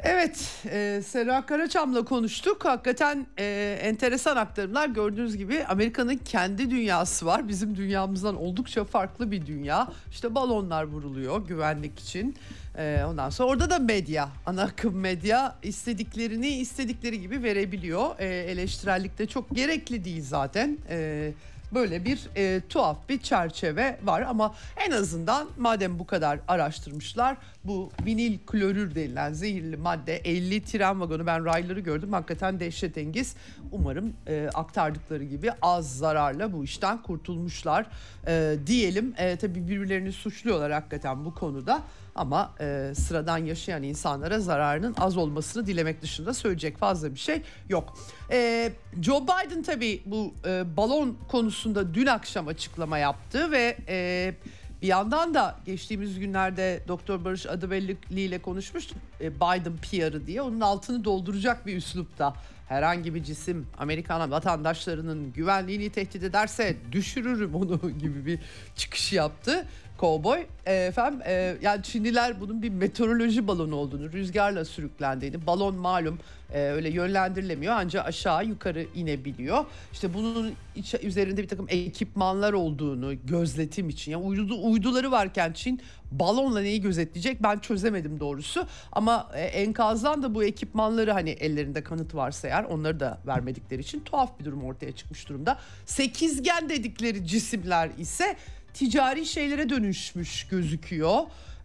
Evet, 0.00 0.64
e, 0.70 1.02
Serra 1.06 1.46
Karaçam'la 1.46 2.04
konuştuk. 2.04 2.64
Hakikaten 2.64 3.26
e, 3.38 3.78
enteresan 3.82 4.36
aktarımlar. 4.36 4.88
Gördüğünüz 4.88 5.36
gibi 5.36 5.64
Amerika'nın 5.64 6.16
kendi 6.16 6.70
dünyası 6.70 7.26
var. 7.26 7.48
Bizim 7.48 7.76
dünyamızdan 7.76 8.36
oldukça 8.36 8.84
farklı 8.84 9.30
bir 9.30 9.46
dünya. 9.46 9.88
İşte 10.10 10.34
balonlar 10.34 10.84
vuruluyor 10.84 11.46
güvenlik 11.46 11.98
için. 11.98 12.36
E, 12.78 13.04
ondan 13.08 13.30
sonra 13.30 13.48
orada 13.48 13.70
da 13.70 13.78
medya, 13.78 14.28
ana 14.46 14.62
akım 14.62 14.94
medya 14.94 15.56
istediklerini 15.62 16.48
istedikleri 16.48 17.20
gibi 17.20 17.42
verebiliyor. 17.42 18.18
E, 18.18 18.26
eleştirellik 18.26 19.18
de 19.18 19.26
çok 19.26 19.50
gerekli 19.50 20.04
değil 20.04 20.22
zaten. 20.24 20.78
E, 20.88 21.32
böyle 21.76 22.04
bir 22.04 22.28
e, 22.36 22.60
tuhaf 22.68 23.08
bir 23.08 23.18
çerçeve 23.18 23.98
var. 24.02 24.22
Ama 24.22 24.54
en 24.86 24.90
azından 24.90 25.48
madem 25.58 25.98
bu 25.98 26.06
kadar 26.06 26.38
araştırmışlar 26.48 27.36
bu 27.64 27.90
vinil 28.06 28.38
klorür 28.46 28.94
denilen 28.94 29.32
zehirli 29.32 29.76
madde 29.76 30.16
50 30.16 30.64
tren 30.64 31.00
vagonu 31.00 31.26
ben 31.26 31.44
rayları 31.44 31.80
gördüm 31.80 32.12
hakikaten 32.12 32.60
dehşetengiz. 32.60 33.36
Umarım 33.72 34.12
e, 34.26 34.48
aktardıkları 34.54 35.24
gibi 35.24 35.50
az 35.62 35.98
zararla 35.98 36.52
bu 36.52 36.64
işten 36.64 37.02
kurtulmuşlar 37.02 37.86
e, 38.26 38.56
diyelim. 38.66 39.14
E, 39.18 39.36
tabii 39.36 39.68
birbirlerini 39.68 40.12
suçluyorlar 40.12 40.72
hakikaten 40.72 41.24
bu 41.24 41.34
konuda 41.34 41.82
ama 42.16 42.54
e, 42.60 42.92
sıradan 42.94 43.38
yaşayan 43.38 43.82
insanlara 43.82 44.40
zararının 44.40 44.94
az 44.98 45.16
olmasını 45.16 45.66
dilemek 45.66 46.02
dışında 46.02 46.34
söyleyecek 46.34 46.78
fazla 46.78 47.14
bir 47.14 47.18
şey 47.18 47.42
yok. 47.68 47.98
E, 48.30 48.72
Joe 49.02 49.22
Biden 49.22 49.62
tabii 49.62 50.02
bu 50.06 50.34
e, 50.46 50.76
balon 50.76 51.18
konusunda 51.28 51.94
dün 51.94 52.06
akşam 52.06 52.48
açıklama 52.48 52.98
yaptı 52.98 53.50
ve 53.50 53.76
e, 53.88 54.34
bir 54.82 54.86
yandan 54.86 55.34
da 55.34 55.56
geçtiğimiz 55.66 56.18
günlerde 56.18 56.82
Doktor 56.88 57.24
Barış 57.24 57.46
Adıbelli 57.46 57.96
ile 58.10 58.38
konuşmuştuk 58.38 58.98
e, 59.20 59.34
Biden 59.36 59.76
PR'ı 59.76 60.26
diye 60.26 60.42
onun 60.42 60.60
altını 60.60 61.04
dolduracak 61.04 61.66
bir 61.66 61.76
üslupta 61.76 62.34
herhangi 62.68 63.14
bir 63.14 63.24
cisim 63.24 63.66
Amerikan 63.78 64.30
vatandaşlarının 64.30 65.32
güvenliğini 65.32 65.90
tehdit 65.90 66.22
ederse 66.22 66.76
düşürürüm 66.92 67.54
onu 67.54 67.80
gibi 67.98 68.26
bir 68.26 68.38
çıkış 68.76 69.12
yaptı. 69.12 69.66
Cowboy 70.00 70.46
e, 70.66 70.74
efendim 70.74 71.20
yani 71.62 71.82
Çinliler 71.82 72.40
bunun 72.40 72.62
bir 72.62 72.70
meteoroloji 72.70 73.48
balonu 73.48 73.76
olduğunu 73.76 74.12
rüzgarla 74.12 74.64
sürüklendiğini 74.64 75.46
balon 75.46 75.74
malum 75.74 76.18
e, 76.52 76.60
öyle 76.60 76.90
yönlendirilemiyor 76.90 77.74
ancak 77.76 78.06
aşağı 78.06 78.44
yukarı 78.44 78.86
inebiliyor. 78.94 79.64
İşte 79.92 80.14
bunun 80.14 80.52
iç, 80.76 80.94
üzerinde 81.02 81.42
bir 81.42 81.48
takım 81.48 81.66
ekipmanlar 81.68 82.52
olduğunu 82.52 83.26
gözletim 83.26 83.88
için 83.88 84.12
yani 84.12 84.24
uydu, 84.24 84.70
uyduları 84.70 85.10
varken 85.10 85.52
Çin 85.52 85.80
balonla 86.12 86.60
neyi 86.60 86.80
gözetleyecek 86.80 87.42
ben 87.42 87.58
çözemedim 87.58 88.20
doğrusu 88.20 88.66
ama 88.92 89.30
e, 89.34 89.40
enkazdan 89.40 90.22
da 90.22 90.34
bu 90.34 90.44
ekipmanları 90.44 91.12
hani 91.12 91.30
ellerinde 91.30 91.82
kanıt 91.82 92.14
varsa 92.14 92.48
eğer 92.48 92.64
onları 92.64 93.00
da 93.00 93.18
vermedikleri 93.26 93.80
için 93.80 94.00
tuhaf 94.00 94.40
bir 94.40 94.44
durum 94.44 94.64
ortaya 94.64 94.92
çıkmış 94.92 95.28
durumda. 95.28 95.58
Sekizgen 95.86 96.68
dedikleri 96.68 97.26
cisimler 97.26 97.90
ise 97.98 98.36
ticari 98.76 99.26
şeylere 99.26 99.68
dönüşmüş 99.68 100.46
gözüküyor. 100.46 101.18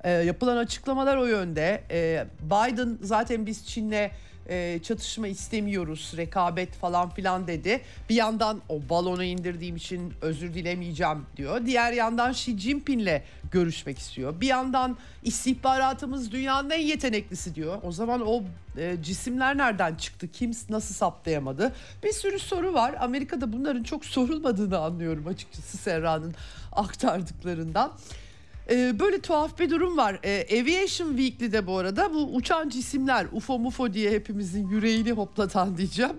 E, 0.03 0.11
yapılan 0.11 0.57
açıklamalar 0.57 1.17
o 1.17 1.25
yönde. 1.25 1.83
E, 1.91 2.25
Biden 2.41 2.97
zaten 3.01 3.45
biz 3.45 3.67
Çin'le 3.67 4.09
e, 4.49 4.79
çatışma 4.83 5.27
istemiyoruz, 5.27 6.13
rekabet 6.17 6.73
falan 6.73 7.09
filan 7.09 7.47
dedi. 7.47 7.81
Bir 8.09 8.15
yandan 8.15 8.61
o 8.69 8.89
balonu 8.89 9.23
indirdiğim 9.23 9.75
için 9.75 10.13
özür 10.21 10.53
dilemeyeceğim 10.53 11.25
diyor. 11.37 11.65
Diğer 11.65 11.93
yandan 11.93 12.31
Xi 12.31 12.59
Jinping'le 12.59 13.21
görüşmek 13.51 13.99
istiyor. 13.99 14.41
Bir 14.41 14.47
yandan 14.47 14.97
istihbaratımız 15.23 16.31
dünyanın 16.31 16.69
en 16.69 16.81
yeteneklisi 16.81 17.55
diyor. 17.55 17.77
O 17.83 17.91
zaman 17.91 18.21
o 18.27 18.43
e, 18.77 18.97
cisimler 19.01 19.57
nereden 19.57 19.95
çıktı? 19.95 20.27
Kim 20.33 20.51
nasıl 20.69 20.95
saptayamadı? 20.95 21.73
Bir 22.03 22.13
sürü 22.13 22.39
soru 22.39 22.73
var. 22.73 22.95
Amerika'da 22.99 23.53
bunların 23.53 23.83
çok 23.83 24.05
sorulmadığını 24.05 24.77
anlıyorum 24.77 25.27
açıkçası 25.27 25.77
Serra'nın 25.77 26.35
aktardıklarından. 26.71 27.91
Ee, 28.71 28.99
böyle 28.99 29.21
tuhaf 29.21 29.59
bir 29.59 29.69
durum 29.69 29.97
var. 29.97 30.19
Ee, 30.25 30.61
Aviation 30.61 31.09
Weekly'de 31.09 31.67
bu 31.67 31.77
arada 31.77 32.13
bu 32.13 32.35
uçan 32.35 32.69
cisimler 32.69 33.27
UFO 33.31 33.59
mufo 33.59 33.93
diye 33.93 34.11
hepimizin 34.11 34.69
yüreğini 34.69 35.11
hoplatan 35.11 35.77
diyeceğim. 35.77 36.15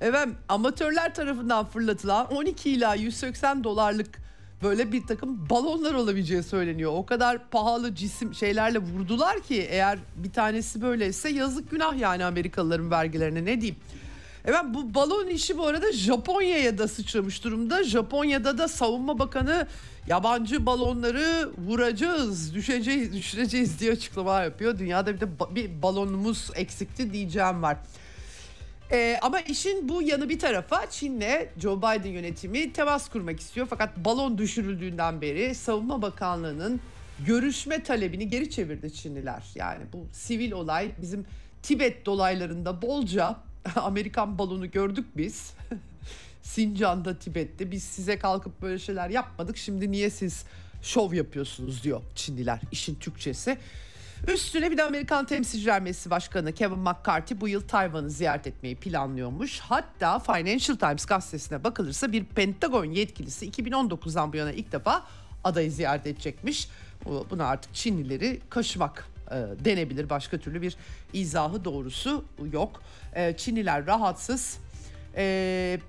Efendim 0.00 0.36
amatörler 0.48 1.14
tarafından 1.14 1.64
fırlatılan 1.64 2.34
12 2.34 2.70
ila 2.70 2.94
180 2.94 3.64
dolarlık 3.64 4.22
böyle 4.62 4.92
bir 4.92 5.06
takım 5.06 5.50
balonlar 5.50 5.94
olabileceği 5.94 6.42
söyleniyor. 6.42 6.92
O 6.94 7.06
kadar 7.06 7.50
pahalı 7.50 7.94
cisim 7.94 8.34
şeylerle 8.34 8.78
vurdular 8.78 9.40
ki 9.40 9.66
eğer 9.70 9.98
bir 10.16 10.32
tanesi 10.32 10.82
böyleyse 10.82 11.28
yazık 11.28 11.70
günah 11.70 11.98
yani 11.98 12.24
Amerikalıların 12.24 12.90
vergilerine 12.90 13.44
ne 13.44 13.60
diyeyim. 13.60 13.76
Evet 14.44 14.60
bu 14.68 14.94
balon 14.94 15.26
işi 15.26 15.58
bu 15.58 15.66
arada 15.66 15.92
Japonya'ya 15.92 16.78
da 16.78 16.88
sıçramış 16.88 17.44
durumda. 17.44 17.84
Japonya'da 17.84 18.58
da 18.58 18.68
savunma 18.68 19.18
bakanı 19.18 19.66
yabancı 20.06 20.66
balonları 20.66 21.50
vuracağız, 21.58 22.54
düşeceğiz, 22.54 23.12
düşüreceğiz 23.12 23.80
diye 23.80 23.92
açıklama 23.92 24.42
yapıyor. 24.42 24.78
Dünyada 24.78 25.14
bir 25.14 25.20
de 25.20 25.26
bir 25.50 25.82
balonumuz 25.82 26.50
eksikti 26.54 27.12
diyeceğim 27.12 27.62
var. 27.62 27.76
Ee, 28.92 29.18
ama 29.22 29.40
işin 29.40 29.88
bu 29.88 30.02
yanı 30.02 30.28
bir 30.28 30.38
tarafa 30.38 30.90
Çin'le 30.90 31.48
Joe 31.58 31.78
Biden 31.78 32.10
yönetimi 32.10 32.72
temas 32.72 33.08
kurmak 33.08 33.40
istiyor. 33.40 33.66
Fakat 33.70 33.96
balon 33.96 34.38
düşürüldüğünden 34.38 35.20
beri 35.20 35.54
Savunma 35.54 36.02
Bakanlığı'nın 36.02 36.80
görüşme 37.26 37.82
talebini 37.82 38.28
geri 38.28 38.50
çevirdi 38.50 38.92
Çinliler. 38.92 39.42
Yani 39.54 39.82
bu 39.92 40.06
sivil 40.12 40.52
olay 40.52 40.90
bizim 41.02 41.26
Tibet 41.62 42.06
dolaylarında 42.06 42.82
bolca 42.82 43.36
Amerikan 43.76 44.38
balonu 44.38 44.70
gördük 44.70 45.06
biz. 45.16 45.52
Sincan'da, 46.42 47.18
Tibet'te 47.18 47.70
biz 47.70 47.82
size 47.82 48.18
kalkıp 48.18 48.62
böyle 48.62 48.78
şeyler 48.78 49.10
yapmadık. 49.10 49.56
Şimdi 49.56 49.92
niye 49.92 50.10
siz 50.10 50.44
şov 50.82 51.12
yapıyorsunuz 51.12 51.82
diyor 51.82 52.02
Çinliler 52.14 52.60
işin 52.72 52.94
Türkçesi. 52.94 53.58
Üstüne 54.28 54.70
bir 54.70 54.78
de 54.78 54.82
Amerikan 54.82 55.26
Temsilciler 55.26 55.82
Meclisi 55.82 56.10
Başkanı 56.10 56.52
Kevin 56.52 56.78
McCarthy 56.78 57.40
bu 57.40 57.48
yıl 57.48 57.60
Tayvan'ı 57.60 58.10
ziyaret 58.10 58.46
etmeyi 58.46 58.76
planlıyormuş. 58.76 59.60
Hatta 59.60 60.18
Financial 60.18 60.76
Times 60.76 61.06
gazetesine 61.06 61.64
bakılırsa 61.64 62.12
bir 62.12 62.24
Pentagon 62.24 62.84
yetkilisi 62.84 63.50
2019'dan 63.50 64.32
bu 64.32 64.36
yana 64.36 64.52
ilk 64.52 64.72
defa 64.72 65.02
adayı 65.44 65.72
ziyaret 65.72 66.06
edecekmiş. 66.06 66.68
Buna 67.30 67.46
artık 67.46 67.74
Çinlileri 67.74 68.40
kaşımak 68.50 69.11
e, 69.32 69.64
denebilir. 69.64 70.10
Başka 70.10 70.38
türlü 70.38 70.62
bir 70.62 70.76
izahı 71.12 71.64
doğrusu 71.64 72.24
yok. 72.52 72.82
E, 73.14 73.36
Çinliler 73.36 73.86
rahatsız. 73.86 74.58
E, 75.16 75.80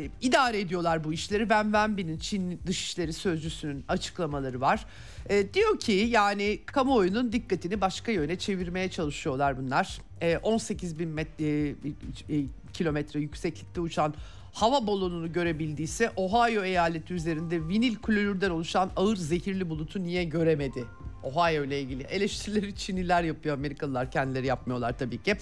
e, 0.00 0.08
idare 0.20 0.60
ediyorlar 0.60 1.04
bu 1.04 1.12
işleri. 1.12 1.50
Ben 1.50 1.64
Wenbin'in 1.64 2.18
Çin 2.18 2.60
Dışişleri 2.66 3.12
Sözcüsü'nün 3.12 3.84
açıklamaları 3.88 4.60
var. 4.60 4.86
E, 5.28 5.54
diyor 5.54 5.78
ki 5.78 5.92
yani 5.92 6.60
kamuoyunun 6.66 7.32
dikkatini 7.32 7.80
başka 7.80 8.12
yöne 8.12 8.38
çevirmeye 8.38 8.90
çalışıyorlar 8.90 9.58
bunlar. 9.58 9.98
E, 10.20 10.38
18 10.38 10.98
bin 10.98 11.08
metre, 11.08 11.68
e, 11.68 11.74
e, 12.30 12.44
kilometre 12.72 13.20
yükseklikte 13.20 13.80
uçan 13.80 14.14
hava 14.52 14.86
balonunu 14.86 15.32
görebildiyse 15.32 16.12
Ohio 16.16 16.64
eyaleti 16.64 17.14
üzerinde 17.14 17.68
vinil 17.68 17.96
klorürden 17.96 18.50
oluşan 18.50 18.90
ağır 18.96 19.16
zehirli 19.16 19.70
bulutu 19.70 20.02
niye 20.02 20.24
göremedi? 20.24 20.84
Ohio 21.22 21.64
ile 21.64 21.80
ilgili 21.80 22.02
eleştirileri 22.02 22.76
Çinliler 22.76 23.22
yapıyor 23.22 23.54
Amerikalılar 23.54 24.10
kendileri 24.10 24.46
yapmıyorlar 24.46 24.98
tabii 24.98 25.22
ki. 25.22 25.36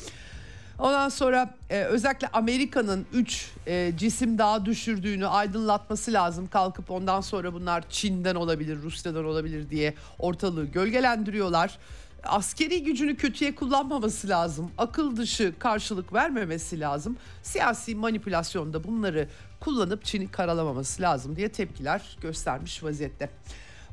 Ondan 0.78 1.08
sonra 1.08 1.54
e, 1.70 1.82
özellikle 1.82 2.28
Amerika'nın 2.28 3.06
3 3.12 3.50
e, 3.66 3.92
cisim 3.96 4.38
daha 4.38 4.66
düşürdüğünü 4.66 5.26
aydınlatması 5.26 6.12
lazım. 6.12 6.46
Kalkıp 6.46 6.90
ondan 6.90 7.20
sonra 7.20 7.54
bunlar 7.54 7.84
Çin'den 7.90 8.34
olabilir, 8.34 8.82
Rusya'dan 8.82 9.24
olabilir 9.24 9.70
diye 9.70 9.94
ortalığı 10.18 10.66
gölgelendiriyorlar. 10.66 11.78
Askeri 12.24 12.82
gücünü 12.82 13.16
kötüye 13.16 13.54
kullanmaması 13.54 14.28
lazım. 14.28 14.70
Akıl 14.78 15.16
dışı 15.16 15.54
karşılık 15.58 16.12
vermemesi 16.12 16.80
lazım. 16.80 17.16
Siyasi 17.42 17.94
manipülasyonda 17.94 18.84
bunları 18.84 19.28
kullanıp 19.60 20.04
Çin'i 20.04 20.30
karalamaması 20.30 21.02
lazım 21.02 21.36
diye 21.36 21.48
tepkiler 21.48 22.16
göstermiş 22.20 22.84
vaziyette. 22.84 23.30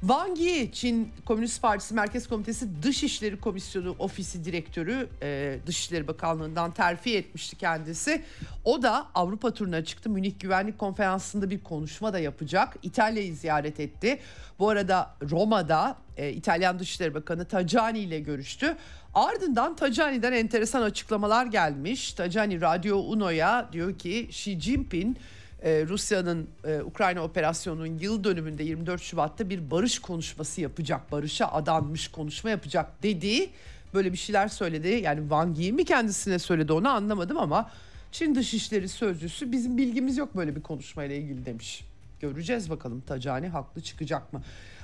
Wang 0.01 0.39
Yi, 0.39 0.71
Çin 0.71 1.11
Komünist 1.25 1.61
Partisi 1.61 1.93
Merkez 1.93 2.27
Komitesi 2.27 2.83
Dışişleri 2.83 3.39
Komisyonu 3.39 3.95
Ofisi 3.99 4.45
Direktörü 4.45 5.09
e, 5.21 5.59
Dışişleri 5.65 6.07
Bakanlığı'ndan 6.07 6.71
terfi 6.71 7.17
etmişti 7.17 7.55
kendisi. 7.55 8.23
O 8.65 8.81
da 8.81 9.07
Avrupa 9.15 9.53
turuna 9.53 9.85
çıktı. 9.85 10.09
Münih 10.09 10.39
Güvenlik 10.39 10.79
Konferansı'nda 10.79 11.49
bir 11.49 11.63
konuşma 11.63 12.13
da 12.13 12.19
yapacak. 12.19 12.77
İtalya'yı 12.83 13.35
ziyaret 13.35 13.79
etti. 13.79 14.19
Bu 14.59 14.69
arada 14.69 15.15
Roma'da 15.31 15.97
e, 16.17 16.29
İtalyan 16.31 16.79
Dışişleri 16.79 17.13
Bakanı 17.13 17.45
Tajani 17.45 17.99
ile 17.99 18.19
görüştü. 18.19 18.75
Ardından 19.13 19.75
Tajani'den 19.75 20.33
enteresan 20.33 20.81
açıklamalar 20.81 21.45
gelmiş. 21.45 22.13
Tajani 22.13 22.61
Radyo 22.61 22.97
Uno'ya 22.97 23.69
diyor 23.73 23.97
ki 23.97 24.19
Xi 24.19 24.59
Jinping 24.61 25.17
ee, 25.63 25.85
Rusya'nın 25.87 26.49
e, 26.67 26.81
Ukrayna 26.81 27.23
operasyonunun 27.23 27.97
yıl 27.99 28.23
dönümünde 28.23 28.63
24 28.63 29.01
Şubat'ta 29.01 29.49
bir 29.49 29.71
barış 29.71 29.99
konuşması 29.99 30.61
yapacak, 30.61 31.11
barışa 31.11 31.47
adanmış 31.47 32.07
konuşma 32.07 32.49
yapacak 32.49 33.03
dediği 33.03 33.49
böyle 33.93 34.13
bir 34.13 34.17
şeyler 34.17 34.47
söyledi. 34.47 34.87
Yani 34.87 35.19
Wang 35.19 35.59
Yi 35.59 35.73
mi 35.73 35.85
kendisine 35.85 36.39
söyledi 36.39 36.73
onu 36.73 36.89
anlamadım 36.89 37.37
ama 37.37 37.71
Çin 38.11 38.35
Dışişleri 38.35 38.89
Sözcüsü 38.89 39.51
bizim 39.51 39.77
bilgimiz 39.77 40.17
yok 40.17 40.37
böyle 40.37 40.55
bir 40.55 40.61
konuşmayla 40.61 41.15
ilgili 41.15 41.45
demiş. 41.45 41.83
Göreceğiz 42.19 42.69
bakalım 42.69 43.01
Tacani 43.01 43.47
haklı 43.47 43.81
çıkacak 43.81 44.33
mı? 44.33 44.41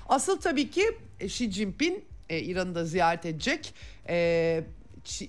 Asıl 0.09 0.41
tabii 0.41 0.72
ki 0.72 0.84
e, 1.19 1.26
Xi 1.26 1.51
Jinping 1.51 1.99
e, 2.30 2.39
İran'ı 2.39 2.76
da 2.76 2.86
ziyaret 2.86 3.26
edecek. 3.26 3.74
E, 4.07 4.63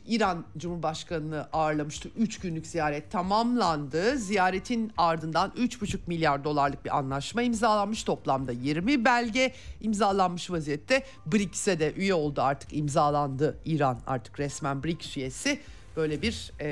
İran 0.07 0.45
Cumhurbaşkanı'nı 0.57 1.49
ağırlamıştı. 1.53 2.09
3 2.17 2.41
günlük 2.41 2.67
ziyaret 2.67 3.11
tamamlandı. 3.11 4.19
Ziyaretin 4.19 4.93
ardından 4.97 5.53
3,5 5.57 5.99
milyar 6.07 6.45
dolarlık 6.45 6.85
bir 6.85 6.99
anlaşma 6.99 7.43
imzalanmış. 7.43 8.05
Toplamda 8.05 8.53
20 8.53 9.05
belge 9.05 9.53
imzalanmış 9.81 10.51
vaziyette. 10.51 11.03
BRICS'e 11.27 11.81
de 11.81 11.93
üye 11.93 12.15
oldu 12.15 12.43
artık 12.43 12.73
imzalandı. 12.73 13.59
İran 13.65 14.01
artık 14.07 14.41
resmen 14.41 14.85
BRICS 14.85 15.17
üyesi. 15.17 15.61
Böyle 15.97 16.23
bir 16.23 16.53
e, 16.61 16.69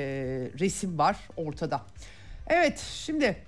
resim 0.59 0.97
var 0.97 1.17
ortada. 1.37 1.81
Evet 2.47 2.79
şimdi 2.79 3.43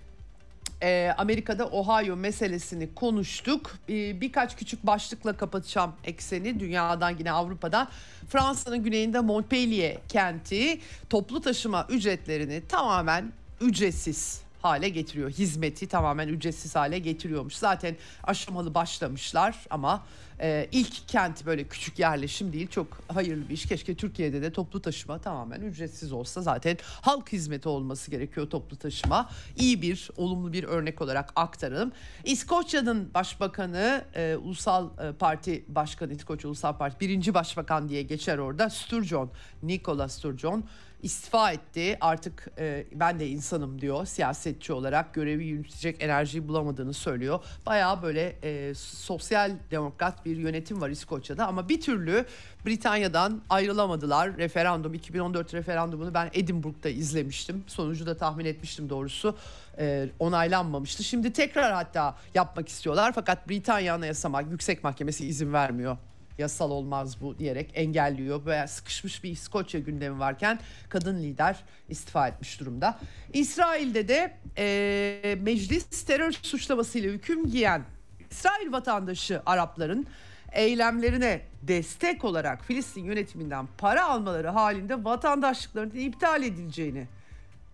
e, 0.82 1.14
Amerika'da 1.18 1.68
Ohio 1.68 2.16
meselesini 2.16 2.94
konuştuk. 2.96 3.72
E, 3.90 4.22
birkaç 4.22 4.56
küçük 4.56 4.86
başlıkla 4.86 5.38
kapatacağım 5.38 5.94
ekseni 6.04 6.60
dünyadan 6.60 7.10
yine 7.20 7.32
Avrupa'dan. 7.32 7.88
Fransa'nın 8.30 8.84
güneyinde 8.84 9.20
Montpellier 9.20 9.98
kenti 10.10 10.80
toplu 11.10 11.42
taşıma 11.42 11.88
ücretlerini 11.90 12.68
tamamen 12.68 13.34
ücretsiz 13.62 14.43
hale 14.64 14.90
getiriyor. 14.90 15.32
Hizmeti 15.32 15.88
tamamen 15.88 16.28
ücretsiz 16.28 16.76
hale 16.76 17.00
getiriyormuş. 17.00 17.56
Zaten 17.56 17.96
aşamalı 18.24 18.74
başlamışlar 18.74 19.56
ama 19.70 20.04
e, 20.42 20.68
ilk 20.72 21.08
kent 21.08 21.46
böyle 21.46 21.68
küçük 21.68 22.00
yerleşim 22.00 22.54
değil. 22.54 22.68
Çok 22.68 22.88
hayırlı 23.08 23.50
bir 23.50 23.54
iş. 23.54 23.66
Keşke 23.66 23.96
Türkiye'de 23.96 24.42
de 24.42 24.52
toplu 24.52 24.82
taşıma 24.82 25.20
tamamen 25.20 25.62
ücretsiz 25.62 26.12
olsa. 26.12 26.42
Zaten 26.42 26.78
halk 27.02 27.32
hizmeti 27.32 27.70
olması 27.70 28.12
gerekiyor 28.12 28.50
toplu 28.50 28.78
taşıma. 28.78 29.30
İyi 29.58 29.82
bir, 29.82 30.10
olumlu 30.18 30.54
bir 30.54 30.64
örnek 30.64 31.02
olarak 31.02 31.32
aktaralım. 31.36 31.92
İskoçya'nın 32.24 33.14
başbakanı, 33.14 34.06
e, 34.16 34.36
Ulusal 34.36 34.90
e, 35.00 35.12
Parti 35.12 35.66
Başkanı, 35.68 36.14
İskoçya 36.14 36.50
Ulusal 36.50 36.78
Parti 36.78 37.00
birinci 37.00 37.34
başbakan 37.34 37.90
diye 37.90 38.02
geçer 38.02 38.38
orada. 38.38 38.70
Sturgeon, 38.70 39.32
Nicola 39.64 40.10
Sturgeon 40.10 40.64
istifa 41.04 41.52
etti. 41.52 41.98
Artık 42.02 42.48
e, 42.58 42.86
ben 42.94 43.20
de 43.20 43.28
insanım 43.28 43.82
diyor. 43.82 44.06
Siyasetçi 44.06 44.74
olarak 44.74 45.14
görevi 45.14 45.46
yürütecek 45.46 46.04
enerjiyi 46.04 46.48
bulamadığını 46.48 46.94
söylüyor. 46.94 47.40
Bayağı 47.66 48.02
böyle 48.02 48.36
e, 48.44 48.74
sosyal 48.76 49.52
demokrat 49.72 50.26
bir 50.26 50.38
yönetim 50.38 50.82
var 50.82 50.90
İskoçya'da 50.90 51.48
ama 51.48 51.70
bir 51.70 51.82
türlü 51.82 52.26
Britanya'dan 52.66 53.42
ayrılamadılar. 53.50 54.38
Referandum 54.38 54.94
2014 54.94 55.54
referandumunu 55.54 56.14
ben 56.14 56.30
Edinburgh'da 56.34 56.90
izlemiştim. 56.90 57.64
Sonucu 57.68 58.06
da 58.06 58.18
tahmin 58.18 58.46
etmiştim 58.46 58.90
doğrusu. 58.90 59.38
E, 59.80 60.10
onaylanmamıştı. 60.20 61.04
Şimdi 61.04 61.34
tekrar 61.34 61.74
hatta 61.74 62.18
yapmak 62.34 62.70
istiyorlar 62.70 63.12
fakat 63.16 63.50
Britanya 63.50 63.96
Anayasa 63.96 64.42
Yüksek 64.52 64.84
Mahkemesi 64.84 65.28
izin 65.28 65.54
vermiyor 65.54 65.98
yasal 66.38 66.72
olmaz 66.72 67.22
bu 67.22 67.40
diyerek 67.40 67.72
engelliyor. 67.74 68.46
Veya 68.46 68.68
sıkışmış 68.68 69.24
bir 69.24 69.32
İskoçya 69.32 69.80
gündemi 69.80 70.20
varken 70.20 70.60
kadın 70.90 71.18
lider 71.18 71.64
istifa 71.90 72.28
etmiş 72.28 72.60
durumda. 72.60 73.00
İsrail'de 73.34 74.08
de 74.08 74.38
e, 74.58 75.36
meclis 75.42 76.06
terör 76.06 76.32
suçlamasıyla 76.32 77.12
hüküm 77.12 77.50
giyen 77.50 77.84
İsrail 78.32 78.72
vatandaşı 78.72 79.42
Arapların 79.46 80.08
eylemlerine 80.52 81.42
destek 81.62 82.26
olarak 82.26 82.66
Filistin 82.66 83.04
yönetiminden 83.04 83.68
para 83.78 84.06
almaları 84.06 84.48
halinde 84.48 85.04
vatandaşlıklarının 85.04 85.96
iptal 85.96 86.44
edileceğini 86.44 87.08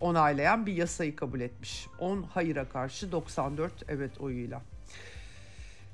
onaylayan 0.00 0.66
bir 0.66 0.72
yasayı 0.72 1.16
kabul 1.16 1.40
etmiş. 1.40 1.86
10 1.98 2.22
hayıra 2.22 2.68
karşı 2.68 3.12
94 3.12 3.72
evet 3.88 4.20
oyuyla. 4.20 4.62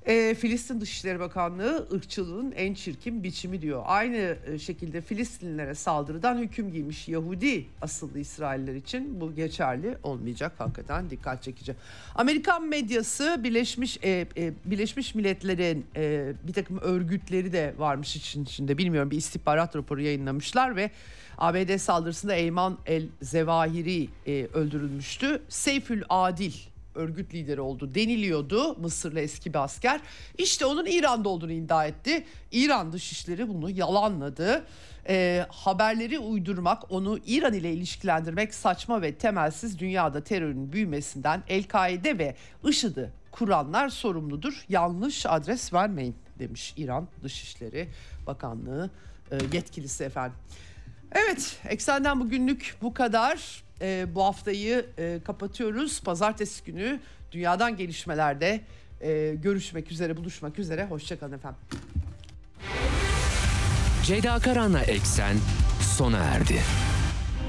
E, 0.06 0.34
Filistin 0.34 0.80
Dışişleri 0.80 1.20
Bakanlığı 1.20 1.88
ırkçılığın 1.92 2.52
en 2.52 2.74
çirkin 2.74 3.22
biçimi 3.22 3.62
diyor. 3.62 3.82
Aynı 3.86 4.36
e, 4.46 4.58
şekilde 4.58 5.00
Filistinlilere 5.00 5.74
saldırıdan 5.74 6.38
hüküm 6.38 6.72
giymiş 6.72 7.08
Yahudi 7.08 7.66
asıllı 7.82 8.18
İsrailler 8.18 8.74
için 8.74 9.20
bu 9.20 9.34
geçerli 9.34 9.98
olmayacak. 10.02 10.52
Hakikaten 10.58 11.10
dikkat 11.10 11.42
çekici. 11.42 11.74
Amerikan 12.14 12.68
medyası 12.68 13.40
Birleşmiş 13.44 13.98
e, 14.02 14.26
e, 14.36 14.52
Birleşmiş 14.64 15.14
Milletler'in 15.14 15.86
e, 15.96 16.32
bir 16.42 16.52
takım 16.52 16.78
örgütleri 16.78 17.52
de 17.52 17.74
varmış 17.78 18.16
için 18.16 18.44
içinde 18.44 18.78
bilmiyorum 18.78 19.10
bir 19.10 19.16
istihbarat 19.16 19.76
raporu 19.76 20.00
yayınlamışlar 20.00 20.76
ve 20.76 20.90
ABD 21.38 21.76
saldırısında 21.76 22.34
Eyman 22.34 22.78
El 22.86 23.06
Zevahiri 23.22 24.08
e, 24.26 24.46
öldürülmüştü. 24.54 25.42
Seyfül 25.48 26.02
Adil 26.08 26.52
örgüt 26.96 27.34
lideri 27.34 27.60
oldu 27.60 27.94
deniliyordu. 27.94 28.76
Mısırlı 28.78 29.20
eski 29.20 29.54
bir 29.54 29.64
asker. 29.64 30.00
İşte 30.38 30.66
onun 30.66 30.86
İran'da 30.86 31.28
olduğunu 31.28 31.52
iddia 31.52 31.86
etti. 31.86 32.24
İran 32.52 32.92
Dışişleri 32.92 33.48
bunu 33.48 33.70
yalanladı. 33.70 34.66
E, 35.08 35.46
haberleri 35.48 36.18
uydurmak, 36.18 36.92
onu 36.92 37.18
İran 37.26 37.52
ile 37.52 37.72
ilişkilendirmek 37.72 38.54
saçma 38.54 39.02
ve 39.02 39.14
temelsiz 39.14 39.78
dünyada 39.78 40.24
terörün 40.24 40.72
büyümesinden 40.72 41.42
El-Kaide 41.48 42.18
ve 42.18 42.36
IŞİD'i 42.64 43.10
kuranlar 43.30 43.88
sorumludur. 43.88 44.64
Yanlış 44.68 45.26
adres 45.26 45.72
vermeyin 45.72 46.16
demiş 46.38 46.74
İran 46.76 47.08
Dışişleri 47.22 47.88
Bakanlığı 48.26 48.90
e, 49.30 49.36
yetkilisi 49.52 50.04
efendim. 50.04 50.38
Evet, 51.12 51.58
Eksen'den 51.68 52.20
bugünlük 52.20 52.76
bu 52.82 52.94
kadar. 52.94 53.65
E, 53.80 54.06
bu 54.14 54.24
haftayı 54.24 54.86
e, 54.98 55.20
kapatıyoruz. 55.24 56.00
Pazartesi 56.02 56.64
günü 56.64 57.00
dünyadan 57.32 57.76
gelişmelerde 57.76 58.60
e, 59.00 59.34
görüşmek 59.42 59.92
üzere, 59.92 60.16
buluşmak 60.16 60.58
üzere. 60.58 60.86
Hoşçakalın 60.86 61.32
efendim. 61.32 61.58
Ceyda 64.04 64.38
Karan'la 64.38 64.80
Eksen 64.80 65.36
sona 65.96 66.18
erdi. 66.18 66.62